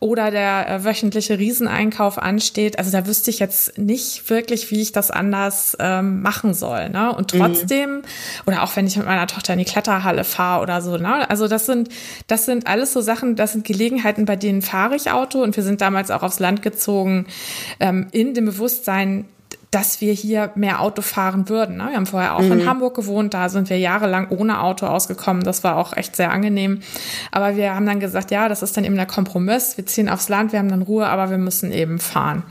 oder 0.00 0.30
der 0.30 0.68
äh, 0.68 0.84
wöchentliche 0.84 1.38
Rieseneinkauf 1.38 2.18
ansteht, 2.18 2.78
also 2.78 2.90
da 2.90 3.06
wüsste 3.06 3.30
ich 3.30 3.38
jetzt 3.38 3.78
nicht 3.78 4.28
wirklich, 4.30 4.70
wie 4.70 4.80
ich 4.80 4.92
das 4.92 5.10
anders 5.10 5.76
ähm, 5.80 6.22
machen 6.22 6.54
soll. 6.54 6.90
Ne? 6.90 7.14
Und 7.14 7.34
mhm. 7.34 7.38
trotzdem, 7.38 7.90
mhm. 7.96 8.02
oder 8.46 8.62
auch 8.62 8.74
wenn 8.76 8.86
ich 8.86 8.96
mit 8.96 9.06
meiner 9.06 9.26
Tochter 9.26 9.52
in 9.52 9.58
die 9.58 9.64
Kletterhalle 9.64 10.24
fahre 10.24 10.62
oder 10.62 10.80
so, 10.82 10.96
ne? 10.96 11.28
also 11.28 11.46
das 11.46 11.66
sind, 11.66 11.88
das 12.26 12.46
sind 12.46 12.66
alles 12.66 12.92
so 12.92 13.00
Sachen, 13.00 13.36
das 13.36 13.52
sind 13.52 13.64
Gelegenheiten, 13.64 14.24
bei 14.24 14.36
denen 14.36 14.62
fahre 14.62 14.96
ich 14.96 15.10
Auto 15.10 15.42
und 15.42 15.56
wir 15.56 15.62
sind 15.62 15.80
damals 15.80 16.10
auch 16.10 16.22
aufs 16.22 16.40
Land 16.40 16.62
gezogen, 16.62 17.26
ähm, 17.80 18.08
in 18.12 18.34
dem 18.34 18.46
Bewusstsein, 18.46 19.26
dass 19.74 20.00
wir 20.00 20.12
hier 20.12 20.52
mehr 20.54 20.80
Auto 20.80 21.02
fahren 21.02 21.48
würden. 21.48 21.78
Ne? 21.78 21.88
Wir 21.88 21.96
haben 21.96 22.06
vorher 22.06 22.36
auch 22.36 22.42
mhm. 22.42 22.52
in 22.52 22.66
Hamburg 22.66 22.94
gewohnt, 22.94 23.34
da 23.34 23.48
sind 23.48 23.68
wir 23.70 23.78
jahrelang 23.78 24.28
ohne 24.30 24.60
Auto 24.60 24.86
ausgekommen. 24.86 25.42
Das 25.42 25.64
war 25.64 25.76
auch 25.76 25.96
echt 25.96 26.14
sehr 26.14 26.30
angenehm. 26.30 26.80
Aber 27.32 27.56
wir 27.56 27.74
haben 27.74 27.84
dann 27.84 27.98
gesagt, 27.98 28.30
ja, 28.30 28.48
das 28.48 28.62
ist 28.62 28.76
dann 28.76 28.84
eben 28.84 28.94
der 28.94 29.06
Kompromiss. 29.06 29.76
Wir 29.76 29.84
ziehen 29.84 30.08
aufs 30.08 30.28
Land, 30.28 30.52
wir 30.52 30.60
haben 30.60 30.68
dann 30.68 30.82
Ruhe, 30.82 31.06
aber 31.06 31.30
wir 31.30 31.38
müssen 31.38 31.72
eben 31.72 31.98
fahren. 31.98 32.44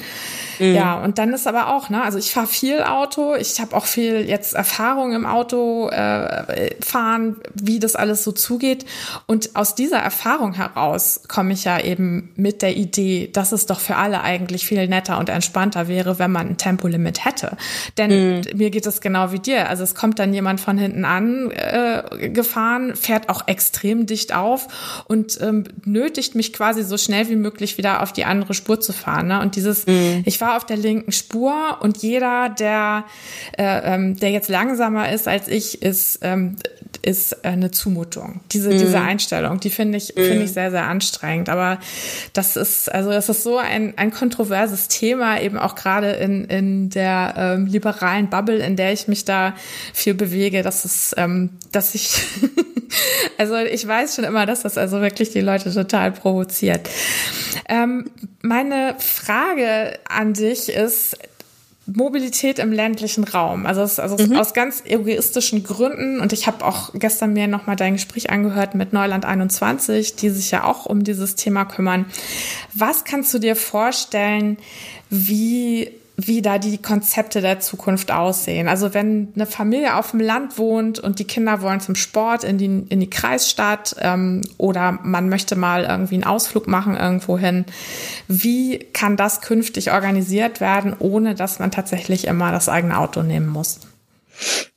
Mhm. 0.63 0.75
Ja, 0.75 1.03
und 1.03 1.17
dann 1.17 1.33
ist 1.33 1.45
aber 1.45 1.75
auch, 1.75 1.89
ne, 1.89 2.01
also 2.01 2.17
ich 2.17 2.31
fahre 2.31 2.47
viel 2.47 2.81
Auto, 2.83 3.35
ich 3.35 3.59
habe 3.59 3.75
auch 3.75 3.85
viel 3.85 4.27
jetzt 4.27 4.53
Erfahrung 4.53 5.13
im 5.13 5.25
Auto 5.25 5.89
äh, 5.89 6.75
fahren, 6.81 7.37
wie 7.53 7.79
das 7.79 7.95
alles 7.95 8.23
so 8.23 8.31
zugeht. 8.31 8.85
Und 9.27 9.55
aus 9.55 9.75
dieser 9.75 9.97
Erfahrung 9.97 10.53
heraus 10.53 11.21
komme 11.27 11.53
ich 11.53 11.65
ja 11.65 11.79
eben 11.79 12.31
mit 12.35 12.61
der 12.61 12.77
Idee, 12.77 13.29
dass 13.31 13.51
es 13.51 13.65
doch 13.65 13.81
für 13.81 13.97
alle 13.97 14.21
eigentlich 14.21 14.65
viel 14.65 14.87
netter 14.87 15.19
und 15.19 15.29
entspannter 15.29 15.87
wäre, 15.89 16.17
wenn 16.17 16.31
man 16.31 16.47
ein 16.47 16.57
Tempolimit 16.57 17.25
hätte. 17.25 17.57
Denn 17.97 18.37
mhm. 18.37 18.41
mir 18.55 18.69
geht 18.69 18.85
es 18.85 19.01
genau 19.01 19.33
wie 19.33 19.39
dir. 19.39 19.69
Also 19.69 19.83
es 19.83 19.95
kommt 19.95 20.19
dann 20.19 20.33
jemand 20.33 20.61
von 20.61 20.77
hinten 20.77 21.03
an 21.03 21.51
äh, 21.51 22.29
gefahren, 22.29 22.95
fährt 22.95 23.27
auch 23.27 23.47
extrem 23.47 24.05
dicht 24.05 24.33
auf 24.33 25.03
und 25.07 25.39
ähm, 25.41 25.65
nötigt 25.83 26.35
mich 26.35 26.53
quasi 26.53 26.83
so 26.83 26.97
schnell 26.97 27.27
wie 27.27 27.35
möglich 27.35 27.77
wieder 27.77 28.01
auf 28.01 28.13
die 28.13 28.23
andere 28.23 28.53
Spur 28.53 28.79
zu 28.79 28.93
fahren. 28.93 29.27
Ne? 29.27 29.41
Und 29.41 29.57
dieses, 29.57 29.85
mhm. 29.85 30.23
ich 30.25 30.39
war 30.39 30.52
auf 30.57 30.65
der 30.65 30.77
linken 30.77 31.11
Spur 31.11 31.79
und 31.81 31.97
jeder, 31.97 32.49
der, 32.49 33.05
äh, 33.57 33.95
ähm, 33.95 34.17
der 34.17 34.31
jetzt 34.31 34.49
langsamer 34.49 35.11
ist 35.11 35.27
als 35.27 35.47
ich, 35.47 35.81
ist, 35.81 36.19
ähm, 36.21 36.55
ist 37.03 37.43
eine 37.43 37.69
Zumutung. 37.69 38.39
Diese, 38.51 38.69
mhm. 38.69 38.77
diese 38.77 39.01
Einstellung, 39.01 39.59
die 39.59 39.69
finde 39.69 39.97
ich, 39.97 40.15
mhm. 40.15 40.21
finde 40.21 40.43
ich 40.45 40.53
sehr, 40.53 40.71
sehr 40.71 40.85
anstrengend. 40.85 41.49
Aber 41.49 41.79
das 42.31 42.55
ist, 42.55 42.91
also 42.91 43.11
das 43.11 43.27
ist 43.29 43.43
so 43.43 43.57
ein, 43.57 43.93
ein 43.97 44.11
kontroverses 44.11 44.87
Thema, 44.87 45.41
eben 45.41 45.57
auch 45.57 45.75
gerade 45.75 46.11
in, 46.11 46.45
in 46.45 46.89
der 46.89 47.33
ähm, 47.37 47.65
liberalen 47.65 48.29
Bubble, 48.29 48.57
in 48.57 48.77
der 48.77 48.93
ich 48.93 49.07
mich 49.07 49.25
da 49.25 49.53
viel 49.93 50.13
bewege, 50.13 50.63
dass 50.63 50.85
es, 50.85 51.13
ähm, 51.17 51.49
dass 51.71 51.93
ich, 51.93 52.21
also 53.37 53.57
ich 53.57 53.85
weiß 53.85 54.15
schon 54.15 54.23
immer, 54.23 54.45
dass 54.45 54.61
das 54.61 54.77
also 54.77 55.01
wirklich 55.01 55.31
die 55.31 55.41
Leute 55.41 55.73
total 55.73 56.13
provoziert. 56.13 56.89
Ähm, 57.67 58.09
meine 58.41 58.95
Frage 58.99 59.99
an 60.07 60.32
dich 60.33 60.69
ist, 60.69 61.17
Mobilität 61.85 62.59
im 62.59 62.71
ländlichen 62.71 63.25
Raum. 63.25 63.65
Also, 63.65 63.81
es, 63.81 63.99
also 63.99 64.17
mhm. 64.17 64.37
aus 64.37 64.53
ganz 64.53 64.83
egoistischen 64.85 65.63
Gründen. 65.63 66.21
Und 66.21 66.31
ich 66.31 66.47
habe 66.47 66.65
auch 66.65 66.91
gestern 66.93 67.33
mir 67.33 67.47
nochmal 67.47 67.75
dein 67.75 67.93
Gespräch 67.93 68.29
angehört 68.29 68.73
mit 68.73 68.93
Neuland 68.93 69.25
21, 69.25 70.15
die 70.15 70.29
sich 70.29 70.51
ja 70.51 70.63
auch 70.63 70.85
um 70.85 71.03
dieses 71.03 71.35
Thema 71.35 71.65
kümmern. 71.65 72.05
Was 72.73 73.03
kannst 73.03 73.33
du 73.33 73.39
dir 73.39 73.55
vorstellen, 73.55 74.57
wie 75.09 75.91
wie 76.15 76.43
da 76.43 76.59
die 76.59 76.77
Konzepte 76.77 77.41
der 77.41 77.59
Zukunft 77.59 78.11
aussehen. 78.11 78.67
Also 78.67 78.93
wenn 78.93 79.29
eine 79.35 79.47
Familie 79.47 79.95
auf 79.95 80.11
dem 80.11 80.19
Land 80.19 80.59
wohnt 80.59 80.99
und 80.99 81.17
die 81.17 81.25
Kinder 81.25 81.61
wollen 81.61 81.79
zum 81.79 81.95
Sport 81.95 82.43
in 82.43 82.59
die, 82.59 82.65
in 82.65 82.99
die 82.99 83.09
Kreisstadt 83.09 83.95
ähm, 83.99 84.41
oder 84.57 84.99
man 85.03 85.27
möchte 85.27 85.55
mal 85.55 85.85
irgendwie 85.85 86.15
einen 86.15 86.23
Ausflug 86.23 86.67
machen 86.67 86.95
irgendwo 86.95 87.37
hin, 87.39 87.65
wie 88.27 88.77
kann 88.77 89.17
das 89.17 89.41
künftig 89.41 89.91
organisiert 89.91 90.61
werden, 90.61 90.95
ohne 90.99 91.33
dass 91.33 91.57
man 91.57 91.71
tatsächlich 91.71 92.27
immer 92.27 92.51
das 92.51 92.69
eigene 92.69 92.97
Auto 92.99 93.23
nehmen 93.23 93.47
muss? 93.47 93.79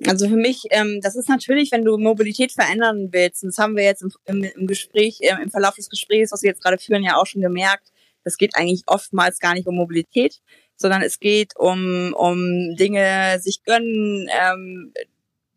Also 0.06 0.28
für 0.28 0.36
mich, 0.36 0.64
ähm, 0.70 1.00
das 1.02 1.16
ist 1.16 1.28
natürlich, 1.28 1.72
wenn 1.72 1.84
du 1.84 1.98
Mobilität 1.98 2.52
verändern 2.52 3.08
willst, 3.10 3.42
und 3.42 3.48
das 3.48 3.58
haben 3.58 3.76
wir 3.76 3.84
jetzt 3.84 4.02
im, 4.02 4.12
im, 4.26 4.44
im 4.44 4.66
Gespräch, 4.66 5.18
äh, 5.20 5.34
im 5.42 5.50
Verlauf 5.50 5.74
des 5.74 5.90
Gesprächs, 5.90 6.32
was 6.32 6.42
wir 6.42 6.50
jetzt 6.50 6.62
gerade 6.62 6.78
führen, 6.78 7.02
ja 7.02 7.16
auch 7.16 7.26
schon 7.26 7.42
gemerkt, 7.42 7.88
das 8.24 8.36
geht 8.36 8.56
eigentlich 8.56 8.82
oftmals 8.86 9.38
gar 9.38 9.54
nicht 9.54 9.66
um 9.66 9.76
Mobilität, 9.76 10.40
sondern 10.76 11.02
es 11.02 11.18
geht 11.18 11.56
um, 11.56 12.14
um 12.14 12.76
Dinge 12.76 13.38
sich 13.40 13.64
gönnen, 13.64 14.28
ähm, 14.30 14.92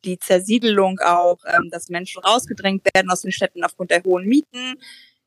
die 0.06 0.18
Zersiedelung 0.18 1.00
auch, 1.00 1.40
ähm, 1.46 1.70
dass 1.72 1.90
Menschen 1.90 2.24
rausgedrängt 2.24 2.86
werden 2.94 3.12
aus 3.12 3.22
den 3.22 3.32
Städten 3.32 3.64
aufgrund 3.64 3.92
der 3.92 4.04
hohen 4.04 4.26
Mieten. 4.26 4.76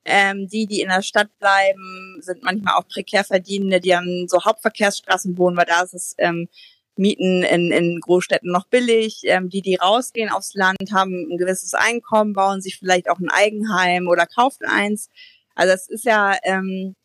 Ähm, 0.04 0.48
die, 0.48 0.66
die 0.66 0.80
in 0.80 0.88
der 0.88 1.02
Stadt 1.02 1.28
bleiben, 1.38 2.18
sind 2.20 2.42
manchmal 2.42 2.74
auch 2.74 2.88
prekär 2.88 3.22
Verdienende, 3.22 3.80
die 3.80 3.94
an 3.94 4.26
so 4.28 4.44
Hauptverkehrsstraßen 4.44 5.36
wohnen, 5.38 5.56
weil 5.56 5.66
da 5.66 5.82
ist 5.82 5.94
es 5.94 6.14
ähm, 6.18 6.48
Mieten 6.96 7.42
in, 7.44 7.70
in 7.70 8.00
Großstädten 8.00 8.50
noch 8.50 8.66
billig. 8.66 9.20
Ähm, 9.24 9.48
die, 9.48 9.62
die 9.62 9.76
rausgehen 9.76 10.30
aufs 10.30 10.54
Land, 10.54 10.92
haben 10.92 11.28
ein 11.30 11.38
gewisses 11.38 11.74
Einkommen, 11.74 12.32
bauen 12.32 12.60
sich 12.60 12.78
vielleicht 12.78 13.08
auch 13.08 13.18
ein 13.18 13.30
Eigenheim 13.30 14.08
oder 14.08 14.26
kaufen 14.26 14.64
eins. 14.66 15.08
Also 15.54 15.72
es 15.72 15.88
ist 15.88 16.04
ja 16.04 16.36
ähm, 16.42 16.96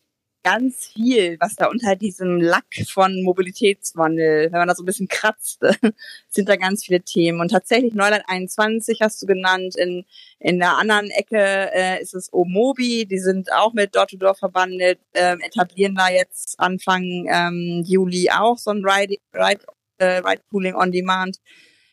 ganz 0.50 0.86
viel, 0.88 1.36
was 1.40 1.56
da 1.56 1.66
unter 1.66 1.94
diesem 1.94 2.40
Lack 2.40 2.64
von 2.88 3.22
Mobilitätswandel, 3.22 4.50
wenn 4.50 4.58
man 4.58 4.68
da 4.68 4.74
so 4.74 4.82
ein 4.82 4.86
bisschen 4.86 5.08
kratzt, 5.08 5.60
sind 6.28 6.48
da 6.48 6.56
ganz 6.56 6.84
viele 6.86 7.02
Themen. 7.02 7.40
Und 7.40 7.50
tatsächlich 7.50 7.92
Neuland 7.92 8.22
21 8.26 9.00
hast 9.02 9.20
du 9.20 9.26
genannt. 9.26 9.76
In, 9.76 10.06
in 10.38 10.58
der 10.58 10.78
anderen 10.78 11.10
Ecke 11.10 11.36
äh, 11.38 12.00
ist 12.00 12.14
es 12.14 12.32
Omobi, 12.32 13.04
die 13.04 13.18
sind 13.18 13.52
auch 13.52 13.74
mit 13.74 13.94
Door-to-Door 13.94 14.36
verbandelt, 14.36 14.98
äh, 15.12 15.36
etablieren 15.44 15.94
da 15.94 16.08
jetzt 16.08 16.58
Anfang 16.58 17.26
ähm, 17.30 17.82
Juli 17.84 18.30
auch 18.30 18.56
so 18.56 18.70
ein 18.70 18.82
Ride, 18.82 19.16
Ride, 19.34 19.60
äh, 19.98 20.22
Ride 20.26 20.42
Pooling 20.48 20.74
on 20.74 20.92
Demand. 20.92 21.40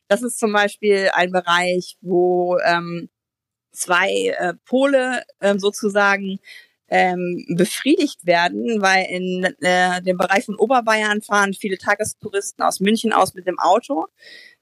Das 0.07 0.23
ist 0.23 0.39
zum 0.39 0.53
Beispiel 0.53 1.09
ein 1.13 1.31
Bereich, 1.31 1.97
wo 1.99 2.57
ähm, 2.59 3.09
zwei 3.73 4.33
äh, 4.37 4.53
Pole 4.65 5.23
äh, 5.39 5.57
sozusagen 5.57 6.39
ähm, 6.89 7.45
befriedigt 7.49 8.25
werden, 8.25 8.81
weil 8.81 9.05
in 9.09 9.43
äh, 9.61 10.01
dem 10.01 10.17
Bereich 10.17 10.45
von 10.45 10.55
Oberbayern 10.55 11.21
fahren 11.21 11.53
viele 11.53 11.77
Tagestouristen 11.77 12.63
aus 12.63 12.79
München 12.79 13.13
aus 13.13 13.33
mit 13.33 13.47
dem 13.47 13.59
Auto, 13.59 14.05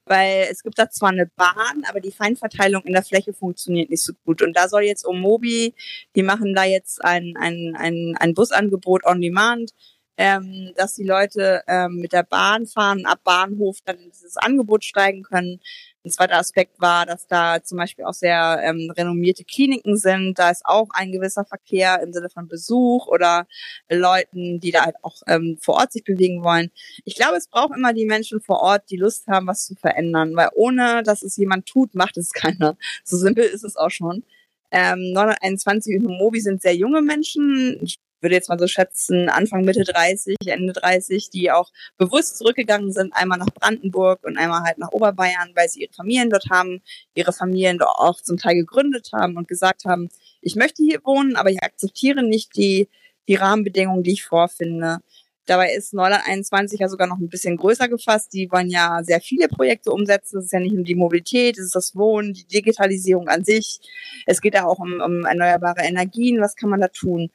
weil 0.06 0.48
es 0.50 0.62
gibt 0.62 0.78
da 0.78 0.90
zwar 0.90 1.10
eine 1.10 1.26
Bahn, 1.36 1.84
aber 1.88 2.00
die 2.00 2.12
Feinverteilung 2.12 2.82
in 2.82 2.92
der 2.92 3.02
Fläche 3.02 3.32
funktioniert 3.32 3.90
nicht 3.90 4.02
so 4.02 4.12
gut. 4.24 4.42
Und 4.42 4.56
da 4.56 4.68
soll 4.68 4.82
jetzt 4.82 5.06
Omobi, 5.06 5.74
die 6.14 6.22
machen 6.22 6.54
da 6.54 6.64
jetzt 6.64 7.04
ein, 7.04 7.34
ein, 7.38 7.74
ein, 7.76 8.14
ein 8.18 8.34
Busangebot 8.34 9.04
on 9.04 9.20
demand, 9.20 9.72
ähm, 10.16 10.72
dass 10.76 10.94
die 10.94 11.04
Leute 11.04 11.62
ähm, 11.66 11.96
mit 11.96 12.12
der 12.12 12.22
Bahn 12.22 12.66
fahren, 12.66 13.04
ab 13.06 13.20
Bahnhof 13.24 13.78
dann 13.84 13.98
in 13.98 14.10
dieses 14.10 14.36
Angebot 14.36 14.84
steigen 14.84 15.22
können. 15.22 15.60
Ein 16.04 16.10
zweiter 16.10 16.36
Aspekt 16.36 16.78
war, 16.82 17.06
dass 17.06 17.26
da 17.26 17.62
zum 17.62 17.78
Beispiel 17.78 18.04
auch 18.04 18.12
sehr 18.12 18.60
ähm, 18.62 18.92
renommierte 18.94 19.42
Kliniken 19.42 19.96
sind. 19.96 20.38
Da 20.38 20.50
ist 20.50 20.66
auch 20.66 20.88
ein 20.92 21.12
gewisser 21.12 21.46
Verkehr 21.46 22.02
im 22.02 22.12
Sinne 22.12 22.28
von 22.28 22.46
Besuch 22.46 23.06
oder 23.06 23.46
Leuten, 23.88 24.60
die 24.60 24.70
da 24.70 24.84
halt 24.84 24.96
auch 25.02 25.22
ähm, 25.26 25.56
vor 25.62 25.76
Ort 25.76 25.92
sich 25.92 26.04
bewegen 26.04 26.44
wollen. 26.44 26.70
Ich 27.06 27.14
glaube, 27.14 27.36
es 27.36 27.48
braucht 27.48 27.74
immer 27.74 27.94
die 27.94 28.04
Menschen 28.04 28.42
vor 28.42 28.60
Ort, 28.60 28.90
die 28.90 28.98
Lust 28.98 29.26
haben, 29.28 29.46
was 29.46 29.64
zu 29.64 29.76
verändern, 29.76 30.36
weil 30.36 30.50
ohne, 30.54 31.02
dass 31.02 31.22
es 31.22 31.38
jemand 31.38 31.64
tut, 31.64 31.94
macht 31.94 32.18
es 32.18 32.32
keiner. 32.34 32.76
So 33.02 33.16
simpel 33.16 33.44
ist 33.44 33.64
es 33.64 33.76
auch 33.76 33.90
schon. 33.90 34.24
Ähm, 34.70 35.12
921 35.12 35.96
und 35.96 36.18
Mobi 36.18 36.40
sind 36.40 36.60
sehr 36.60 36.76
junge 36.76 37.00
Menschen. 37.00 37.80
Ich 38.24 38.26
würde 38.26 38.36
jetzt 38.36 38.48
mal 38.48 38.58
so 38.58 38.66
schätzen, 38.66 39.28
Anfang, 39.28 39.66
Mitte 39.66 39.84
30, 39.84 40.36
Ende 40.46 40.72
30, 40.72 41.28
die 41.28 41.50
auch 41.50 41.70
bewusst 41.98 42.38
zurückgegangen 42.38 42.90
sind, 42.90 43.14
einmal 43.14 43.36
nach 43.36 43.52
Brandenburg 43.52 44.24
und 44.24 44.38
einmal 44.38 44.62
halt 44.62 44.78
nach 44.78 44.92
Oberbayern, 44.92 45.50
weil 45.54 45.68
sie 45.68 45.82
ihre 45.82 45.92
Familien 45.92 46.30
dort 46.30 46.46
haben, 46.48 46.80
ihre 47.12 47.34
Familien 47.34 47.76
dort 47.76 47.98
auch 47.98 48.18
zum 48.22 48.38
Teil 48.38 48.54
gegründet 48.54 49.10
haben 49.12 49.36
und 49.36 49.46
gesagt 49.46 49.84
haben, 49.84 50.08
ich 50.40 50.56
möchte 50.56 50.82
hier 50.82 51.00
wohnen, 51.04 51.36
aber 51.36 51.50
ich 51.50 51.62
akzeptiere 51.62 52.22
nicht 52.22 52.56
die, 52.56 52.88
die 53.28 53.34
Rahmenbedingungen, 53.34 54.02
die 54.02 54.12
ich 54.12 54.24
vorfinde. 54.24 55.00
Dabei 55.44 55.74
ist 55.74 55.92
Neuland 55.92 56.22
21 56.26 56.80
ja 56.80 56.88
sogar 56.88 57.06
noch 57.06 57.18
ein 57.18 57.28
bisschen 57.28 57.58
größer 57.58 57.88
gefasst. 57.88 58.32
Die 58.32 58.50
wollen 58.50 58.70
ja 58.70 59.00
sehr 59.02 59.20
viele 59.20 59.48
Projekte 59.48 59.92
umsetzen. 59.92 60.38
Es 60.38 60.46
ist 60.46 60.52
ja 60.52 60.60
nicht 60.60 60.74
nur 60.74 60.84
die 60.84 60.94
Mobilität, 60.94 61.58
es 61.58 61.66
ist 61.66 61.74
das 61.74 61.94
Wohnen, 61.94 62.32
die 62.32 62.46
Digitalisierung 62.46 63.28
an 63.28 63.44
sich. 63.44 63.80
Es 64.24 64.40
geht 64.40 64.54
ja 64.54 64.64
auch 64.64 64.78
um, 64.78 65.02
um 65.02 65.26
erneuerbare 65.26 65.82
Energien. 65.82 66.40
Was 66.40 66.56
kann 66.56 66.70
man 66.70 66.80
da 66.80 66.88
tun? 66.88 67.30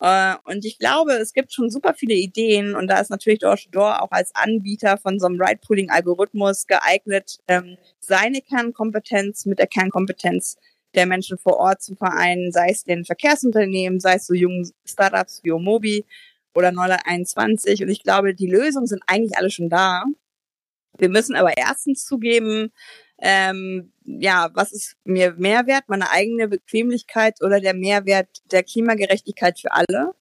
Äh, 0.00 0.34
und 0.44 0.64
ich 0.64 0.78
glaube, 0.78 1.12
es 1.12 1.32
gibt 1.32 1.52
schon 1.52 1.70
super 1.70 1.94
viele 1.94 2.14
Ideen 2.14 2.74
und 2.74 2.88
da 2.88 3.00
ist 3.00 3.10
natürlich 3.10 3.40
Door-to-Door 3.40 4.02
auch 4.02 4.10
als 4.10 4.34
Anbieter 4.34 4.98
von 4.98 5.20
so 5.20 5.26
einem 5.26 5.40
Ride-Pooling-Algorithmus 5.40 6.66
geeignet, 6.66 7.38
ähm, 7.48 7.76
seine 8.00 8.40
Kernkompetenz 8.40 9.46
mit 9.46 9.58
der 9.58 9.66
Kernkompetenz 9.66 10.56
der 10.94 11.06
Menschen 11.06 11.38
vor 11.38 11.56
Ort 11.56 11.82
zu 11.82 11.94
vereinen, 11.96 12.52
sei 12.52 12.70
es 12.70 12.84
den 12.84 13.04
Verkehrsunternehmen, 13.04 14.00
sei 14.00 14.14
es 14.14 14.26
so 14.26 14.34
jungen 14.34 14.70
Startups 14.84 15.40
wie 15.42 15.52
Omobi 15.52 16.04
oder 16.54 16.72
Neuler 16.72 17.00
21. 17.04 17.82
Und 17.82 17.88
ich 17.88 18.02
glaube, 18.02 18.34
die 18.34 18.46
Lösungen 18.46 18.86
sind 18.86 19.02
eigentlich 19.06 19.36
alle 19.36 19.50
schon 19.50 19.68
da. 19.68 20.04
Wir 20.96 21.08
müssen 21.08 21.34
aber 21.34 21.56
erstens 21.56 22.04
zugeben, 22.04 22.72
ähm, 23.18 23.92
ja, 24.04 24.50
was 24.54 24.72
ist 24.72 24.96
mir 25.04 25.34
Mehrwert, 25.38 25.84
meine 25.88 26.10
eigene 26.10 26.48
Bequemlichkeit 26.48 27.42
oder 27.42 27.60
der 27.60 27.74
Mehrwert 27.74 28.28
der 28.50 28.62
Klimagerechtigkeit 28.62 29.58
für 29.58 29.72
alle? 29.72 30.14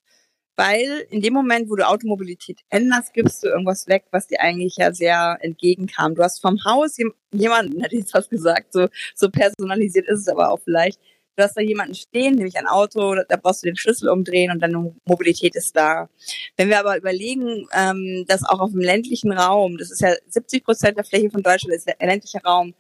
Weil 0.56 1.06
in 1.10 1.22
dem 1.22 1.34
Moment, 1.34 1.70
wo 1.70 1.76
du 1.76 1.88
Automobilität 1.88 2.60
änderst, 2.70 3.14
gibst 3.14 3.44
du 3.44 3.48
irgendwas 3.48 3.88
weg, 3.88 4.06
was 4.12 4.28
dir 4.28 4.40
eigentlich 4.40 4.78
ja 4.78 4.94
sehr 4.94 5.38
entgegenkam. 5.42 6.14
Du 6.14 6.24
hast 6.24 6.42
vom 6.42 6.64
Haus 6.64 6.98
jemanden, 7.32 7.84
ich 7.86 7.92
jetzt 7.92 8.14
was 8.14 8.30
gesagt, 8.30 8.72
so, 8.72 8.88
so 9.16 9.30
personalisiert 9.32 10.08
ist 10.08 10.20
es 10.20 10.28
aber 10.28 10.52
auch 10.52 10.60
vielleicht. 10.64 11.00
Du 11.36 11.44
hast 11.44 11.56
da 11.56 11.62
jemanden 11.62 11.96
stehen, 11.96 12.36
nämlich 12.36 12.58
ein 12.58 12.68
Auto, 12.68 13.16
da 13.16 13.38
brauchst 13.38 13.64
du 13.64 13.68
den 13.68 13.76
Schlüssel 13.76 14.10
umdrehen 14.10 14.52
und 14.52 14.60
deine 14.60 14.94
Mobilität 15.06 15.56
ist 15.56 15.76
da. 15.76 16.10
Wenn 16.58 16.70
wir 16.70 16.80
aber 16.80 16.98
überlegen, 16.98 17.68
ähm, 17.74 18.26
dass 18.28 18.44
auch 18.44 18.60
auf 18.60 18.72
dem 18.72 18.82
ländlichen 18.82 19.32
Raum, 19.32 19.78
das 19.78 19.92
ist 19.92 20.02
ja 20.02 20.14
70 20.28 20.64
Prozent 20.64 20.98
der 20.98 21.06
Fläche 21.06 21.32
von 21.32 21.42
Deutschland 21.42 21.74
ist 21.76 21.88
der 21.88 21.96
ländliche 22.00 22.40
Raum, 22.44 22.76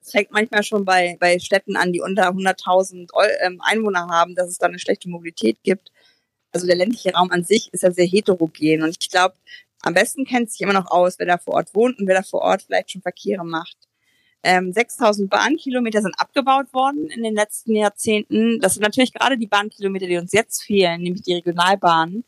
es 0.00 0.10
fängt 0.10 0.32
manchmal 0.32 0.64
schon 0.64 0.84
bei, 0.84 1.16
bei 1.20 1.38
Städten 1.38 1.76
an, 1.76 1.92
die 1.92 2.00
unter 2.00 2.30
100.000 2.30 3.08
ähm, 3.40 3.60
Einwohner 3.62 4.08
haben, 4.08 4.34
dass 4.34 4.48
es 4.48 4.58
da 4.58 4.66
eine 4.66 4.80
schlechte 4.80 5.08
Mobilität 5.08 5.58
gibt 5.62 5.92
also 6.52 6.66
der 6.66 6.76
ländliche 6.76 7.12
Raum 7.12 7.30
an 7.30 7.44
sich 7.44 7.72
ist 7.72 7.82
ja 7.82 7.90
sehr 7.90 8.06
heterogen 8.06 8.82
und 8.82 8.96
ich 9.00 9.10
glaube, 9.10 9.34
am 9.80 9.94
besten 9.94 10.24
kennt 10.24 10.50
sich 10.50 10.60
immer 10.60 10.74
noch 10.74 10.90
aus, 10.90 11.18
wer 11.18 11.26
da 11.26 11.38
vor 11.38 11.54
Ort 11.54 11.74
wohnt 11.74 11.98
und 11.98 12.06
wer 12.06 12.14
da 12.14 12.22
vor 12.22 12.42
Ort 12.42 12.62
vielleicht 12.62 12.92
schon 12.92 13.02
Verkehre 13.02 13.44
macht. 13.44 13.76
Ähm, 14.44 14.72
6000 14.72 15.30
Bahnkilometer 15.30 16.02
sind 16.02 16.14
abgebaut 16.18 16.72
worden 16.72 17.08
in 17.08 17.22
den 17.22 17.34
letzten 17.34 17.74
Jahrzehnten. 17.74 18.60
Das 18.60 18.74
sind 18.74 18.82
natürlich 18.82 19.12
gerade 19.12 19.38
die 19.38 19.46
Bahnkilometer, 19.46 20.06
die 20.06 20.16
uns 20.16 20.32
jetzt 20.32 20.62
fehlen, 20.62 21.02
nämlich 21.02 21.22
die 21.22 21.34
Regionalbahnen. 21.34 22.24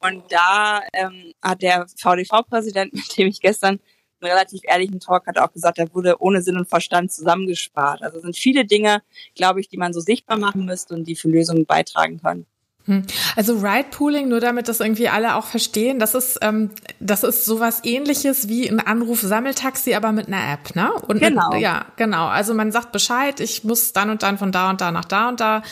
Und 0.00 0.24
da 0.30 0.80
ähm, 0.94 1.32
hat 1.42 1.62
der 1.62 1.86
VDV-Präsident, 1.96 2.92
mit 2.94 3.18
dem 3.18 3.28
ich 3.28 3.40
gestern 3.40 3.80
einen 4.20 4.32
relativ 4.32 4.62
ehrlichen 4.64 5.00
Talk 5.00 5.26
hatte, 5.26 5.44
auch 5.44 5.52
gesagt, 5.52 5.78
er 5.78 5.92
wurde 5.94 6.20
ohne 6.20 6.42
Sinn 6.42 6.56
und 6.56 6.68
Verstand 6.68 7.12
zusammengespart. 7.12 8.02
Also 8.02 8.20
sind 8.20 8.36
viele 8.36 8.64
Dinge, 8.64 9.02
glaube 9.34 9.60
ich, 9.60 9.68
die 9.68 9.76
man 9.76 9.92
so 9.92 10.00
sichtbar 10.00 10.38
machen 10.38 10.64
müsste 10.64 10.94
und 10.94 11.04
die 11.04 11.16
für 11.16 11.28
Lösungen 11.28 11.66
beitragen 11.66 12.20
können. 12.20 12.46
Hm. 12.86 13.04
Also 13.36 13.58
Ride 13.58 13.86
Pooling, 13.92 14.28
nur 14.28 14.40
damit 14.40 14.66
das 14.66 14.80
irgendwie 14.80 15.08
alle 15.08 15.36
auch 15.36 15.46
verstehen, 15.46 16.00
das 16.00 16.16
ist 16.16 16.38
ähm, 16.42 16.70
das 16.98 17.22
ist 17.22 17.44
sowas 17.44 17.80
Ähnliches 17.84 18.48
wie 18.48 18.68
ein 18.68 18.80
Anruf 18.80 19.20
Sammeltaxi, 19.20 19.94
aber 19.94 20.10
mit 20.10 20.26
einer 20.26 20.52
App, 20.52 20.74
ne? 20.74 20.92
Und 21.06 21.20
genau. 21.20 21.50
Mit, 21.52 21.60
ja, 21.60 21.86
genau. 21.96 22.26
Also 22.26 22.54
man 22.54 22.72
sagt 22.72 22.90
Bescheid, 22.90 23.38
ich 23.38 23.62
muss 23.62 23.92
dann 23.92 24.10
und 24.10 24.24
dann 24.24 24.36
von 24.36 24.50
da 24.50 24.70
und 24.70 24.80
da 24.80 24.90
nach 24.90 25.04
da 25.04 25.28
und 25.28 25.38
da, 25.38 25.62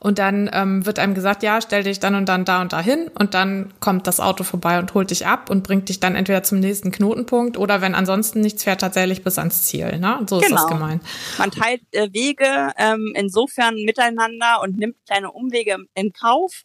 und 0.00 0.18
dann 0.18 0.50
ähm, 0.52 0.84
wird 0.84 0.98
einem 0.98 1.14
gesagt, 1.14 1.44
ja, 1.44 1.60
stell 1.60 1.84
dich 1.84 2.00
dann 2.00 2.16
und 2.16 2.28
dann 2.28 2.44
da 2.44 2.60
und 2.62 2.72
da 2.72 2.80
hin, 2.80 3.10
und 3.16 3.34
dann 3.34 3.72
kommt 3.78 4.08
das 4.08 4.18
Auto 4.18 4.42
vorbei 4.42 4.80
und 4.80 4.92
holt 4.94 5.10
dich 5.10 5.24
ab 5.26 5.50
und 5.50 5.62
bringt 5.62 5.88
dich 5.88 6.00
dann 6.00 6.16
entweder 6.16 6.42
zum 6.42 6.58
nächsten 6.58 6.90
Knotenpunkt 6.90 7.56
oder 7.58 7.80
wenn 7.80 7.94
ansonsten 7.94 8.40
nichts 8.40 8.64
fährt, 8.64 8.80
tatsächlich 8.80 9.22
bis 9.22 9.38
ans 9.38 9.62
Ziel, 9.62 9.98
ne? 9.98 10.18
So 10.28 10.38
genau. 10.38 10.46
ist 10.46 10.50
das 10.52 10.66
genau. 10.66 10.80
gemeint. 10.80 11.02
Man 11.38 11.50
teilt 11.52 11.82
äh, 11.92 12.12
Wege 12.12 12.72
ähm, 12.76 13.12
insofern 13.14 13.76
miteinander 13.84 14.60
und 14.62 14.78
nimmt 14.78 14.96
kleine 15.06 15.30
Umwege 15.30 15.76
in 15.94 16.12
Kauf 16.12 16.56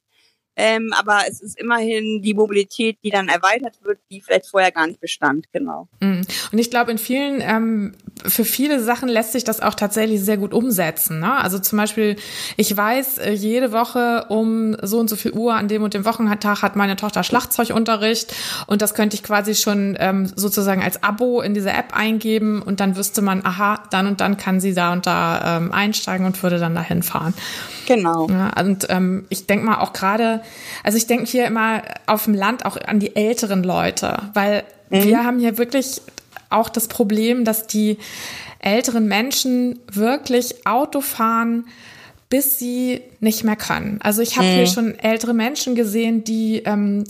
ähm, 0.56 0.94
aber 0.98 1.22
es 1.28 1.42
ist 1.42 1.60
immerhin 1.60 2.22
die 2.22 2.34
Mobilität, 2.34 2.98
die 3.04 3.10
dann 3.10 3.30
erweitert 3.30 3.80
wird, 3.84 4.00
die 4.10 4.22
vielleicht 4.22 4.48
vorher 4.48 4.72
gar 4.72 4.88
nicht 4.88 5.00
bestand, 5.00 5.52
genau. 5.52 5.88
Mhm. 6.02 6.22
Und 6.52 6.60
ich 6.60 6.70
glaube, 6.70 6.92
in 6.92 6.98
vielen, 6.98 7.42
ähm, 7.42 7.96
für 8.26 8.46
viele 8.46 8.82
Sachen 8.82 9.10
lässt 9.10 9.32
sich 9.32 9.44
das 9.44 9.62
auch 9.62 9.74
tatsächlich 9.74 10.24
sehr 10.24 10.38
gut 10.38 10.54
umsetzen. 10.54 11.20
Ne? 11.20 11.34
Also 11.34 11.60
zum 11.60 11.78
Beispiel, 11.78 12.16
ich 12.58 12.76
weiß, 12.76 13.18
äh, 13.20 13.32
jede 13.32 13.72
Woche 13.72 14.26
um 14.30 14.76
so 14.82 15.00
und 15.00 15.10
so 15.10 15.16
viel 15.16 15.32
Uhr 15.32 15.56
an 15.56 15.68
dem 15.68 15.84
und 15.84 15.94
dem 15.94 16.06
Wochentag 16.06 16.62
hat 16.62 16.76
meine 16.76 16.96
Tochter 16.96 17.24
Schlagzeugunterricht 17.24 18.34
und 18.68 18.82
das 18.82 18.94
könnte 18.94 19.16
ich 19.16 19.24
quasi 19.24 19.56
schon 19.56 19.98
ähm, 20.00 20.32
sozusagen 20.36 20.84
als 20.84 21.04
Abo 21.04 21.42
in 21.42 21.54
diese 21.54 21.72
App 21.72 21.96
eingeben 21.96 22.62
und 22.62 22.80
dann 22.80 22.96
wüsste 22.96 23.22
man, 23.22 23.46
aha, 23.46 23.84
dann 23.90 24.08
und 24.08 24.22
dann 24.22 24.38
kann 24.38 24.60
sie 24.60 24.74
da 24.74 24.94
und 24.94 25.06
da 25.06 25.58
ähm, 25.58 25.72
einsteigen 25.72 26.26
und 26.26 26.42
würde 26.44 26.60
dann 26.60 26.76
dahin 26.76 27.04
fahren. 27.04 27.34
Genau. 27.88 28.28
Ja, 28.30 28.52
und 28.60 28.88
ähm, 28.90 29.26
ich 29.30 29.48
denke 29.48 29.66
mal 29.66 29.80
auch 29.80 29.94
gerade, 29.94 30.42
also 30.84 30.98
ich 30.98 31.08
denke 31.08 31.26
hier 31.26 31.46
immer 31.46 31.82
auf 32.06 32.26
dem 32.26 32.34
Land 32.34 32.66
auch 32.66 32.78
an 32.78 33.00
die 33.00 33.16
älteren 33.16 33.64
Leute, 33.64 34.18
weil 34.34 34.64
mhm. 34.90 35.04
wir 35.04 35.24
haben 35.24 35.40
hier 35.40 35.58
wirklich 35.58 36.02
auch 36.52 36.70
das 36.70 36.88
Problem, 36.88 37.46
dass 37.46 37.68
die 37.68 37.98
älteren 38.60 39.08
Menschen 39.08 39.80
wirklich 39.92 40.66
Auto 40.68 41.02
fahren, 41.02 41.66
bis 42.30 42.58
sie 42.58 43.02
nicht 43.20 43.44
mehr 43.44 43.56
können. 43.56 44.00
Also 44.02 44.22
ich 44.22 44.38
habe 44.38 44.48
mhm. 44.48 44.54
hier 44.54 44.68
schon 44.68 44.98
ältere 45.00 45.34
Menschen 45.34 45.76
gesehen, 45.76 46.24
die 46.24 46.64
ähm, 46.66 47.04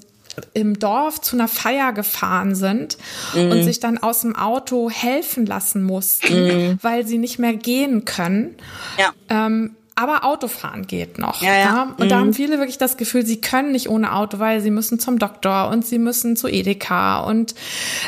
im 0.54 0.80
Dorf 0.80 1.22
zu 1.22 1.36
einer 1.36 1.48
Feier 1.48 1.94
gefahren 1.94 2.56
sind 2.56 2.98
mhm. 3.34 3.52
und 3.52 3.64
sich 3.64 3.80
dann 3.80 3.98
aus 3.98 4.22
dem 4.22 4.36
Auto 4.36 4.90
helfen 4.90 5.46
lassen 5.46 5.84
mussten, 5.84 6.48
mhm. 6.48 6.80
weil 6.82 7.06
sie 7.06 7.18
nicht 7.18 7.38
mehr 7.38 7.54
gehen 7.54 8.06
können. 8.06 8.56
Ja. 8.98 9.14
Ähm, 9.30 9.76
aber 10.02 10.26
Autofahren 10.26 10.88
geht 10.88 11.20
noch. 11.20 11.42
Ja, 11.42 11.54
ja. 11.54 11.60
ja? 11.60 11.84
Und 11.98 12.06
mhm. 12.06 12.10
da 12.10 12.18
haben 12.18 12.34
viele 12.34 12.58
wirklich 12.58 12.80
das 12.80 12.98
Gefühl, 12.98 13.26
sie 13.26 13.40
können 13.40 13.72
nicht 13.72 13.88
ohne 13.88 14.14
Auto, 14.16 14.40
weil 14.40 14.62
sie 14.62 14.72
müssen 14.72 15.00
zum 15.00 15.20
Doktor 15.20 15.70
und 15.70 15.86
sie 15.86 16.00
müssen 16.00 16.36
zu 16.36 16.48
Edeka 16.48 17.20
und 17.20 17.54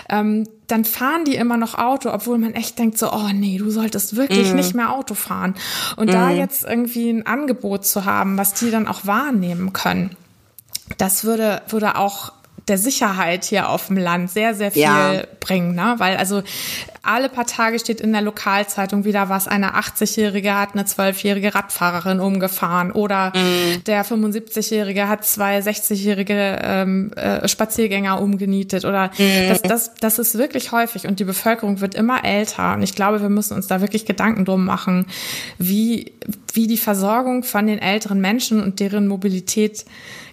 ähm, 0.10 0.48
dann 0.68 0.86
fahren 0.86 1.26
die 1.26 1.36
immer 1.36 1.58
noch 1.58 1.76
Auto, 1.76 2.10
obwohl 2.10 2.40
man 2.40 2.54
echt 2.54 2.80
denkt 2.80 2.98
so, 2.98 3.12
oh 3.12 3.30
nee, 3.32 3.58
du 3.58 3.70
solltest 3.70 4.16
wirklich 4.16 4.50
mhm. 4.50 4.56
nicht 4.56 4.74
mehr 4.74 4.92
Auto 4.92 5.14
fahren. 5.14 5.54
Und 5.98 6.08
mhm. 6.08 6.14
da 6.14 6.32
jetzt 6.32 6.64
irgendwie 6.64 7.12
ein 7.12 7.28
Angebot 7.28 7.86
zu 7.86 8.06
haben, 8.06 8.38
was 8.38 8.56
die 8.56 8.72
dann 8.72 8.88
auch 8.88 9.06
wahrnehmen 9.06 9.74
können, 9.74 10.16
das 10.98 11.26
würde, 11.26 11.62
würde 11.70 11.98
auch 11.98 12.32
der 12.68 12.78
Sicherheit 12.78 13.44
hier 13.44 13.70
auf 13.70 13.88
dem 13.88 13.98
Land 13.98 14.32
sehr, 14.32 14.54
sehr 14.54 14.72
viel 14.72 14.82
ja. 14.82 15.24
bringen, 15.40 15.76
ne? 15.76 15.96
Weil 15.98 16.18
also 16.18 16.44
alle 17.02 17.28
paar 17.28 17.46
Tage 17.46 17.80
steht 17.80 18.00
in 18.00 18.14
der 18.14 18.22
Lokalzeitung 18.22 19.04
wieder 19.04 19.28
was, 19.28 19.50
eine 19.50 19.76
80-Jährige 19.76 20.56
hat 20.56 20.70
eine 20.74 20.84
12-jährige 20.84 21.54
Radfahrerin 21.54 22.22
umgefahren 22.22 22.94
oder 22.94 23.34
mhm. 23.36 23.84
der 23.84 24.06
75-Jährige 24.06 25.10
hat 25.10 25.26
zwei 25.26 25.60
60-jährige 25.60 26.60
ähm, 26.64 27.12
äh, 27.14 27.46
Spaziergänger 27.46 28.22
umgenietet 28.22 28.86
oder 28.86 29.12
mhm. 29.18 29.50
das, 29.50 29.62
das, 29.64 29.96
das 29.96 30.20
ist 30.20 30.38
wirklich 30.38 30.72
häufig 30.72 31.06
und 31.06 31.20
die 31.20 31.26
Bevölkerung 31.26 31.82
wird 31.82 31.94
immer 31.94 32.24
älter 32.24 32.74
und 32.76 32.84
ich 32.84 32.96
glaube, 32.96 33.22
wir 33.22 33.30
müssen 33.30 33.56
uns 33.56 33.68
da 33.68 33.82
wirklich 33.82 34.06
Gedanken 34.06 34.46
drum 34.46 34.64
machen, 34.64 35.06
wie, 35.58 36.14
wie 36.54 36.68
die 36.68 36.78
Versorgung 36.78 37.44
von 37.44 37.68
den 37.68 37.80
älteren 37.80 38.22
Menschen 38.22 38.62
und 38.62 38.80
deren 38.80 39.08
Mobilität 39.08 39.86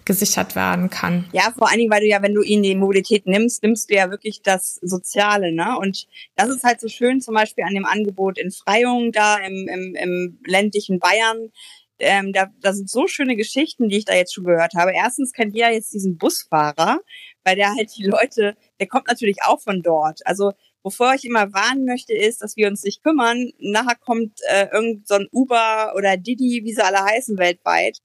gesichert 0.05 0.57
werden 0.57 0.91
kann. 0.91 1.29
Ja, 1.33 1.53
vor 1.57 1.69
allen 1.69 1.79
Dingen, 1.79 1.91
weil 1.91 2.01
du 2.01 2.07
ja, 2.07 2.23
wenn 2.23 2.35
du 2.35 2.43
ihnen 2.43 2.63
die 2.63 2.75
Mobilität 2.75 3.27
nimmst, 3.27 3.63
nimmst 3.63 3.91
du 3.91 3.95
ja 3.95 4.11
wirklich 4.11 4.43
das 4.43 4.77
Soziale, 4.83 5.53
ne? 5.53 5.79
Und 5.79 6.07
das 6.37 6.49
ist 6.49 6.65
halt 6.65 6.81
so 6.81 6.89
schön, 6.89 7.21
zum 7.21 7.35
Beispiel 7.35 7.65
an 7.65 7.75
dem 7.75 7.85
Angebot 7.85 8.39
in 8.39 8.51
Freyung 8.51 9.13
da 9.13 9.37
im, 9.37 9.69
im, 9.69 9.95
im 9.95 10.39
ländlichen 10.47 10.99
Bayern. 10.99 11.51
Ähm, 11.99 12.33
da, 12.33 12.47
da 12.61 12.73
sind 12.73 12.89
so 12.89 13.07
schöne 13.07 13.37
Geschichten, 13.37 13.89
die 13.89 13.99
ich 13.99 14.05
da 14.07 14.15
jetzt 14.15 14.35
schon 14.35 14.45
gehört 14.45 14.75
habe. 14.75 14.93
Erstens 14.93 15.33
kennt 15.33 15.55
ihr 15.55 15.67
ja 15.67 15.71
jetzt 15.71 15.93
diesen 15.93 16.17
Busfahrer, 16.17 17.01
weil 17.45 17.57
der 17.57 17.75
halt 17.75 17.91
die 17.97 18.07
Leute, 18.07 18.57
der 18.81 18.89
kommt 18.89 19.07
natürlich 19.07 19.43
auch 19.45 19.61
von 19.61 19.83
dort. 19.83 20.27
Also 20.27 20.53
Wovor 20.83 21.15
ich 21.15 21.25
immer 21.25 21.53
warnen 21.53 21.85
möchte, 21.85 22.15
ist, 22.15 22.43
dass 22.43 22.57
wir 22.57 22.69
uns 22.69 22.83
nicht 22.85 23.03
kümmern. 23.03 23.53
Nachher 23.59 23.97
kommt 23.97 24.39
äh, 24.49 24.69
irgend 24.73 25.07
so 25.07 25.15
ein 25.15 25.29
Uber 25.31 25.93
oder 25.97 26.17
Didi, 26.17 26.63
wie 26.65 26.73
sie 26.73 26.85
alle 26.85 27.05
heißen 27.05 27.37
weltweit, 27.39 27.99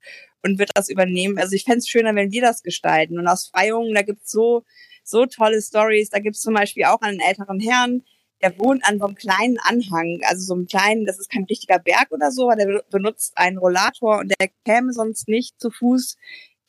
und 0.44 0.60
wird 0.60 0.72
das 0.76 0.90
übernehmen. 0.90 1.40
Also 1.40 1.56
ich 1.56 1.64
fände 1.64 1.80
es 1.80 1.90
schöner, 1.90 2.14
wenn 2.16 2.32
wir 2.32 2.42
das 2.42 2.64
gestalten. 2.64 3.18
Und 3.18 3.28
aus 3.28 3.48
Freiungen, 3.48 3.96
da 3.96 4.02
gibt's 4.02 4.32
so, 4.32 4.64
so 5.04 5.26
tolle 5.26 5.62
Stories. 5.62 6.10
Da 6.10 6.20
gibt's 6.20 6.42
zum 6.42 6.54
Beispiel 6.54 6.84
auch 6.86 7.02
einen 7.02 7.20
älteren 7.20 7.60
Herrn, 7.60 8.04
der 8.42 8.58
wohnt 8.60 8.86
an 8.86 9.00
so 9.00 9.06
einem 9.06 9.16
kleinen 9.16 9.58
Anhang, 9.60 10.20
also 10.24 10.44
so 10.46 10.54
einem 10.54 10.68
kleinen, 10.68 11.06
das 11.06 11.20
ist 11.20 11.32
kein 11.32 11.46
richtiger 11.46 11.80
Berg 11.80 12.12
oder 12.12 12.32
so, 12.32 12.50
aber 12.50 12.58
der 12.58 12.84
benutzt 12.92 13.38
einen 13.38 13.58
Rollator 13.58 14.20
und 14.20 14.34
der 14.40 14.50
käme 14.66 14.94
sonst 14.94 15.28
nicht 15.28 15.60
zu 15.60 15.72
Fuß 15.72 16.18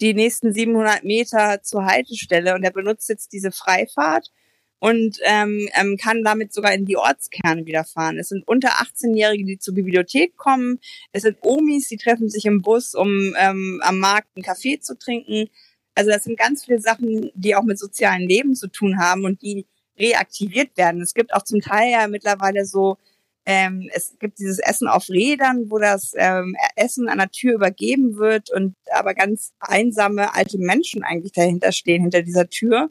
die 0.00 0.14
nächsten 0.14 0.52
700 0.52 1.04
Meter 1.04 1.62
zur 1.62 1.84
Haltestelle 1.84 2.54
und 2.54 2.62
der 2.62 2.70
benutzt 2.70 3.08
jetzt 3.08 3.32
diese 3.32 3.50
Freifahrt 3.50 4.30
und 4.78 5.18
ähm, 5.24 5.68
ähm, 5.74 5.96
kann 5.96 6.22
damit 6.22 6.52
sogar 6.52 6.72
in 6.74 6.84
die 6.84 6.96
Ortskerne 6.96 7.64
wieder 7.66 7.84
fahren. 7.84 8.18
Es 8.18 8.28
sind 8.28 8.46
unter 8.46 8.68
18-Jährige, 8.68 9.44
die 9.44 9.58
zur 9.58 9.74
Bibliothek 9.74 10.36
kommen. 10.36 10.80
Es 11.12 11.22
sind 11.22 11.38
Omis, 11.40 11.88
die 11.88 11.96
treffen 11.96 12.28
sich 12.28 12.44
im 12.44 12.62
Bus, 12.62 12.94
um 12.94 13.34
ähm, 13.38 13.80
am 13.82 13.98
Markt 13.98 14.28
einen 14.36 14.44
Kaffee 14.44 14.78
zu 14.78 14.98
trinken. 14.98 15.48
Also 15.94 16.10
das 16.10 16.24
sind 16.24 16.38
ganz 16.38 16.64
viele 16.64 16.80
Sachen, 16.80 17.30
die 17.34 17.54
auch 17.54 17.64
mit 17.64 17.78
sozialen 17.78 18.28
Leben 18.28 18.54
zu 18.54 18.68
tun 18.68 18.98
haben 18.98 19.24
und 19.24 19.40
die 19.42 19.66
reaktiviert 19.98 20.76
werden. 20.76 21.00
Es 21.00 21.14
gibt 21.14 21.32
auch 21.32 21.42
zum 21.42 21.60
Teil 21.60 21.90
ja 21.90 22.06
mittlerweile 22.06 22.66
so, 22.66 22.98
ähm, 23.46 23.88
es 23.94 24.16
gibt 24.18 24.40
dieses 24.40 24.58
Essen 24.58 24.88
auf 24.88 25.08
Rädern, 25.08 25.70
wo 25.70 25.78
das 25.78 26.12
ähm, 26.16 26.56
Essen 26.74 27.08
an 27.08 27.18
der 27.18 27.30
Tür 27.30 27.54
übergeben 27.54 28.16
wird 28.16 28.50
und 28.50 28.74
aber 28.92 29.14
ganz 29.14 29.52
einsame 29.60 30.34
alte 30.34 30.58
Menschen 30.58 31.04
eigentlich 31.04 31.32
dahinter 31.32 31.72
stehen, 31.72 32.02
hinter 32.02 32.22
dieser 32.22 32.48
Tür 32.48 32.90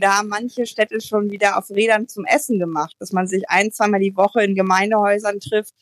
da 0.00 0.18
haben 0.18 0.28
manche 0.28 0.66
Städte 0.66 1.00
schon 1.00 1.30
wieder 1.30 1.58
auf 1.58 1.70
Rädern 1.70 2.08
zum 2.08 2.24
Essen 2.24 2.58
gemacht, 2.58 2.96
dass 2.98 3.12
man 3.12 3.26
sich 3.26 3.48
ein, 3.48 3.72
zweimal 3.72 4.00
die 4.00 4.16
Woche 4.16 4.42
in 4.42 4.54
Gemeindehäusern 4.54 5.40
trifft, 5.40 5.74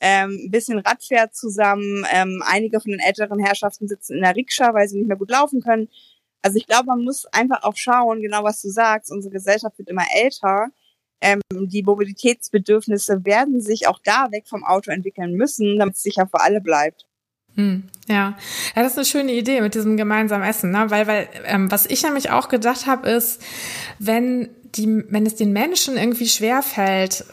ähm, 0.00 0.38
ein 0.44 0.50
bisschen 0.50 0.78
Rad 0.78 1.02
fährt 1.02 1.34
zusammen. 1.34 2.06
Ähm, 2.12 2.42
einige 2.46 2.80
von 2.80 2.92
den 2.92 3.00
älteren 3.00 3.40
Herrschaften 3.40 3.88
sitzen 3.88 4.16
in 4.16 4.22
der 4.22 4.36
Rikscha, 4.36 4.72
weil 4.74 4.88
sie 4.88 4.98
nicht 4.98 5.08
mehr 5.08 5.16
gut 5.16 5.30
laufen 5.30 5.60
können. 5.60 5.88
Also 6.42 6.56
ich 6.56 6.66
glaube, 6.66 6.86
man 6.86 7.02
muss 7.02 7.26
einfach 7.26 7.64
auch 7.64 7.76
schauen, 7.76 8.22
genau 8.22 8.44
was 8.44 8.62
du 8.62 8.68
sagst, 8.70 9.10
unsere 9.10 9.32
Gesellschaft 9.32 9.78
wird 9.78 9.88
immer 9.88 10.06
älter. 10.14 10.68
ähm, 11.20 11.40
die 11.50 11.82
Mobilitätsbedürfnisse 11.82 13.24
werden 13.24 13.60
sich 13.60 13.88
auch 13.88 13.98
da 14.04 14.30
weg 14.30 14.46
vom 14.48 14.64
Auto 14.64 14.92
entwickeln 14.92 15.34
müssen, 15.34 15.78
damit 15.78 15.96
es 15.96 16.02
sicher 16.02 16.28
für 16.28 16.40
alle 16.40 16.60
bleibt. 16.60 17.07
Hm, 17.58 17.82
ja. 18.06 18.36
ja, 18.76 18.82
das 18.82 18.92
ist 18.92 18.98
eine 18.98 19.04
schöne 19.04 19.32
Idee 19.32 19.60
mit 19.60 19.74
diesem 19.74 19.96
gemeinsamen 19.96 20.44
Essen, 20.44 20.70
ne? 20.70 20.86
Weil, 20.88 21.08
weil 21.08 21.28
ähm, 21.44 21.70
was 21.72 21.86
ich 21.86 22.04
nämlich 22.04 22.30
auch 22.30 22.48
gedacht 22.48 22.86
habe, 22.86 23.10
ist, 23.10 23.42
wenn 23.98 24.48
die, 24.76 25.04
wenn 25.08 25.26
es 25.26 25.34
den 25.34 25.52
Menschen 25.52 25.96
irgendwie 25.96 26.28
schwer 26.28 26.62
fällt, 26.62 27.24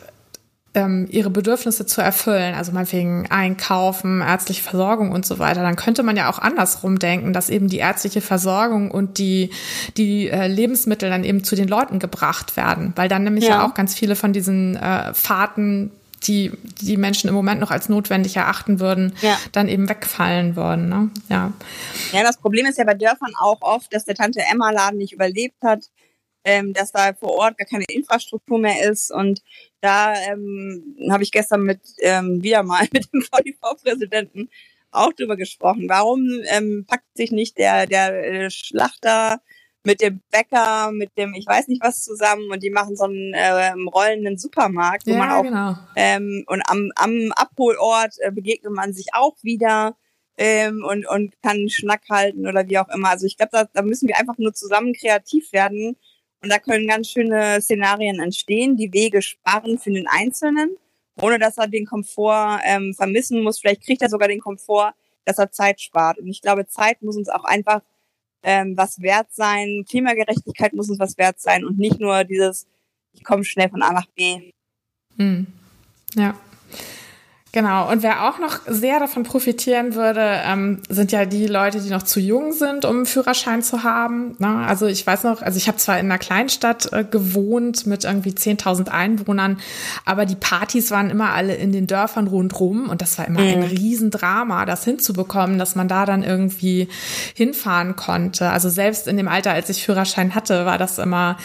ähm, 0.73 1.07
ihre 1.11 1.29
Bedürfnisse 1.29 1.85
zu 1.85 2.01
erfüllen, 2.01 2.55
also 2.55 2.71
meinetwegen 2.71 3.27
Einkaufen, 3.29 4.21
ärztliche 4.21 4.63
Versorgung 4.63 5.11
und 5.11 5.27
so 5.27 5.37
weiter, 5.37 5.61
dann 5.61 5.75
könnte 5.75 6.01
man 6.01 6.17
ja 6.17 6.27
auch 6.27 6.39
andersrum 6.39 6.97
denken, 6.97 7.31
dass 7.31 7.51
eben 7.51 7.67
die 7.67 7.77
ärztliche 7.77 8.21
Versorgung 8.21 8.89
und 8.89 9.19
die, 9.19 9.51
die 9.95 10.27
äh, 10.27 10.47
Lebensmittel 10.47 11.09
dann 11.09 11.23
eben 11.23 11.43
zu 11.43 11.55
den 11.55 11.67
Leuten 11.67 11.99
gebracht 11.99 12.57
werden, 12.57 12.93
weil 12.95 13.09
dann 13.09 13.23
nämlich 13.23 13.45
ja, 13.45 13.51
ja 13.51 13.67
auch 13.67 13.75
ganz 13.75 13.93
viele 13.93 14.15
von 14.15 14.33
diesen 14.33 14.75
äh, 14.75 15.13
Fahrten 15.13 15.91
die 16.27 16.51
die 16.81 16.97
Menschen 16.97 17.27
im 17.27 17.33
Moment 17.33 17.61
noch 17.61 17.71
als 17.71 17.89
notwendig 17.89 18.35
erachten 18.35 18.79
würden, 18.79 19.15
ja. 19.21 19.37
dann 19.51 19.67
eben 19.67 19.89
wegfallen 19.89 20.55
würden. 20.55 20.89
Ne? 20.89 21.09
Ja. 21.29 21.53
ja, 22.11 22.23
das 22.23 22.37
Problem 22.37 22.65
ist 22.65 22.77
ja 22.77 22.83
bei 22.83 22.93
Dörfern 22.93 23.33
auch 23.39 23.61
oft, 23.61 23.93
dass 23.93 24.05
der 24.05 24.15
Tante 24.15 24.41
Emma 24.51 24.71
Laden 24.71 24.97
nicht 24.97 25.13
überlebt 25.13 25.61
hat, 25.63 25.85
ähm, 26.43 26.73
dass 26.73 26.91
da 26.91 27.13
vor 27.13 27.31
Ort 27.31 27.57
gar 27.57 27.67
keine 27.67 27.85
Infrastruktur 27.87 28.59
mehr 28.59 28.89
ist 28.89 29.11
und 29.11 29.41
da 29.81 30.13
ähm, 30.13 30.95
habe 31.09 31.23
ich 31.23 31.31
gestern 31.31 31.63
mit 31.63 31.81
ähm, 31.99 32.41
wieder 32.43 32.63
mal 32.63 32.87
mit 32.93 33.11
dem 33.13 33.21
VDV-Präsidenten 33.21 34.49
auch 34.91 35.11
drüber 35.13 35.35
gesprochen. 35.35 35.89
Warum 35.89 36.25
ähm, 36.49 36.85
packt 36.87 37.17
sich 37.17 37.31
nicht 37.31 37.57
der 37.57 37.85
der 37.87 38.45
äh, 38.45 38.49
Schlachter 38.49 39.41
mit 39.85 40.01
dem 40.01 40.21
Bäcker, 40.31 40.91
mit 40.91 41.15
dem 41.17 41.33
ich 41.35 41.45
weiß 41.47 41.67
nicht 41.67 41.83
was 41.83 42.03
zusammen 42.03 42.49
und 42.51 42.63
die 42.63 42.71
machen 42.71 42.95
so 42.95 43.05
einen 43.05 43.33
ähm, 43.35 43.87
rollenden 43.87 44.37
Supermarkt, 44.37 45.05
wo 45.05 45.11
ja, 45.11 45.17
man 45.17 45.31
auch 45.31 45.43
genau. 45.43 45.75
ähm, 45.95 46.43
und 46.47 46.61
am, 46.67 46.91
am 46.95 47.31
Abholort 47.35 48.15
äh, 48.19 48.31
begegnet 48.31 48.73
man 48.73 48.93
sich 48.93 49.07
auch 49.13 49.35
wieder 49.41 49.95
ähm, 50.37 50.83
und 50.83 51.07
und 51.07 51.33
kann 51.41 51.69
Schnack 51.69 52.01
halten 52.09 52.47
oder 52.47 52.67
wie 52.67 52.79
auch 52.79 52.89
immer. 52.89 53.09
Also 53.09 53.25
ich 53.25 53.37
glaube, 53.37 53.51
da, 53.53 53.65
da 53.71 53.81
müssen 53.83 54.07
wir 54.07 54.17
einfach 54.17 54.37
nur 54.37 54.53
zusammen 54.53 54.93
kreativ 54.93 55.53
werden 55.53 55.95
und 56.41 56.51
da 56.51 56.59
können 56.59 56.87
ganz 56.87 57.09
schöne 57.09 57.61
Szenarien 57.61 58.19
entstehen, 58.19 58.77
die 58.77 58.91
Wege 58.91 59.21
sparen 59.21 59.77
für 59.77 59.91
den 59.91 60.07
Einzelnen, 60.07 60.77
ohne 61.21 61.39
dass 61.39 61.57
er 61.57 61.67
den 61.67 61.85
Komfort 61.85 62.59
ähm, 62.65 62.93
vermissen 62.95 63.43
muss. 63.43 63.59
Vielleicht 63.59 63.83
kriegt 63.83 64.01
er 64.01 64.09
sogar 64.09 64.27
den 64.27 64.41
Komfort, 64.41 64.93
dass 65.25 65.37
er 65.37 65.51
Zeit 65.51 65.79
spart. 65.81 66.19
Und 66.19 66.27
ich 66.27 66.41
glaube, 66.41 66.67
Zeit 66.67 67.01
muss 67.01 67.17
uns 67.17 67.29
auch 67.29 67.45
einfach 67.45 67.81
ähm, 68.45 68.77
was 68.77 69.01
wert 69.01 69.27
sein. 69.31 69.83
Klimagerechtigkeit 69.89 70.73
muss 70.73 70.89
uns 70.89 70.99
was 70.99 71.17
wert 71.17 71.41
sein 71.41 71.65
und 71.65 71.79
nicht 71.79 71.99
nur 71.99 72.23
dieses, 72.23 72.67
ich 73.11 73.23
komme 73.23 73.43
schnell 73.43 73.69
von 73.69 73.81
A 73.81 73.91
nach 73.91 74.05
B. 74.15 74.51
Hm. 75.17 75.47
Ja. 76.13 76.35
Genau, 77.55 77.89
und 77.89 78.03
wer 78.03 78.27
auch 78.27 78.37
noch 78.37 78.59
sehr 78.67 78.99
davon 78.99 79.23
profitieren 79.23 79.95
würde, 79.95 80.41
ähm, 80.45 80.81
sind 80.89 81.13
ja 81.13 81.23
die 81.23 81.47
Leute, 81.47 81.79
die 81.79 81.89
noch 81.89 82.03
zu 82.03 82.19
jung 82.19 82.51
sind, 82.51 82.83
um 82.83 82.97
einen 82.97 83.05
Führerschein 83.05 83.63
zu 83.63 83.83
haben. 83.83 84.35
Ne? 84.39 84.65
Also 84.67 84.87
ich 84.87 85.07
weiß 85.07 85.23
noch, 85.23 85.41
also 85.41 85.55
ich 85.55 85.69
habe 85.69 85.77
zwar 85.77 85.97
in 85.97 86.07
einer 86.07 86.17
Kleinstadt 86.17 86.91
äh, 86.91 87.05
gewohnt 87.05 87.87
mit 87.87 88.03
irgendwie 88.03 88.31
10.000 88.31 88.89
Einwohnern, 88.89 89.57
aber 90.03 90.25
die 90.25 90.35
Partys 90.35 90.91
waren 90.91 91.09
immer 91.09 91.29
alle 91.29 91.55
in 91.55 91.71
den 91.71 91.87
Dörfern 91.87 92.27
rundrum 92.27 92.89
und 92.89 93.01
das 93.01 93.17
war 93.17 93.25
immer 93.25 93.39
mhm. 93.39 93.47
ein 93.47 93.63
Riesendrama, 93.63 94.65
das 94.65 94.83
hinzubekommen, 94.83 95.57
dass 95.57 95.75
man 95.75 95.87
da 95.87 96.05
dann 96.05 96.23
irgendwie 96.23 96.89
hinfahren 97.35 97.95
konnte. 97.95 98.49
Also 98.49 98.67
selbst 98.67 99.07
in 99.07 99.15
dem 99.15 99.29
Alter, 99.29 99.51
als 99.51 99.69
ich 99.69 99.85
Führerschein 99.85 100.35
hatte, 100.35 100.65
war 100.65 100.77
das 100.77 100.97
immer 100.97 101.37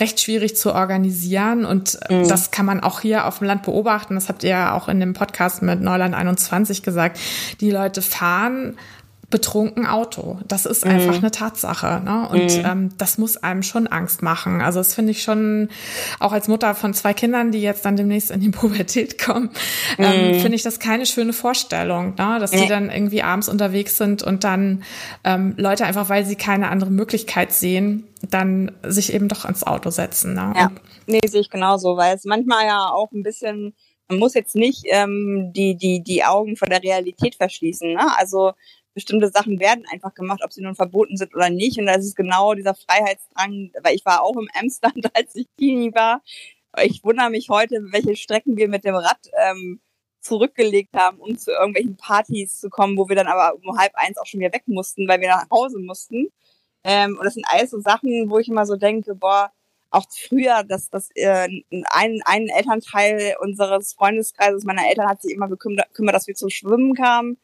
recht 0.00 0.20
schwierig 0.20 0.56
zu 0.56 0.74
organisieren 0.74 1.64
und 1.64 2.00
mhm. 2.10 2.26
das 2.26 2.50
kann 2.50 2.66
man 2.66 2.80
auch 2.80 2.98
hier 2.98 3.26
auf 3.26 3.38
dem 3.38 3.46
Land 3.46 3.62
beobachten. 3.62 4.16
Das 4.16 4.28
habt 4.28 4.42
ihr 4.42 4.50
ja 4.50 4.74
auch 4.74 4.88
in 4.88 4.98
dem 4.98 5.12
Podcast 5.12 5.51
Podcast 5.52 5.62
mit 5.62 5.80
Neuland 5.80 6.14
21 6.14 6.82
gesagt, 6.82 7.18
die 7.60 7.70
Leute 7.70 8.02
fahren 8.02 8.76
betrunken 9.30 9.86
Auto. 9.86 10.38
Das 10.46 10.66
ist 10.66 10.84
mhm. 10.84 10.90
einfach 10.90 11.16
eine 11.16 11.30
Tatsache. 11.30 12.02
Ne? 12.04 12.28
Und 12.28 12.58
mhm. 12.58 12.64
ähm, 12.66 12.88
das 12.98 13.16
muss 13.16 13.38
einem 13.38 13.62
schon 13.62 13.86
Angst 13.86 14.20
machen. 14.20 14.60
Also 14.60 14.78
das 14.78 14.94
finde 14.94 15.12
ich 15.12 15.22
schon, 15.22 15.70
auch 16.20 16.32
als 16.32 16.48
Mutter 16.48 16.74
von 16.74 16.92
zwei 16.92 17.14
Kindern, 17.14 17.50
die 17.50 17.62
jetzt 17.62 17.86
dann 17.86 17.96
demnächst 17.96 18.30
in 18.30 18.40
die 18.40 18.50
Pubertät 18.50 19.18
kommen, 19.18 19.48
ähm, 19.96 20.36
mhm. 20.36 20.40
finde 20.40 20.54
ich 20.54 20.62
das 20.62 20.78
keine 20.78 21.06
schöne 21.06 21.32
Vorstellung, 21.32 22.14
ne? 22.18 22.36
dass 22.40 22.50
die 22.50 22.68
dann 22.68 22.90
irgendwie 22.90 23.22
abends 23.22 23.48
unterwegs 23.48 23.96
sind 23.96 24.22
und 24.22 24.44
dann 24.44 24.82
ähm, 25.24 25.54
Leute 25.56 25.86
einfach, 25.86 26.10
weil 26.10 26.26
sie 26.26 26.36
keine 26.36 26.68
andere 26.68 26.90
Möglichkeit 26.90 27.52
sehen, 27.52 28.04
dann 28.28 28.70
sich 28.82 29.14
eben 29.14 29.28
doch 29.28 29.46
ins 29.46 29.64
Auto 29.66 29.88
setzen. 29.88 30.34
Ne? 30.34 30.52
Ja, 30.56 30.70
nee, 31.06 31.20
sehe 31.26 31.40
ich 31.40 31.48
genauso, 31.48 31.96
weil 31.96 32.14
es 32.14 32.24
manchmal 32.24 32.66
ja 32.66 32.90
auch 32.90 33.10
ein 33.12 33.22
bisschen 33.22 33.72
man 34.12 34.18
muss 34.18 34.34
jetzt 34.34 34.54
nicht 34.54 34.84
ähm, 34.88 35.52
die, 35.54 35.74
die, 35.74 36.02
die 36.02 36.22
Augen 36.22 36.56
vor 36.56 36.68
der 36.68 36.82
Realität 36.82 37.34
verschließen. 37.34 37.94
Ne? 37.94 38.18
Also 38.18 38.52
bestimmte 38.92 39.28
Sachen 39.30 39.58
werden 39.58 39.86
einfach 39.90 40.12
gemacht, 40.12 40.42
ob 40.44 40.52
sie 40.52 40.60
nun 40.60 40.74
verboten 40.74 41.16
sind 41.16 41.34
oder 41.34 41.48
nicht. 41.48 41.78
Und 41.78 41.86
das 41.86 42.04
ist 42.04 42.14
genau 42.14 42.52
dieser 42.52 42.74
Freiheitsdrang, 42.74 43.70
weil 43.82 43.94
ich 43.94 44.04
war 44.04 44.22
auch 44.22 44.36
im 44.36 44.48
Emsland, 44.52 45.06
als 45.16 45.34
ich 45.34 45.46
Teenie 45.58 45.94
war. 45.94 46.22
Ich 46.82 47.02
wundere 47.02 47.30
mich 47.30 47.48
heute, 47.48 47.80
welche 47.90 48.16
Strecken 48.16 48.56
wir 48.58 48.68
mit 48.68 48.84
dem 48.84 48.94
Rad 48.94 49.30
ähm, 49.38 49.80
zurückgelegt 50.20 50.94
haben, 50.94 51.18
um 51.18 51.38
zu 51.38 51.50
irgendwelchen 51.50 51.96
Partys 51.96 52.60
zu 52.60 52.68
kommen, 52.68 52.98
wo 52.98 53.08
wir 53.08 53.16
dann 53.16 53.26
aber 53.28 53.56
um 53.56 53.78
halb 53.78 53.92
eins 53.94 54.18
auch 54.18 54.26
schon 54.26 54.40
wieder 54.40 54.52
weg 54.52 54.64
mussten, 54.66 55.08
weil 55.08 55.20
wir 55.20 55.28
nach 55.28 55.50
Hause 55.50 55.78
mussten. 55.78 56.28
Ähm, 56.84 57.16
und 57.16 57.24
das 57.24 57.34
sind 57.34 57.46
alles 57.48 57.70
so 57.70 57.80
Sachen, 57.80 58.28
wo 58.28 58.38
ich 58.38 58.48
immer 58.48 58.66
so 58.66 58.76
denke, 58.76 59.14
boah, 59.14 59.52
auch 59.92 60.06
früher, 60.10 60.64
dass 60.64 60.90
das 60.90 61.10
äh, 61.14 61.48
ein, 61.90 62.20
ein 62.24 62.48
Elternteil 62.48 63.36
unseres 63.40 63.92
Freundeskreises 63.92 64.64
meiner 64.64 64.86
Eltern 64.88 65.08
hat 65.08 65.22
sich 65.22 65.32
immer 65.32 65.48
gekümmert, 65.48 65.88
dass 66.14 66.26
wir 66.26 66.34
zum 66.34 66.50
Schwimmen 66.50 66.94
kamen. 66.94 67.38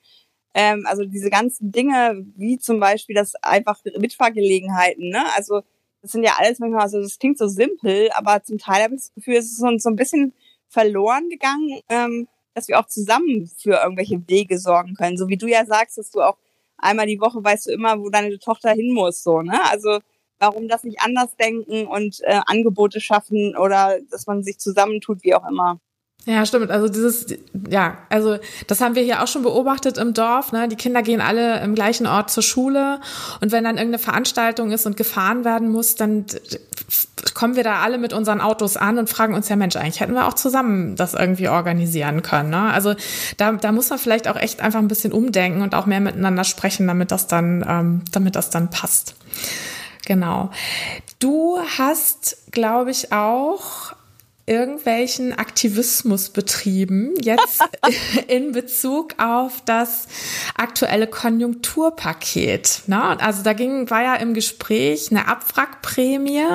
Ähm, 0.55 0.85
also 0.87 1.05
diese 1.05 1.31
ganzen 1.31 1.71
Dinge, 1.73 2.25
wie 2.37 2.59
zum 2.59 2.81
Beispiel 2.81 3.15
das 3.15 3.35
einfach 3.37 3.81
Mitfahrgelegenheiten, 3.99 5.11
ne? 5.11 5.25
Also 5.37 5.63
das 6.03 6.13
sind 6.13 6.23
ja 6.23 6.37
alles 6.39 6.59
manchmal, 6.59 6.83
also 6.83 7.01
das 7.03 7.19
klingt 7.19 7.39
so 7.39 7.49
simpel, 7.49 8.09
aber 8.15 8.43
zum 8.43 8.59
Teil 8.59 8.85
habe 8.85 8.95
ich 8.95 9.01
das 9.03 9.15
Gefühl, 9.15 9.35
es 9.35 9.53
ist 9.53 9.63
uns 9.63 9.83
so 9.83 9.91
ein 9.91 9.97
bisschen 9.97 10.33
verloren 10.69 11.29
gegangen, 11.29 11.81
ähm, 11.89 12.29
dass 12.55 12.69
wir 12.69 12.79
auch 12.79 12.87
zusammen 12.87 13.51
für 13.59 13.83
irgendwelche 13.83 14.27
Wege 14.29 14.59
sorgen 14.59 14.95
können. 14.95 15.19
So 15.19 15.29
wie 15.29 15.37
du 15.37 15.47
ja 15.47 15.67
sagst, 15.67 15.99
dass 15.99 16.11
du 16.11 16.23
auch 16.23 16.39
einmal 16.79 17.07
die 17.07 17.21
Woche 17.21 17.43
weißt 17.43 17.67
du 17.67 17.73
immer, 17.73 18.01
wo 18.01 18.09
deine 18.11 18.39
Tochter 18.39 18.71
hin 18.73 18.93
muss, 18.93 19.23
so, 19.23 19.43
ne? 19.43 19.61
Also 19.71 19.99
warum 20.39 20.69
das 20.69 20.85
nicht 20.85 21.01
anders 21.01 21.37
denken 21.37 21.87
und 21.87 22.19
äh, 22.23 22.41
Angebote 22.47 23.01
schaffen 23.01 23.57
oder 23.57 23.99
dass 24.11 24.27
man 24.27 24.43
sich 24.43 24.59
zusammentut, 24.59 25.23
wie 25.23 25.35
auch 25.35 25.49
immer. 25.49 25.81
Ja, 26.29 26.45
stimmt. 26.45 26.71
Also 26.71 26.89
dieses, 26.89 27.27
ja, 27.71 27.97
also 28.11 28.39
das 28.67 28.83
haben 28.83 28.95
wir 28.95 29.03
hier 29.03 29.23
auch 29.23 29.29
schon 29.29 29.43
beobachtet 29.43 29.97
im 29.97 30.13
Dorf. 30.13 30.53
Ne? 30.53 30.69
Die 30.69 30.77
Kinder 30.77 31.03
gehen 31.03 31.23
alle 31.23 31.63
im 31.63 31.75
gleichen 31.75 32.07
Ort 32.07 32.31
zur 32.31 32.43
Schule 32.43 33.01
und 33.41 33.51
wenn 33.51 33.65
dann 33.65 33.77
irgendeine 33.77 34.03
Veranstaltung 34.03 34.71
ist 34.71 34.85
und 34.85 34.97
gefahren 34.97 35.47
werden 35.47 35.71
muss, 35.71 35.95
dann 35.95 36.27
kommen 37.33 37.57
wir 37.57 37.65
da 37.65 37.81
alle 37.81 37.97
mit 37.97 38.13
unseren 38.13 38.43
Autos 38.43 38.77
an 38.77 38.99
und 38.99 39.09
fragen 39.09 39.35
uns 39.35 39.49
ja, 39.49 39.57
Mensch, 39.57 39.77
eigentlich 39.77 40.01
hätten 40.01 40.13
wir 40.13 40.27
auch 40.27 40.35
zusammen 40.35 40.97
das 40.97 41.15
irgendwie 41.15 41.49
organisieren 41.49 42.21
können. 42.21 42.51
Ne? 42.51 42.73
Also 42.73 42.95
da, 43.39 43.53
da 43.53 43.73
muss 43.73 43.89
man 43.89 43.99
vielleicht 43.99 44.29
auch 44.29 44.37
echt 44.37 44.61
einfach 44.61 44.81
ein 44.81 44.89
bisschen 44.89 45.13
umdenken 45.13 45.63
und 45.63 45.75
auch 45.75 45.87
mehr 45.87 46.01
miteinander 46.01 46.45
sprechen, 46.45 46.87
damit 46.89 47.11
das 47.11 47.27
dann, 47.27 47.65
ähm, 47.67 48.03
damit 48.13 48.37
das 48.37 48.51
dann 48.51 48.69
passt. 48.69 49.15
Genau. 50.09 50.51
Du 51.19 51.59
hast, 51.77 52.51
glaube 52.51 52.91
ich, 52.91 53.13
auch 53.13 53.93
irgendwelchen 54.47 55.35
Aktivismus 55.35 56.31
betrieben, 56.31 57.13
jetzt 57.21 57.63
in 58.27 58.53
Bezug 58.53 59.17
auf 59.19 59.61
das 59.67 60.09
aktuelle 60.57 61.09
Konjunkturpaket. 61.09 62.85
Ne? 62.87 63.21
Also 63.21 63.43
da 63.43 63.53
ging, 63.53 63.91
war 63.91 64.03
ja 64.03 64.15
im 64.15 64.33
Gespräch 64.33 65.11
eine 65.11 65.29
Abwrackprämie 65.29 66.47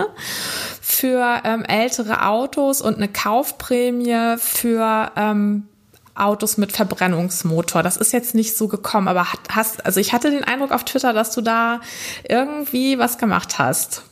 für 0.81 1.41
ähm, 1.43 1.63
ältere 1.65 2.25
Autos 2.25 2.81
und 2.81 2.95
eine 2.95 3.07
Kaufprämie 3.07 4.37
für 4.39 5.11
ähm, 5.15 5.67
Autos 6.15 6.57
mit 6.57 6.71
Verbrennungsmotor. 6.71 7.83
Das 7.83 7.97
ist 7.97 8.13
jetzt 8.13 8.35
nicht 8.35 8.55
so 8.55 8.67
gekommen, 8.67 9.07
aber 9.07 9.27
hast, 9.49 9.85
also 9.85 9.99
ich 9.99 10.13
hatte 10.13 10.31
den 10.31 10.43
Eindruck 10.43 10.71
auf 10.71 10.83
Twitter, 10.83 11.13
dass 11.13 11.33
du 11.33 11.41
da 11.41 11.81
irgendwie 12.27 12.99
was 12.99 13.17
gemacht 13.17 13.57
hast. 13.59 14.03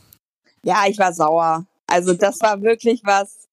Ja, 0.64 0.86
ich 0.88 0.98
war 0.98 1.14
sauer. 1.14 1.66
Also 1.88 2.14
das 2.14 2.40
war 2.42 2.62
wirklich 2.62 3.02
was, 3.04 3.50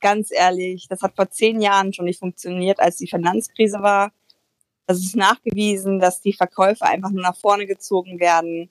ganz 0.00 0.30
ehrlich, 0.30 0.86
das 0.88 1.02
hat 1.02 1.16
vor 1.16 1.30
zehn 1.30 1.60
Jahren 1.60 1.92
schon 1.92 2.04
nicht 2.04 2.20
funktioniert, 2.20 2.80
als 2.80 2.96
die 2.96 3.08
Finanzkrise 3.08 3.80
war. 3.80 4.12
Das 4.86 4.98
ist 4.98 5.16
nachgewiesen, 5.16 5.98
dass 5.98 6.20
die 6.20 6.34
Verkäufe 6.34 6.84
einfach 6.84 7.10
nur 7.10 7.22
nach 7.22 7.36
vorne 7.36 7.66
gezogen 7.66 8.20
werden. 8.20 8.70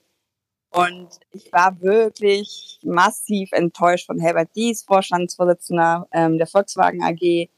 Und 0.69 1.09
ich 1.31 1.51
war 1.51 1.79
wirklich 1.81 2.79
massiv 2.83 3.51
enttäuscht 3.51 4.07
von 4.07 4.19
Herbert 4.19 4.49
Dies, 4.55 4.83
Vorstandsvorsitzender 4.83 6.07
ähm, 6.11 6.37
der 6.37 6.47
Volkswagen 6.47 7.03
AG, 7.03 7.49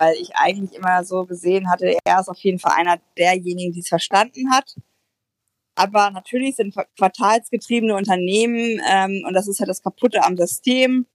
weil 0.00 0.14
ich 0.14 0.34
eigentlich 0.34 0.72
immer 0.72 1.04
so 1.04 1.26
gesehen 1.26 1.70
hatte, 1.70 1.98
er 2.04 2.20
ist 2.20 2.28
auf 2.28 2.38
jeden 2.38 2.58
Fall 2.58 2.72
einer 2.74 2.98
derjenigen, 3.18 3.72
die 3.72 3.80
es 3.80 3.88
verstanden 3.88 4.50
hat. 4.50 4.76
Aber 5.74 6.10
natürlich 6.10 6.56
sind 6.56 6.74
quartalsgetriebene 6.96 7.94
Unternehmen, 7.94 8.80
ähm, 8.90 9.24
und 9.26 9.34
das 9.34 9.46
ist 9.46 9.60
halt 9.60 9.68
das 9.68 9.82
Kaputte 9.82 10.24
am 10.24 10.38
System, 10.38 11.06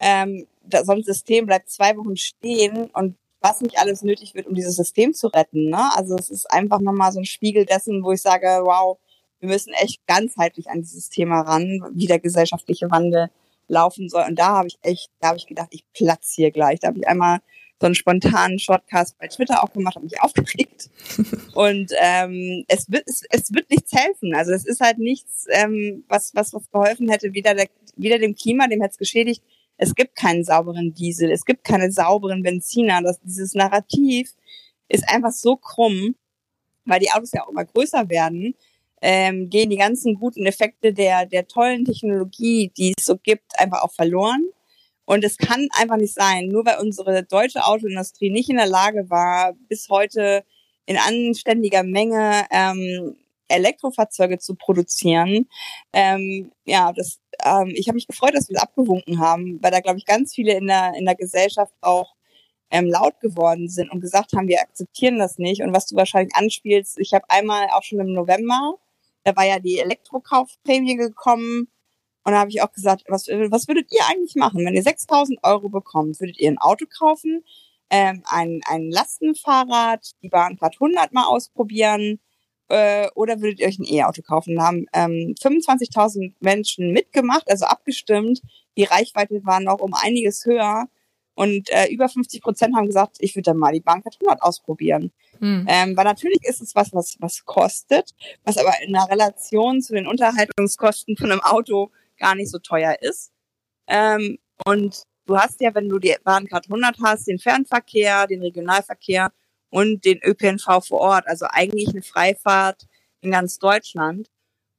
ähm, 0.00 0.48
da, 0.64 0.84
so 0.84 0.92
ein 0.92 1.04
System 1.04 1.46
bleibt 1.46 1.70
zwei 1.70 1.96
Wochen 1.96 2.16
stehen 2.16 2.90
und 2.92 3.16
was 3.40 3.60
nicht 3.60 3.78
alles 3.78 4.02
nötig 4.02 4.34
wird, 4.34 4.48
um 4.48 4.54
dieses 4.54 4.74
System 4.74 5.14
zu 5.14 5.28
retten. 5.28 5.70
Ne? 5.70 5.90
Also 5.94 6.16
es 6.16 6.28
ist 6.28 6.50
einfach 6.50 6.80
nochmal 6.80 7.12
so 7.12 7.20
ein 7.20 7.24
Spiegel 7.24 7.66
dessen, 7.66 8.02
wo 8.02 8.10
ich 8.10 8.20
sage, 8.20 8.46
wow, 8.64 8.98
wir 9.38 9.48
müssen 9.48 9.72
echt 9.74 10.04
ganzheitlich 10.06 10.70
an 10.70 10.82
dieses 10.82 11.08
Thema 11.08 11.42
ran, 11.42 11.88
wie 11.94 12.06
der 12.06 12.18
gesellschaftliche 12.18 12.90
Wandel 12.90 13.30
laufen 13.68 14.08
soll. 14.08 14.24
Und 14.28 14.38
da 14.38 14.58
habe 14.58 14.68
ich 14.68 14.78
echt, 14.82 15.10
da 15.20 15.28
habe 15.28 15.38
ich 15.38 15.46
gedacht, 15.46 15.68
ich 15.70 15.84
platz 15.92 16.32
hier 16.34 16.50
gleich. 16.50 16.80
Da 16.80 16.88
habe 16.88 16.98
ich 16.98 17.08
einmal 17.08 17.40
so 17.82 17.86
einen 17.86 17.96
spontanen 17.96 18.60
Shortcast 18.60 19.18
bei 19.18 19.26
Twitter 19.26 19.62
auch 19.62 19.72
gemacht, 19.72 19.96
habe 19.96 20.04
mich 20.04 20.20
aufgeregt. 20.20 20.88
Und 21.54 21.92
ähm, 22.00 22.64
es 22.68 22.90
wird 22.90 23.02
es, 23.06 23.24
es 23.28 23.52
wird 23.52 23.68
nichts 23.70 23.92
helfen. 23.92 24.34
Also 24.34 24.52
es 24.52 24.64
ist 24.64 24.80
halt 24.80 24.98
nichts, 24.98 25.46
ähm, 25.50 26.04
was 26.08 26.32
was 26.34 26.54
was 26.54 26.70
geholfen 26.70 27.10
hätte, 27.10 27.34
weder 27.34 27.54
der, 27.54 27.68
weder 27.96 28.20
dem 28.20 28.36
Klima, 28.36 28.68
dem 28.68 28.80
hätte 28.80 28.92
es 28.92 28.98
geschädigt. 28.98 29.42
Es 29.76 29.96
gibt 29.96 30.14
keinen 30.14 30.44
sauberen 30.44 30.94
Diesel, 30.94 31.32
es 31.32 31.44
gibt 31.44 31.64
keine 31.64 31.90
sauberen 31.90 32.44
Benziner. 32.44 33.02
Das, 33.02 33.20
dieses 33.20 33.54
Narrativ 33.54 34.32
ist 34.88 35.08
einfach 35.08 35.32
so 35.32 35.56
krumm, 35.56 36.14
weil 36.84 37.00
die 37.00 37.10
Autos 37.10 37.32
ja 37.32 37.44
auch 37.44 37.50
immer 37.50 37.64
größer 37.64 38.08
werden. 38.08 38.54
Ähm, 39.04 39.50
gehen 39.50 39.70
die 39.70 39.76
ganzen 39.76 40.14
guten 40.14 40.46
Effekte 40.46 40.92
der, 40.92 41.26
der 41.26 41.48
tollen 41.48 41.84
Technologie, 41.84 42.70
die 42.76 42.94
es 42.96 43.04
so 43.04 43.16
gibt, 43.16 43.58
einfach 43.58 43.82
auch 43.82 43.92
verloren. 43.92 44.44
Und 45.04 45.24
es 45.24 45.36
kann 45.36 45.68
einfach 45.78 45.96
nicht 45.96 46.14
sein, 46.14 46.48
nur 46.48 46.64
weil 46.64 46.78
unsere 46.80 47.24
deutsche 47.24 47.64
Autoindustrie 47.64 48.30
nicht 48.30 48.48
in 48.48 48.56
der 48.56 48.66
Lage 48.66 49.10
war, 49.10 49.54
bis 49.68 49.88
heute 49.88 50.44
in 50.86 50.96
anständiger 50.96 51.82
Menge 51.82 52.46
ähm, 52.50 53.16
Elektrofahrzeuge 53.48 54.38
zu 54.38 54.54
produzieren. 54.54 55.48
Ähm, 55.92 56.52
ja, 56.64 56.92
das, 56.92 57.20
ähm, 57.44 57.72
ich 57.74 57.88
habe 57.88 57.96
mich 57.96 58.06
gefreut, 58.06 58.34
dass 58.34 58.48
wir 58.48 58.56
es 58.56 58.62
abgewunken 58.62 59.18
haben, 59.20 59.58
weil 59.62 59.70
da, 59.70 59.80
glaube 59.80 59.98
ich, 59.98 60.06
ganz 60.06 60.34
viele 60.34 60.54
in 60.54 60.66
der, 60.66 60.94
in 60.96 61.04
der 61.04 61.14
Gesellschaft 61.14 61.74
auch 61.80 62.14
ähm, 62.70 62.86
laut 62.86 63.20
geworden 63.20 63.68
sind 63.68 63.90
und 63.92 64.00
gesagt 64.00 64.32
haben, 64.32 64.48
wir 64.48 64.60
akzeptieren 64.60 65.18
das 65.18 65.38
nicht. 65.38 65.62
Und 65.62 65.74
was 65.74 65.86
du 65.86 65.96
wahrscheinlich 65.96 66.34
anspielst, 66.34 66.98
ich 66.98 67.12
habe 67.12 67.28
einmal 67.28 67.68
auch 67.72 67.82
schon 67.82 68.00
im 68.00 68.12
November, 68.12 68.78
da 69.24 69.36
war 69.36 69.44
ja 69.44 69.58
die 69.58 69.78
Elektrokaufprämie 69.78 70.96
gekommen, 70.96 71.68
und 72.24 72.32
da 72.32 72.38
habe 72.38 72.50
ich 72.50 72.62
auch 72.62 72.72
gesagt, 72.72 73.04
was, 73.08 73.26
was 73.26 73.68
würdet 73.68 73.90
ihr 73.90 74.00
eigentlich 74.08 74.36
machen, 74.36 74.64
wenn 74.64 74.74
ihr 74.74 74.82
6000 74.82 75.40
Euro 75.42 75.68
bekommt? 75.68 76.20
Würdet 76.20 76.38
ihr 76.38 76.50
ein 76.50 76.58
Auto 76.58 76.86
kaufen, 76.86 77.44
ähm, 77.90 78.22
ein, 78.26 78.60
ein 78.66 78.90
Lastenfahrrad, 78.90 80.12
die 80.22 80.28
Bahncard 80.28 80.74
100 80.74 81.12
mal 81.12 81.26
ausprobieren 81.26 82.20
äh, 82.68 83.08
oder 83.14 83.40
würdet 83.40 83.60
ihr 83.60 83.66
euch 83.66 83.78
ein 83.78 83.86
E-Auto 83.86 84.22
kaufen? 84.22 84.56
Da 84.56 84.62
haben 84.62 84.86
ähm, 84.92 85.34
25.000 85.40 86.34
Menschen 86.40 86.92
mitgemacht, 86.92 87.50
also 87.50 87.66
abgestimmt. 87.66 88.40
Die 88.76 88.84
Reichweite 88.84 89.44
war 89.44 89.60
noch 89.60 89.80
um 89.80 89.92
einiges 89.94 90.46
höher. 90.46 90.86
Und 91.34 91.70
äh, 91.70 91.86
über 91.88 92.08
50 92.08 92.42
Prozent 92.42 92.76
haben 92.76 92.86
gesagt, 92.86 93.16
ich 93.18 93.34
würde 93.34 93.50
dann 93.50 93.56
mal 93.56 93.72
die 93.72 93.80
Bahncard 93.80 94.18
100 94.20 94.42
ausprobieren. 94.42 95.12
Hm. 95.40 95.66
Ähm, 95.68 95.96
weil 95.96 96.04
natürlich 96.04 96.44
ist 96.44 96.60
es 96.60 96.74
was, 96.74 96.92
was, 96.92 97.16
was 97.20 97.44
kostet, 97.44 98.14
was 98.44 98.58
aber 98.58 98.72
in 98.84 98.92
der 98.92 99.08
Relation 99.10 99.80
zu 99.80 99.94
den 99.94 100.06
Unterhaltungskosten 100.06 101.16
von 101.16 101.32
einem 101.32 101.40
Auto 101.40 101.90
gar 102.22 102.34
nicht 102.34 102.50
so 102.50 102.58
teuer 102.58 102.96
ist. 103.00 103.32
Ähm, 103.88 104.38
und 104.64 105.02
du 105.26 105.36
hast 105.36 105.60
ja, 105.60 105.74
wenn 105.74 105.88
du 105.88 105.98
die 105.98 106.14
Bahncard 106.24 106.66
100 106.66 106.96
hast, 107.02 107.26
den 107.26 107.38
Fernverkehr, 107.38 108.26
den 108.26 108.42
Regionalverkehr 108.42 109.32
und 109.70 110.04
den 110.04 110.20
ÖPNV 110.22 110.84
vor 110.86 111.00
Ort, 111.00 111.26
also 111.26 111.46
eigentlich 111.50 111.88
eine 111.88 112.02
Freifahrt 112.02 112.86
in 113.20 113.32
ganz 113.32 113.58
Deutschland. 113.58 114.28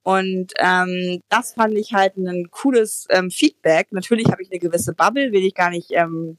Und 0.04 0.54
ähm, 0.60 1.22
das 1.30 1.54
fand 1.54 1.78
ich 1.78 1.94
halt 1.94 2.18
ein 2.18 2.50
cooles 2.52 3.08
ähm, 3.10 3.30
Feedback. 3.30 3.88
Natürlich 3.92 4.28
habe 4.28 4.42
ich 4.42 4.52
eine 4.52 4.60
gewisse 4.60 4.94
Bubble, 4.94 5.32
will 5.32 5.46
ich 5.46 5.54
gar 5.54 5.70
nicht 5.70 5.92
ähm, 5.92 6.38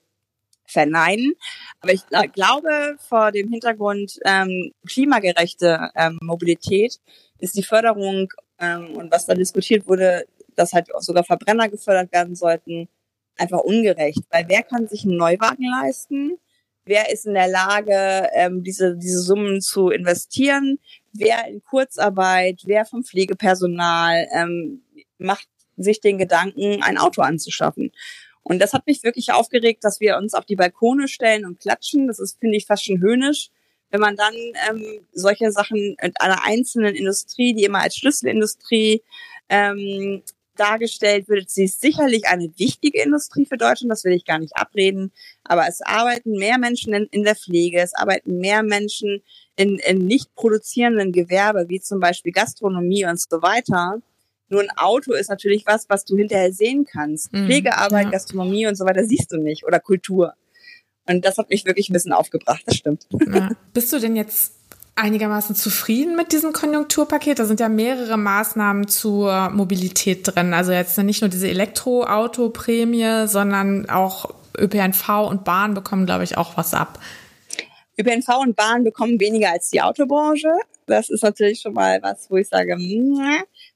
verneinen. 0.66 1.34
Aber 1.80 1.92
ich 1.92 2.02
glaube, 2.32 2.96
vor 2.98 3.32
dem 3.32 3.50
Hintergrund 3.50 4.18
ähm, 4.24 4.72
klimagerechte 4.86 5.90
ähm, 5.94 6.18
Mobilität 6.22 6.98
ist 7.38 7.57
die 7.57 7.62
Förderung 7.62 8.28
ähm, 8.59 8.96
und 8.96 9.11
was 9.11 9.26
da 9.26 9.34
diskutiert 9.34 9.86
wurde, 9.88 10.26
dass 10.59 10.72
halt 10.72 10.94
auch 10.94 11.00
sogar 11.00 11.24
Verbrenner 11.24 11.68
gefördert 11.68 12.12
werden 12.12 12.34
sollten, 12.34 12.88
einfach 13.36 13.61
ungerecht. 13.61 14.22
Weil 14.30 14.46
wer 14.48 14.62
kann 14.62 14.88
sich 14.88 15.05
einen 15.05 15.16
Neuwagen 15.16 15.64
leisten? 15.82 16.38
Wer 16.86 17.11
ist 17.11 17.26
in 17.26 17.34
der 17.34 17.48
Lage, 17.48 18.28
ähm, 18.34 18.62
diese, 18.62 18.96
diese 18.96 19.20
Summen 19.20 19.61
zu 19.61 19.88
investieren? 19.88 20.78
Wer 21.12 21.46
in 21.48 21.62
Kurzarbeit, 21.62 22.62
wer 22.66 22.84
vom 22.84 23.05
Pflegepersonal 23.05 24.28
ähm, 24.34 24.82
macht 25.18 25.48
sich 25.76 26.00
den 26.00 26.18
Gedanken, 26.18 26.82
ein 26.82 26.98
Auto 26.98 27.22
anzuschaffen? 27.22 27.90
Und 28.42 28.59
das 28.61 28.74
hat 28.74 28.86
mich 28.86 29.02
wirklich 29.02 29.32
aufgeregt, 29.32 29.82
dass 29.84 30.00
wir 30.00 30.18
uns 30.18 30.34
auf 30.34 30.44
die 30.44 30.57
Balkone 30.57 31.09
stellen 31.09 31.46
und 31.46 31.61
klatschen. 31.61 32.07
Das 32.07 32.18
ist, 32.18 32.38
finde 32.38 32.59
ich, 32.59 32.66
fast 32.66 32.84
schon 32.84 33.00
höhnisch. 33.00 33.50
Wenn 33.90 34.00
man 34.00 34.16
dann 34.16 34.34
ähm, 34.68 35.07
solche 35.12 35.50
Sachen 35.50 35.96
in 36.00 36.12
einer 36.16 36.44
einzelnen 36.44 36.94
Industrie, 36.94 37.55
die 37.55 37.64
immer 37.64 37.80
als 37.80 37.96
Schlüsselindustrie 37.96 39.02
ähm, 39.48 40.22
dargestellt 40.57 41.28
wird. 41.28 41.50
Sie 41.50 41.64
ist 41.64 41.80
sicherlich 41.80 42.26
eine 42.26 42.50
wichtige 42.57 43.02
Industrie 43.02 43.46
für 43.46 43.57
Deutschland, 43.57 43.90
das 43.90 44.05
will 44.05 44.12
ich 44.12 44.24
gar 44.24 44.38
nicht 44.38 44.57
abreden. 44.57 45.12
Aber 45.44 45.66
es 45.68 45.80
arbeiten 45.82 46.32
mehr 46.32 46.59
Menschen 46.59 46.94
in, 46.94 47.07
in 47.11 47.22
der 47.22 47.36
Pflege, 47.36 47.80
es 47.80 47.94
arbeiten 47.94 48.38
mehr 48.38 48.62
Menschen 48.62 49.22
in, 49.57 49.78
in 49.78 50.07
nicht 50.07 50.34
produzierenden 50.34 51.12
Gewerbe, 51.12 51.66
wie 51.68 51.80
zum 51.80 52.00
Beispiel 52.00 52.32
Gastronomie 52.32 53.05
und 53.07 53.20
so 53.20 53.42
weiter. 53.42 54.00
Nur 54.48 54.62
ein 54.62 54.70
Auto 54.76 55.12
ist 55.12 55.30
natürlich 55.30 55.64
was, 55.66 55.88
was 55.88 56.05
du 56.05 56.16
hinterher 56.16 56.52
sehen 56.52 56.84
kannst. 56.84 57.32
Mhm, 57.32 57.46
Pflegearbeit, 57.46 58.07
ja. 58.07 58.11
Gastronomie 58.11 58.66
und 58.66 58.76
so 58.76 58.84
weiter 58.84 59.05
siehst 59.05 59.32
du 59.32 59.36
nicht 59.38 59.64
oder 59.64 59.80
Kultur. 59.80 60.34
Und 61.07 61.24
das 61.24 61.38
hat 61.38 61.50
mich 61.50 61.64
wirklich 61.64 61.90
ein 61.90 61.92
bisschen 61.92 62.12
aufgebracht, 62.12 62.62
das 62.66 62.76
stimmt. 62.76 63.07
Ja. 63.26 63.50
Bist 63.72 63.92
du 63.92 63.98
denn 63.98 64.16
jetzt 64.16 64.55
einigermaßen 64.97 65.57
zufrieden 65.57 66.16
mit 66.16 66.32
diesem 66.32 66.53
Konjunkturpaket. 66.53 67.38
Da 67.38 67.45
sind 67.45 67.61
ja 67.61 67.68
mehrere 67.68 68.16
Maßnahmen 68.16 68.88
zur 68.88 69.51
Mobilität 69.51 70.20
drin. 70.24 70.55
Also 70.55 70.72
jetzt 70.72 70.97
nicht 70.99 71.20
nur 71.20 71.28
diese 71.28 71.49
Elektroauto-Prämie, 71.49 73.26
sondern 73.26 73.88
auch 73.90 74.30
ÖPNV 74.57 75.28
und 75.28 75.45
Bahn 75.45 75.74
bekommen, 75.74 76.07
glaube 76.07 76.24
ich, 76.24 76.36
auch 76.36 76.57
was 76.57 76.74
ab. 76.74 77.01
ÖPNV 77.99 78.28
und 78.40 78.57
Bahn 78.57 78.84
bekommen 78.84 79.20
weniger 79.20 79.51
als 79.51 79.70
die 79.70 79.82
Autobranche. 79.82 80.53
Das 80.86 81.11
ist 81.11 81.22
natürlich 81.22 81.61
schon 81.61 81.74
mal 81.74 82.01
was, 82.03 82.30
wo 82.30 82.36
ich 82.36 82.49
sage, 82.49 82.76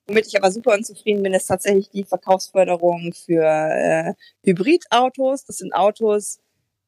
womit 0.07 0.27
ich 0.27 0.37
aber 0.37 0.51
super 0.51 0.75
unzufrieden 0.75 1.23
bin, 1.23 1.33
ist 1.33 1.47
tatsächlich 1.47 1.89
die 1.91 2.05
Verkaufsförderung 2.05 3.12
für 3.14 3.45
äh, 3.45 4.14
Hybridautos. 4.45 5.45
Das 5.45 5.57
sind 5.57 5.75
Autos, 5.75 6.41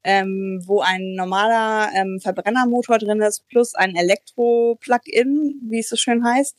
ähm, 0.05 0.63
wo 0.67 0.81
ein 0.81 1.15
normaler 1.15 1.91
ähm, 1.95 2.21
Verbrennermotor 2.21 2.99
drin 2.99 3.21
ist, 3.21 3.47
plus 3.49 3.75
ein 3.75 3.97
Elektro-Plug-in, 3.97 5.61
wie 5.69 5.81
es 5.81 5.89
so 5.89 5.97
schön 5.97 6.25
heißt. 6.25 6.57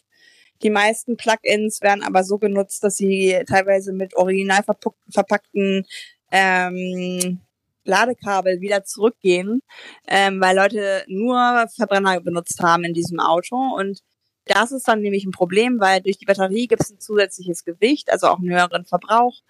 Die 0.64 0.70
meisten 0.70 1.18
Plug-ins 1.18 1.82
werden 1.82 2.04
aber 2.04 2.24
so 2.24 2.38
genutzt, 2.38 2.84
dass 2.84 2.98
sie 2.98 3.44
teilweise 3.48 3.94
mit 3.94 4.16
original 4.16 4.64
verpackten 5.10 5.86
ähm, 6.32 7.40
Ladekabel 7.84 8.62
wieder 8.62 8.84
zurückgehen, 8.84 9.62
ähm, 10.08 10.40
weil 10.40 10.56
Leute 10.56 11.04
nur 11.08 11.66
Verbrenner 11.76 12.22
benutzt 12.22 12.60
haben 12.62 12.84
in 12.84 12.94
diesem 12.94 13.20
Auto. 13.20 13.56
Und 13.56 14.02
das 14.46 14.72
ist 14.72 14.88
dann 14.88 15.02
nämlich 15.02 15.26
ein 15.26 15.32
Problem, 15.32 15.80
weil 15.80 16.02
durch 16.02 16.18
die 16.18 16.26
Batterie 16.26 16.68
gibt 16.68 16.82
es 16.82 16.92
ein 16.92 17.00
zusätzliches 17.00 17.64
Gewicht, 17.64 18.12
also 18.12 18.28
auch 18.28 18.40
einen 18.40 18.52
höheren 18.52 18.86
Verbrauch. 18.86 19.42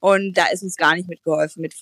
Und 0.00 0.38
da 0.38 0.46
ist 0.46 0.62
uns 0.62 0.76
gar 0.76 0.94
nicht 0.94 1.08
mitgeholfen 1.08 1.60
mit 1.60 1.74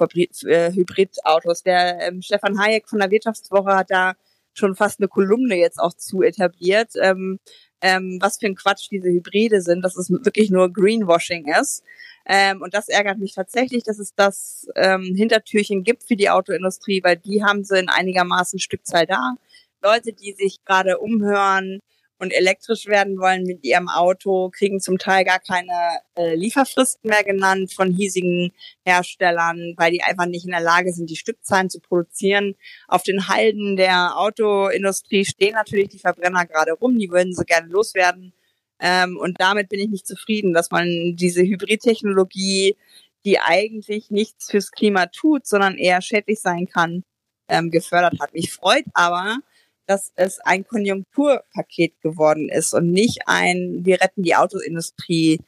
äh, 0.44 0.72
Hybridautos. 0.72 1.62
Der 1.62 2.00
ähm, 2.00 2.22
Stefan 2.22 2.58
Hayek 2.58 2.88
von 2.88 2.98
der 2.98 3.10
Wirtschaftswoche 3.10 3.74
hat 3.74 3.90
da 3.90 4.14
schon 4.54 4.74
fast 4.74 5.00
eine 5.00 5.08
Kolumne 5.08 5.56
jetzt 5.56 5.78
auch 5.78 5.92
zu 5.92 6.22
etabliert, 6.22 6.92
ähm, 7.00 7.38
ähm, 7.82 8.18
was 8.20 8.38
für 8.38 8.46
ein 8.46 8.54
Quatsch 8.54 8.88
diese 8.90 9.08
Hybride 9.08 9.60
sind, 9.60 9.82
dass 9.82 9.96
es 9.96 10.10
wirklich 10.10 10.50
nur 10.50 10.72
Greenwashing 10.72 11.46
ist. 11.60 11.84
Ähm, 12.24 12.62
und 12.62 12.74
das 12.74 12.88
ärgert 12.88 13.18
mich 13.18 13.34
tatsächlich, 13.34 13.84
dass 13.84 13.98
es 13.98 14.14
das 14.14 14.66
ähm, 14.74 15.14
Hintertürchen 15.14 15.84
gibt 15.84 16.02
für 16.04 16.16
die 16.16 16.30
Autoindustrie, 16.30 17.02
weil 17.04 17.16
die 17.16 17.44
haben 17.44 17.64
sie 17.64 17.78
in 17.78 17.88
einigermaßen 17.88 18.58
Stückzahl 18.58 19.06
da. 19.06 19.36
Leute, 19.82 20.12
die 20.12 20.32
sich 20.32 20.64
gerade 20.64 20.98
umhören, 20.98 21.80
und 22.18 22.32
elektrisch 22.32 22.86
werden 22.86 23.18
wollen 23.18 23.44
mit 23.44 23.64
ihrem 23.64 23.88
Auto, 23.88 24.50
kriegen 24.50 24.80
zum 24.80 24.98
Teil 24.98 25.24
gar 25.24 25.38
keine 25.38 26.00
äh, 26.16 26.34
Lieferfristen 26.34 27.10
mehr 27.10 27.24
genannt 27.24 27.72
von 27.74 27.92
hiesigen 27.92 28.52
Herstellern, 28.84 29.74
weil 29.76 29.92
die 29.92 30.02
einfach 30.02 30.26
nicht 30.26 30.44
in 30.44 30.52
der 30.52 30.60
Lage 30.60 30.92
sind, 30.92 31.10
die 31.10 31.16
Stückzahlen 31.16 31.68
zu 31.68 31.80
produzieren. 31.80 32.54
Auf 32.88 33.02
den 33.02 33.28
Halden 33.28 33.76
der 33.76 34.18
Autoindustrie 34.18 35.24
stehen 35.24 35.54
natürlich 35.54 35.88
die 35.88 35.98
Verbrenner 35.98 36.46
gerade 36.46 36.72
rum, 36.72 36.98
die 36.98 37.10
würden 37.10 37.34
sie 37.34 37.44
gerne 37.44 37.68
loswerden. 37.68 38.32
Ähm, 38.80 39.16
und 39.18 39.40
damit 39.40 39.68
bin 39.68 39.80
ich 39.80 39.88
nicht 39.88 40.06
zufrieden, 40.06 40.52
dass 40.52 40.70
man 40.70 41.16
diese 41.16 41.42
Hybridtechnologie, 41.42 42.76
die 43.24 43.38
eigentlich 43.40 44.10
nichts 44.10 44.50
fürs 44.50 44.70
Klima 44.70 45.06
tut, 45.06 45.46
sondern 45.46 45.76
eher 45.76 46.00
schädlich 46.00 46.40
sein 46.40 46.66
kann, 46.66 47.02
ähm, 47.48 47.70
gefördert 47.70 48.20
hat. 48.20 48.32
Mich 48.34 48.52
freut 48.52 48.84
aber, 48.94 49.38
dass 49.86 50.12
es 50.16 50.40
ein 50.40 50.66
Konjunkturpaket 50.66 52.00
geworden 52.00 52.48
ist 52.48 52.74
und 52.74 52.90
nicht 52.90 53.20
ein 53.26 53.84
Wir 53.84 54.00
retten 54.00 54.22
die 54.22 54.34
Autoindustrie 54.34 55.40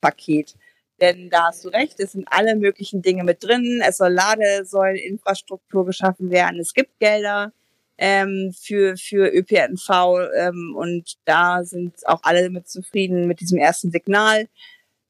Paket. 0.00 0.54
Denn 1.00 1.28
da 1.28 1.48
hast 1.48 1.64
du 1.64 1.68
recht, 1.68 1.98
es 1.98 2.12
sind 2.12 2.26
alle 2.30 2.56
möglichen 2.56 3.02
Dinge 3.02 3.24
mit 3.24 3.42
drin. 3.42 3.82
Es 3.86 3.96
soll 3.96 4.12
Ladesäuleninfrastruktur 4.12 5.86
geschaffen 5.86 6.30
werden. 6.30 6.60
Es 6.60 6.72
gibt 6.72 6.98
Gelder 6.98 7.52
ähm, 7.98 8.52
für, 8.58 8.96
für 8.96 9.28
ÖPNV 9.32 10.30
ähm, 10.36 10.74
und 10.76 11.14
da 11.24 11.64
sind 11.64 11.94
auch 12.06 12.20
alle 12.22 12.50
mit 12.50 12.68
zufrieden 12.68 13.26
mit 13.26 13.40
diesem 13.40 13.58
ersten 13.58 13.90
Signal. 13.90 14.48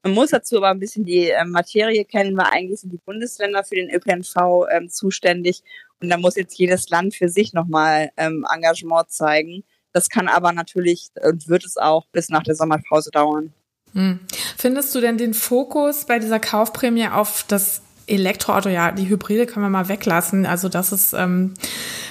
Man 0.05 0.13
muss 0.13 0.29
dazu 0.29 0.57
aber 0.57 0.69
ein 0.69 0.79
bisschen 0.79 1.03
die 1.03 1.29
ähm, 1.29 1.49
Materie 1.49 2.05
kennen, 2.05 2.37
weil 2.37 2.45
eigentlich 2.51 2.81
sind 2.81 2.93
die 2.93 2.99
Bundesländer 3.03 3.63
für 3.63 3.73
den 3.73 3.89
ÖPNV 3.89 4.67
ähm, 4.71 4.87
zuständig 4.87 5.63
und 5.99 6.09
da 6.09 6.17
muss 6.17 6.35
jetzt 6.35 6.59
jedes 6.59 6.89
Land 6.89 7.15
für 7.15 7.27
sich 7.27 7.53
nochmal 7.53 8.11
ähm, 8.15 8.45
Engagement 8.53 9.09
zeigen. 9.09 9.63
Das 9.93 10.09
kann 10.09 10.27
aber 10.27 10.53
natürlich 10.53 11.09
und 11.23 11.47
wird 11.47 11.65
es 11.65 11.77
auch 11.77 12.05
bis 12.11 12.29
nach 12.29 12.43
der 12.43 12.53
Sommerpause 12.53 13.09
dauern. 13.09 13.51
Hm. 13.93 14.19
Findest 14.55 14.93
du 14.93 15.01
denn 15.01 15.17
den 15.17 15.33
Fokus 15.33 16.05
bei 16.05 16.19
dieser 16.19 16.39
Kaufprämie 16.39 17.07
auf 17.07 17.43
das 17.47 17.81
Elektroauto, 18.07 18.69
ja, 18.69 18.91
die 18.91 19.09
Hybride 19.09 19.45
können 19.45 19.65
wir 19.65 19.69
mal 19.69 19.89
weglassen. 19.89 20.45
Also 20.45 20.69
das 20.69 20.91
ist, 20.91 21.13
ähm, 21.13 21.53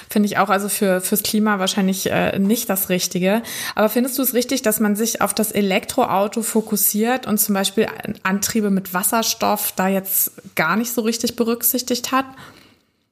finde 0.09 0.27
ich 0.27 0.37
auch, 0.37 0.49
also 0.49 0.69
für 0.69 1.01
fürs 1.01 1.23
Klima 1.23 1.59
wahrscheinlich 1.59 2.11
äh, 2.11 2.37
nicht 2.39 2.69
das 2.69 2.89
Richtige. 2.89 3.41
Aber 3.75 3.89
findest 3.89 4.17
du 4.17 4.21
es 4.21 4.33
richtig, 4.33 4.61
dass 4.61 4.79
man 4.79 4.95
sich 4.95 5.21
auf 5.21 5.33
das 5.33 5.51
Elektroauto 5.51 6.41
fokussiert 6.41 7.27
und 7.27 7.37
zum 7.37 7.55
Beispiel 7.55 7.87
Antriebe 8.23 8.69
mit 8.69 8.93
Wasserstoff 8.93 9.71
da 9.75 9.87
jetzt 9.87 10.31
gar 10.55 10.75
nicht 10.75 10.91
so 10.91 11.01
richtig 11.01 11.35
berücksichtigt 11.35 12.11
hat? 12.11 12.25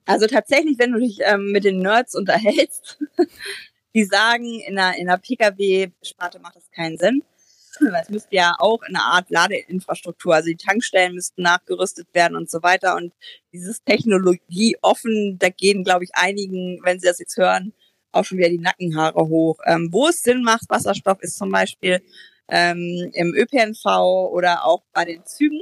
Also 0.06 0.28
tatsächlich, 0.28 0.78
wenn 0.80 0.92
du 0.92 1.00
dich 1.00 1.20
ähm, 1.24 1.52
mit 1.52 1.64
den 1.64 1.80
Nerds 1.80 2.16
unterhältst, 2.16 3.00
die 3.96 4.04
sagen, 4.04 4.60
in 4.68 4.78
einer, 4.78 4.98
in 4.98 5.10
einer 5.10 5.18
Pkw-Sparte 5.18 6.40
macht 6.40 6.58
das 6.58 6.70
keinen 6.72 6.98
Sinn 6.98 7.24
es 7.82 8.10
müsste 8.10 8.36
ja 8.36 8.56
auch 8.60 8.82
eine 8.82 9.02
Art 9.02 9.30
Ladeinfrastruktur, 9.30 10.36
also 10.36 10.48
die 10.48 10.56
Tankstellen 10.56 11.16
müssten 11.16 11.42
nachgerüstet 11.42 12.08
werden 12.14 12.36
und 12.36 12.50
so 12.50 12.62
weiter. 12.64 12.96
Und 12.96 13.14
dieses 13.52 13.84
Technologie 13.84 14.78
offen, 14.82 15.38
da 15.40 15.50
gehen, 15.50 15.84
glaube 15.84 16.04
ich, 16.04 16.12
einigen, 16.14 16.80
wenn 16.84 17.00
sie 17.00 17.08
das 17.08 17.20
jetzt 17.20 17.38
hören, 17.38 17.74
auch 18.12 18.26
schon 18.26 18.38
wieder 18.38 18.50
die 18.50 18.60
Nackenhaare 18.60 19.28
hoch. 19.28 19.58
Ähm, 19.66 19.90
wo 19.92 20.08
es 20.08 20.22
Sinn 20.22 20.44
macht, 20.44 20.70
Wasserstoff 20.70 21.22
ist 21.22 21.38
zum 21.38 21.52
Beispiel 21.52 22.02
ähm, 22.48 23.12
im 23.14 23.34
ÖPNV 23.34 23.86
oder 24.32 24.66
auch 24.66 24.84
bei 24.94 25.06
den 25.06 25.26
Zügen, 25.26 25.62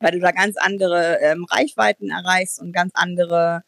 weil 0.00 0.12
du 0.12 0.20
da 0.20 0.32
ganz 0.32 0.56
andere 0.56 1.18
ähm, 1.20 1.44
Reichweiten 1.44 2.10
erreichst 2.10 2.60
und 2.60 2.72
ganz 2.72 2.92
andere 2.94 3.62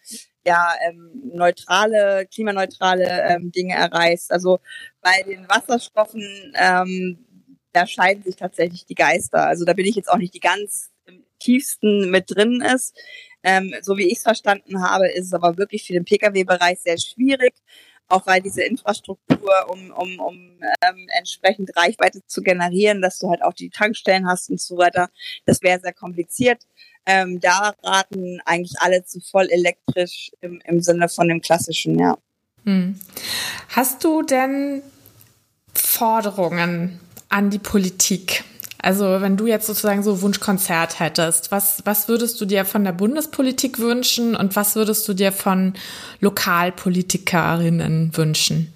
ja 0.46 0.72
ähm, 0.86 1.30
neutrale, 1.32 2.26
klimaneutrale 2.26 3.22
ähm, 3.28 3.52
Dinge 3.52 3.74
erreichst. 3.74 4.30
Also 4.32 4.60
bei 5.00 5.22
den 5.22 5.48
Wasserstoffen 5.48 6.54
ähm, 6.58 7.33
da 7.74 7.86
scheiden 7.86 8.22
sich 8.22 8.36
tatsächlich 8.36 8.86
die 8.86 8.94
Geister. 8.94 9.46
Also 9.46 9.64
da 9.64 9.72
bin 9.72 9.84
ich 9.84 9.96
jetzt 9.96 10.08
auch 10.10 10.16
nicht 10.16 10.32
die 10.32 10.40
ganz 10.40 10.90
im 11.06 11.24
tiefsten 11.40 12.10
mit 12.10 12.30
drin 12.30 12.62
ist. 12.62 12.96
Ähm, 13.42 13.74
so 13.82 13.98
wie 13.98 14.06
ich 14.06 14.18
es 14.18 14.22
verstanden 14.22 14.82
habe, 14.82 15.08
ist 15.08 15.26
es 15.26 15.34
aber 15.34 15.58
wirklich 15.58 15.86
für 15.86 15.92
den 15.92 16.04
Pkw-Bereich 16.04 16.80
sehr 16.80 16.96
schwierig, 16.98 17.52
auch 18.08 18.26
weil 18.26 18.40
diese 18.40 18.62
Infrastruktur, 18.62 19.52
um, 19.68 19.90
um, 19.90 20.18
um 20.20 20.34
ähm, 20.86 21.06
entsprechend 21.18 21.76
Reichweite 21.76 22.24
zu 22.26 22.42
generieren, 22.42 23.02
dass 23.02 23.18
du 23.18 23.28
halt 23.28 23.42
auch 23.42 23.52
die 23.52 23.70
Tankstellen 23.70 24.26
hast 24.26 24.48
und 24.48 24.60
so 24.60 24.78
weiter, 24.78 25.10
das 25.44 25.60
wäre 25.62 25.80
sehr 25.80 25.92
kompliziert. 25.92 26.62
Ähm, 27.06 27.38
da 27.40 27.74
raten 27.82 28.40
eigentlich 28.46 28.76
alle 28.80 29.04
zu 29.04 29.20
voll 29.20 29.48
elektrisch 29.50 30.30
im, 30.40 30.62
im 30.64 30.80
Sinne 30.80 31.08
von 31.08 31.28
dem 31.28 31.42
klassischen, 31.42 31.98
ja. 31.98 32.16
Hm. 32.64 32.98
Hast 33.68 34.02
du 34.04 34.22
denn 34.22 34.82
Forderungen 35.74 36.98
an 37.34 37.50
die 37.50 37.58
Politik? 37.58 38.44
Also 38.78 39.20
wenn 39.20 39.36
du 39.36 39.46
jetzt 39.46 39.66
sozusagen 39.66 40.04
so 40.04 40.22
Wunschkonzert 40.22 41.00
hättest, 41.00 41.50
was, 41.50 41.82
was 41.84 42.06
würdest 42.06 42.40
du 42.40 42.44
dir 42.44 42.64
von 42.64 42.84
der 42.84 42.92
Bundespolitik 42.92 43.80
wünschen 43.80 44.36
und 44.36 44.54
was 44.54 44.76
würdest 44.76 45.08
du 45.08 45.14
dir 45.14 45.32
von 45.32 45.74
Lokalpolitikerinnen 46.20 48.16
wünschen? 48.16 48.72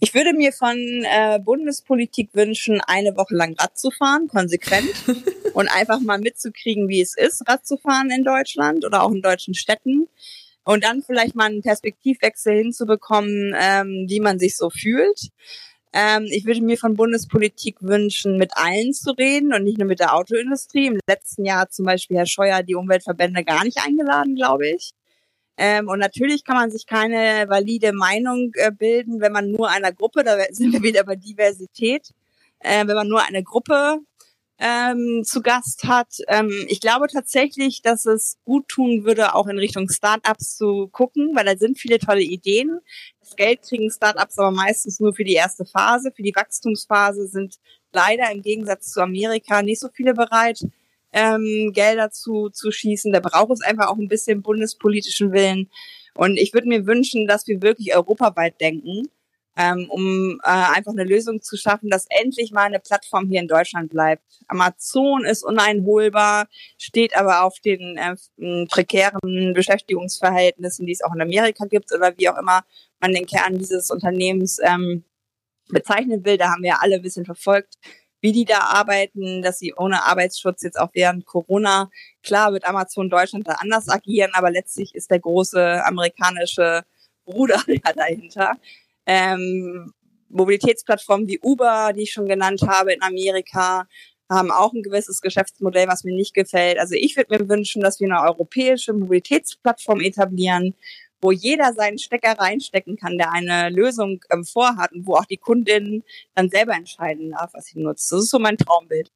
Ich 0.00 0.14
würde 0.14 0.32
mir 0.32 0.52
von 0.52 0.76
äh, 0.78 1.40
Bundespolitik 1.40 2.30
wünschen, 2.32 2.80
eine 2.86 3.16
Woche 3.16 3.34
lang 3.34 3.54
Rad 3.58 3.76
zu 3.76 3.90
fahren, 3.90 4.28
konsequent 4.28 4.88
und 5.54 5.68
einfach 5.68 6.00
mal 6.00 6.18
mitzukriegen, 6.18 6.88
wie 6.88 7.02
es 7.02 7.14
ist, 7.14 7.46
Rad 7.46 7.66
zu 7.66 7.76
fahren 7.76 8.10
in 8.10 8.24
Deutschland 8.24 8.86
oder 8.86 9.02
auch 9.02 9.10
in 9.10 9.20
deutschen 9.20 9.54
Städten. 9.54 10.08
Und 10.64 10.84
dann 10.84 11.02
vielleicht 11.02 11.34
mal 11.34 11.50
einen 11.50 11.60
Perspektivwechsel 11.60 12.56
hinzubekommen, 12.56 13.54
ähm, 13.60 14.06
wie 14.08 14.20
man 14.20 14.38
sich 14.38 14.56
so 14.56 14.70
fühlt. 14.70 15.28
Ähm, 15.96 16.26
ich 16.28 16.44
würde 16.44 16.60
mir 16.60 16.76
von 16.76 16.94
Bundespolitik 16.94 17.76
wünschen, 17.80 18.36
mit 18.36 18.56
allen 18.56 18.92
zu 18.92 19.12
reden 19.12 19.54
und 19.54 19.62
nicht 19.62 19.78
nur 19.78 19.86
mit 19.86 20.00
der 20.00 20.12
Autoindustrie. 20.14 20.88
Im 20.88 20.98
letzten 21.06 21.44
Jahr 21.44 21.60
hat 21.60 21.72
zum 21.72 21.84
Beispiel 21.84 22.16
Herr 22.16 22.26
Scheuer 22.26 22.64
die 22.64 22.74
Umweltverbände 22.74 23.44
gar 23.44 23.62
nicht 23.62 23.78
eingeladen, 23.78 24.34
glaube 24.34 24.68
ich. 24.70 24.90
Ähm, 25.56 25.88
und 25.88 26.00
natürlich 26.00 26.42
kann 26.42 26.56
man 26.56 26.72
sich 26.72 26.86
keine 26.86 27.48
valide 27.48 27.92
Meinung 27.92 28.50
äh, 28.54 28.72
bilden, 28.72 29.20
wenn 29.20 29.30
man 29.32 29.52
nur 29.52 29.70
einer 29.70 29.92
Gruppe, 29.92 30.24
da 30.24 30.36
sind 30.50 30.72
wir 30.72 30.82
wieder 30.82 31.04
bei 31.04 31.14
Diversität, 31.14 32.10
äh, 32.58 32.84
wenn 32.88 32.96
man 32.96 33.06
nur 33.06 33.22
eine 33.22 33.44
Gruppe 33.44 34.00
ähm, 34.58 35.22
zu 35.24 35.42
Gast 35.42 35.84
hat. 35.84 36.08
Ähm, 36.28 36.52
ich 36.68 36.80
glaube 36.80 37.08
tatsächlich, 37.08 37.82
dass 37.82 38.06
es 38.06 38.38
gut 38.44 38.68
tun 38.68 39.04
würde, 39.04 39.34
auch 39.34 39.46
in 39.48 39.58
Richtung 39.58 39.88
Startups 39.88 40.56
zu 40.56 40.88
gucken, 40.88 41.32
weil 41.34 41.44
da 41.44 41.56
sind 41.56 41.78
viele 41.78 41.98
tolle 41.98 42.22
Ideen. 42.22 42.80
Das 43.20 43.36
Geld 43.36 43.62
kriegen 43.62 43.90
Startups 43.90 44.38
aber 44.38 44.52
meistens 44.52 45.00
nur 45.00 45.14
für 45.14 45.24
die 45.24 45.32
erste 45.32 45.64
Phase. 45.64 46.12
Für 46.14 46.22
die 46.22 46.34
Wachstumsphase 46.34 47.26
sind 47.26 47.56
leider 47.92 48.30
im 48.30 48.42
Gegensatz 48.42 48.92
zu 48.92 49.00
Amerika 49.00 49.62
nicht 49.62 49.80
so 49.80 49.88
viele 49.92 50.14
bereit, 50.14 50.60
ähm, 51.12 51.72
Gelder 51.72 52.10
zu, 52.10 52.50
zu 52.50 52.70
schießen. 52.70 53.12
Da 53.12 53.20
braucht 53.20 53.52
es 53.52 53.62
einfach 53.62 53.88
auch 53.88 53.98
ein 53.98 54.08
bisschen 54.08 54.42
bundespolitischen 54.42 55.32
Willen. 55.32 55.70
Und 56.14 56.36
ich 56.36 56.54
würde 56.54 56.68
mir 56.68 56.86
wünschen, 56.86 57.26
dass 57.26 57.46
wir 57.48 57.60
wirklich 57.60 57.96
europaweit 57.96 58.60
denken 58.60 59.08
ähm, 59.56 59.86
um 59.88 60.40
äh, 60.42 60.48
einfach 60.48 60.92
eine 60.92 61.04
Lösung 61.04 61.40
zu 61.40 61.56
schaffen, 61.56 61.90
dass 61.90 62.06
endlich 62.08 62.50
mal 62.50 62.64
eine 62.64 62.80
Plattform 62.80 63.28
hier 63.28 63.40
in 63.40 63.48
Deutschland 63.48 63.90
bleibt. 63.90 64.22
Amazon 64.48 65.24
ist 65.24 65.44
uneinholbar, 65.44 66.46
steht 66.76 67.16
aber 67.16 67.44
auf 67.44 67.60
den 67.60 67.96
äh, 67.96 68.66
prekären 68.66 69.52
Beschäftigungsverhältnissen, 69.54 70.86
die 70.86 70.92
es 70.92 71.02
auch 71.02 71.14
in 71.14 71.22
Amerika 71.22 71.66
gibt 71.66 71.92
oder 71.92 72.14
wie 72.16 72.28
auch 72.28 72.38
immer 72.38 72.64
man 73.00 73.12
den 73.12 73.26
Kern 73.26 73.58
dieses 73.58 73.90
Unternehmens 73.90 74.58
ähm, 74.62 75.04
bezeichnen 75.68 76.24
will. 76.24 76.36
Da 76.36 76.50
haben 76.50 76.62
wir 76.62 76.70
ja 76.70 76.78
alle 76.80 76.96
ein 76.96 77.02
bisschen 77.02 77.24
verfolgt, 77.24 77.74
wie 78.20 78.32
die 78.32 78.44
da 78.44 78.60
arbeiten, 78.60 79.42
dass 79.42 79.58
sie 79.58 79.74
ohne 79.76 80.04
Arbeitsschutz 80.04 80.62
jetzt 80.62 80.80
auch 80.80 80.90
während 80.94 81.26
Corona, 81.26 81.90
klar 82.22 82.52
wird 82.52 82.64
Amazon 82.64 83.10
Deutschland 83.10 83.46
da 83.46 83.52
anders 83.58 83.88
agieren, 83.88 84.30
aber 84.34 84.50
letztlich 84.50 84.94
ist 84.94 85.10
der 85.10 85.20
große 85.20 85.84
amerikanische 85.84 86.84
Bruder 87.24 87.60
ja 87.66 87.92
dahinter 87.94 88.54
ähm, 89.06 89.92
Mobilitätsplattformen 90.28 91.28
wie 91.28 91.38
Uber, 91.40 91.92
die 91.94 92.02
ich 92.02 92.12
schon 92.12 92.26
genannt 92.26 92.62
habe 92.66 92.92
in 92.92 93.02
Amerika, 93.02 93.86
haben 94.30 94.50
auch 94.50 94.72
ein 94.72 94.82
gewisses 94.82 95.20
Geschäftsmodell, 95.20 95.86
was 95.86 96.04
mir 96.04 96.14
nicht 96.14 96.34
gefällt. 96.34 96.78
Also 96.78 96.94
ich 96.94 97.16
würde 97.16 97.36
mir 97.36 97.48
wünschen, 97.48 97.82
dass 97.82 98.00
wir 98.00 98.10
eine 98.10 98.22
europäische 98.22 98.92
Mobilitätsplattform 98.92 100.00
etablieren, 100.00 100.74
wo 101.20 101.30
jeder 101.30 101.72
seinen 101.72 101.98
Stecker 101.98 102.38
reinstecken 102.38 102.96
kann, 102.96 103.16
der 103.16 103.32
eine 103.32 103.70
Lösung 103.70 104.20
ähm, 104.30 104.44
vorhat 104.44 104.92
und 104.92 105.06
wo 105.06 105.14
auch 105.14 105.24
die 105.24 105.36
Kundin 105.36 106.02
dann 106.34 106.50
selber 106.50 106.74
entscheiden 106.74 107.30
darf, 107.30 107.52
was 107.54 107.66
sie 107.66 107.80
nutzt. 107.80 108.10
Das 108.12 108.20
ist 108.20 108.30
so 108.30 108.38
mein 108.38 108.58
Traumbild. 108.58 109.10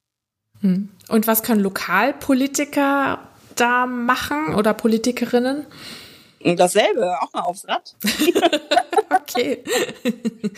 Hm. 0.60 0.88
Und 1.08 1.26
was 1.26 1.42
können 1.42 1.60
Lokalpolitiker 1.60 3.28
da 3.56 3.86
machen 3.86 4.54
oder 4.54 4.74
Politikerinnen? 4.74 5.66
Dasselbe, 6.44 7.20
auch 7.20 7.32
mal 7.32 7.42
aufs 7.42 7.66
Rad. 7.66 7.96
okay. 9.20 9.62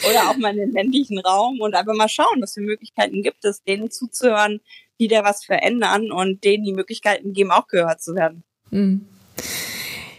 Oder 0.08 0.30
auch 0.30 0.36
mal 0.36 0.50
in 0.50 0.58
den 0.58 0.72
ländlichen 0.72 1.18
Raum 1.18 1.60
und 1.60 1.74
einfach 1.74 1.94
mal 1.94 2.08
schauen, 2.08 2.40
was 2.40 2.54
für 2.54 2.60
Möglichkeiten 2.60 3.22
gibt 3.22 3.44
es, 3.44 3.62
denen 3.62 3.90
zuzuhören, 3.90 4.60
die 4.98 5.08
da 5.08 5.24
was 5.24 5.44
verändern 5.44 6.12
und 6.12 6.44
denen 6.44 6.64
die 6.64 6.72
Möglichkeiten 6.72 7.32
geben, 7.32 7.50
auch 7.50 7.66
gehört 7.68 8.02
zu 8.02 8.14
werden. 8.14 8.44
Mhm. 8.70 9.06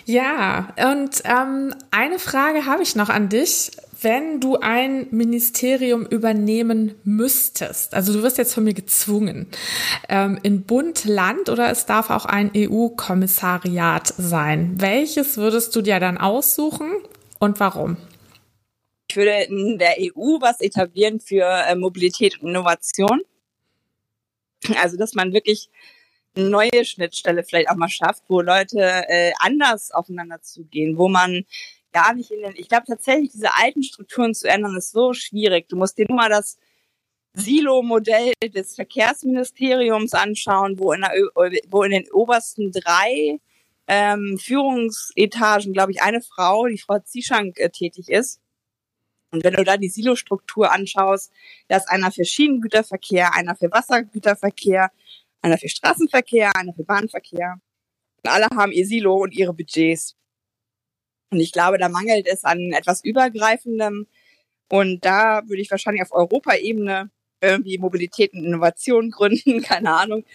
Ja, 0.05 0.73
und 0.91 1.21
ähm, 1.25 1.73
eine 1.91 2.19
Frage 2.19 2.65
habe 2.65 2.83
ich 2.83 2.95
noch 2.95 3.09
an 3.09 3.29
dich. 3.29 3.71
Wenn 4.03 4.39
du 4.39 4.57
ein 4.57 5.05
Ministerium 5.11 6.07
übernehmen 6.07 6.95
müsstest, 7.03 7.93
also 7.93 8.11
du 8.11 8.23
wirst 8.23 8.39
jetzt 8.39 8.55
von 8.55 8.63
mir 8.63 8.73
gezwungen, 8.73 9.45
ähm, 10.09 10.39
in 10.41 10.63
Bund, 10.63 11.05
Land 11.05 11.49
oder 11.49 11.69
es 11.69 11.85
darf 11.85 12.09
auch 12.09 12.25
ein 12.25 12.49
EU-Kommissariat 12.57 14.11
sein, 14.17 14.73
welches 14.77 15.37
würdest 15.37 15.75
du 15.75 15.83
dir 15.83 15.99
dann 15.99 16.17
aussuchen 16.17 16.89
und 17.37 17.59
warum? 17.59 17.97
Ich 19.11 19.17
würde 19.17 19.43
in 19.43 19.77
der 19.77 19.97
EU 19.99 20.39
was 20.39 20.61
etablieren 20.61 21.19
für 21.19 21.43
äh, 21.43 21.75
Mobilität 21.75 22.41
und 22.41 22.47
Innovation. 22.47 23.19
Also, 24.81 24.95
dass 24.95 25.15
man 25.15 25.33
wirklich 25.33 25.69
eine 26.33 26.49
neue 26.49 26.85
Schnittstelle 26.85 27.43
vielleicht 27.43 27.69
auch 27.69 27.75
mal 27.75 27.89
schafft, 27.89 28.23
wo 28.29 28.39
Leute 28.39 28.79
äh, 28.79 29.33
anders 29.39 29.91
aufeinander 29.91 30.41
zugehen, 30.41 30.97
wo 30.97 31.09
man 31.09 31.43
gar 31.91 32.13
nicht 32.13 32.31
in 32.31 32.41
den, 32.41 32.53
ich 32.55 32.69
glaube 32.69 32.85
tatsächlich, 32.87 33.33
diese 33.33 33.53
alten 33.53 33.83
Strukturen 33.83 34.33
zu 34.33 34.47
ändern, 34.47 34.77
ist 34.77 34.91
so 34.91 35.11
schwierig. 35.11 35.67
Du 35.67 35.75
musst 35.75 35.97
dir 35.97 36.05
nur 36.07 36.15
mal 36.15 36.29
das 36.29 36.57
Silo-Modell 37.33 38.31
des 38.41 38.75
Verkehrsministeriums 38.75 40.13
anschauen, 40.13 40.79
wo 40.79 40.93
in, 40.93 41.01
der, 41.01 41.11
wo 41.69 41.83
in 41.83 41.91
den 41.91 42.09
obersten 42.13 42.71
drei 42.71 43.41
ähm, 43.87 44.37
Führungsetagen, 44.41 45.73
glaube 45.73 45.91
ich, 45.91 46.01
eine 46.01 46.21
Frau, 46.21 46.67
die 46.67 46.77
Frau 46.77 46.99
Zieschank, 46.99 47.59
äh, 47.59 47.69
tätig 47.69 48.07
ist. 48.07 48.40
Und 49.31 49.43
wenn 49.43 49.53
du 49.53 49.63
da 49.63 49.77
die 49.77 49.89
Silo-Struktur 49.89 50.71
anschaust, 50.71 51.31
da 51.67 51.77
ist 51.77 51.89
einer 51.89 52.11
für 52.11 52.25
Schienengüterverkehr, 52.25 53.33
einer 53.33 53.55
für 53.55 53.71
Wassergüterverkehr, 53.71 54.91
einer 55.41 55.57
für 55.57 55.69
Straßenverkehr, 55.69 56.51
einer 56.55 56.73
für 56.73 56.83
Bahnverkehr. 56.83 57.55
Und 58.23 58.29
alle 58.29 58.47
haben 58.53 58.71
ihr 58.71 58.85
Silo 58.85 59.15
und 59.15 59.33
ihre 59.33 59.53
Budgets. 59.53 60.15
Und 61.31 61.39
ich 61.39 61.53
glaube, 61.53 61.77
da 61.77 61.89
mangelt 61.89 62.27
es 62.27 62.43
an 62.43 62.73
etwas 62.73 63.03
Übergreifendem. 63.03 64.07
Und 64.69 65.05
da 65.05 65.41
würde 65.47 65.61
ich 65.61 65.71
wahrscheinlich 65.71 66.03
auf 66.03 66.11
Europaebene 66.11 67.09
irgendwie 67.41 67.77
Mobilität 67.77 68.33
und 68.33 68.43
Innovation 68.43 69.11
gründen, 69.11 69.61
keine 69.61 69.93
Ahnung. 69.93 70.25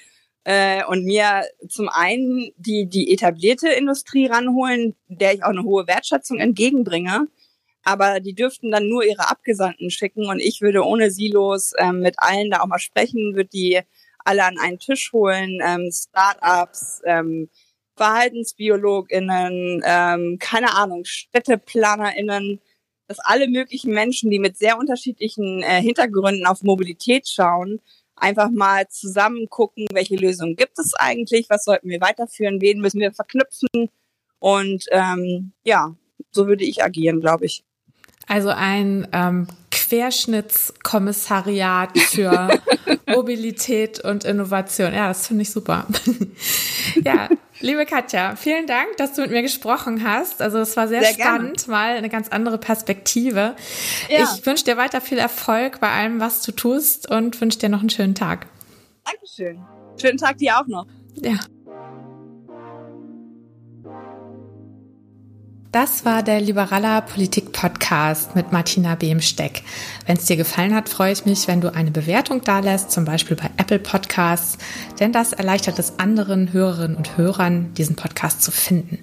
Äh, 0.44 0.84
und 0.84 1.04
mir 1.04 1.44
zum 1.68 1.88
einen 1.88 2.52
die, 2.56 2.86
die 2.86 3.12
etablierte 3.12 3.68
Industrie 3.68 4.26
ranholen, 4.26 4.94
der 5.08 5.34
ich 5.34 5.44
auch 5.44 5.50
eine 5.50 5.64
hohe 5.64 5.86
Wertschätzung 5.86 6.38
entgegenbringe. 6.38 7.26
Aber 7.86 8.18
die 8.18 8.34
dürften 8.34 8.72
dann 8.72 8.88
nur 8.88 9.04
ihre 9.04 9.30
Abgesandten 9.30 9.90
schicken 9.90 10.28
und 10.28 10.40
ich 10.40 10.60
würde 10.60 10.84
ohne 10.84 11.12
Silos 11.12 11.72
ähm, 11.78 12.00
mit 12.00 12.16
allen 12.18 12.50
da 12.50 12.62
auch 12.62 12.66
mal 12.66 12.80
sprechen, 12.80 13.36
würde 13.36 13.48
die 13.48 13.80
alle 14.24 14.44
an 14.44 14.58
einen 14.58 14.80
Tisch 14.80 15.12
holen, 15.12 15.60
ähm, 15.64 15.92
Startups, 15.92 17.00
ähm, 17.04 17.48
VerhaltensbiologInnen, 17.96 19.82
ähm, 19.84 20.36
keine 20.40 20.74
Ahnung, 20.74 21.04
StädteplanerInnen, 21.04 22.60
dass 23.06 23.20
alle 23.20 23.46
möglichen 23.46 23.92
Menschen, 23.92 24.30
die 24.30 24.40
mit 24.40 24.58
sehr 24.58 24.78
unterschiedlichen 24.78 25.62
äh, 25.62 25.80
Hintergründen 25.80 26.44
auf 26.44 26.64
Mobilität 26.64 27.28
schauen, 27.28 27.80
einfach 28.16 28.50
mal 28.50 28.88
zusammen 28.88 29.48
gucken, 29.48 29.86
welche 29.92 30.16
Lösungen 30.16 30.56
gibt 30.56 30.80
es 30.80 30.92
eigentlich, 30.94 31.48
was 31.50 31.64
sollten 31.64 31.88
wir 31.88 32.00
weiterführen, 32.00 32.60
wen 32.60 32.80
müssen 32.80 32.98
wir 32.98 33.12
verknüpfen 33.12 33.68
und 34.40 34.86
ähm, 34.90 35.52
ja, 35.64 35.94
so 36.32 36.48
würde 36.48 36.64
ich 36.64 36.82
agieren, 36.82 37.20
glaube 37.20 37.46
ich. 37.46 37.62
Also 38.28 38.48
ein 38.48 39.06
ähm, 39.12 39.46
Querschnittskommissariat 39.70 41.96
für 41.98 42.48
Mobilität 43.06 44.00
und 44.00 44.24
Innovation. 44.24 44.92
Ja, 44.92 45.06
das 45.08 45.28
finde 45.28 45.42
ich 45.42 45.52
super. 45.52 45.86
ja, 47.04 47.28
liebe 47.60 47.86
Katja, 47.86 48.34
vielen 48.34 48.66
Dank, 48.66 48.96
dass 48.96 49.12
du 49.12 49.20
mit 49.22 49.30
mir 49.30 49.42
gesprochen 49.42 50.02
hast. 50.02 50.42
Also 50.42 50.58
es 50.58 50.76
war 50.76 50.88
sehr, 50.88 51.02
sehr 51.02 51.14
spannend, 51.14 51.66
gerne. 51.66 51.70
mal 51.70 51.96
eine 51.96 52.08
ganz 52.08 52.28
andere 52.28 52.58
Perspektive. 52.58 53.54
Ja. 54.08 54.28
Ich 54.34 54.44
wünsche 54.44 54.64
dir 54.64 54.76
weiter 54.76 55.00
viel 55.00 55.18
Erfolg 55.18 55.78
bei 55.78 55.90
allem, 55.90 56.18
was 56.18 56.42
du 56.42 56.50
tust 56.50 57.08
und 57.08 57.40
wünsche 57.40 57.60
dir 57.60 57.68
noch 57.68 57.80
einen 57.80 57.90
schönen 57.90 58.16
Tag. 58.16 58.48
Dankeschön. 59.04 59.64
Schönen 60.00 60.18
Tag 60.18 60.38
dir 60.38 60.58
auch 60.58 60.66
noch. 60.66 60.86
Ja. 61.14 61.38
Das 65.76 66.06
war 66.06 66.22
der 66.22 66.40
Liberaler 66.40 67.02
Politik 67.02 67.52
Podcast 67.52 68.34
mit 68.34 68.50
Martina 68.50 68.94
Behmsteck. 68.94 69.62
Wenn 70.06 70.16
es 70.16 70.24
dir 70.24 70.38
gefallen 70.38 70.74
hat, 70.74 70.88
freue 70.88 71.12
ich 71.12 71.26
mich, 71.26 71.48
wenn 71.48 71.60
du 71.60 71.74
eine 71.74 71.90
Bewertung 71.90 72.40
dalässt, 72.40 72.90
zum 72.92 73.04
Beispiel 73.04 73.36
bei 73.36 73.50
Apple 73.58 73.78
Podcasts, 73.78 74.56
denn 75.00 75.12
das 75.12 75.34
erleichtert 75.34 75.78
es 75.78 75.98
anderen 75.98 76.54
Hörerinnen 76.54 76.96
und 76.96 77.18
Hörern, 77.18 77.74
diesen 77.74 77.94
Podcast 77.94 78.40
zu 78.40 78.52
finden. 78.52 79.00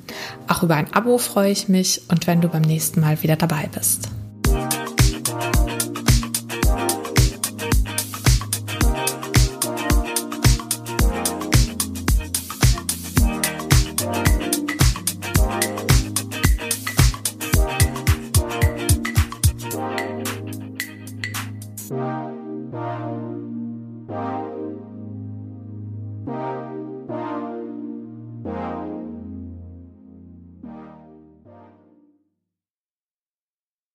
Auch 0.47 0.63
über 0.63 0.73
ein 0.73 0.91
Abo 0.91 1.19
freue 1.19 1.51
ich 1.51 1.69
mich 1.69 2.01
und 2.07 2.25
wenn 2.25 2.41
du 2.41 2.47
beim 2.47 2.63
nächsten 2.63 3.01
Mal 3.01 3.21
wieder 3.21 3.35
dabei 3.35 3.69
bist. 3.71 4.09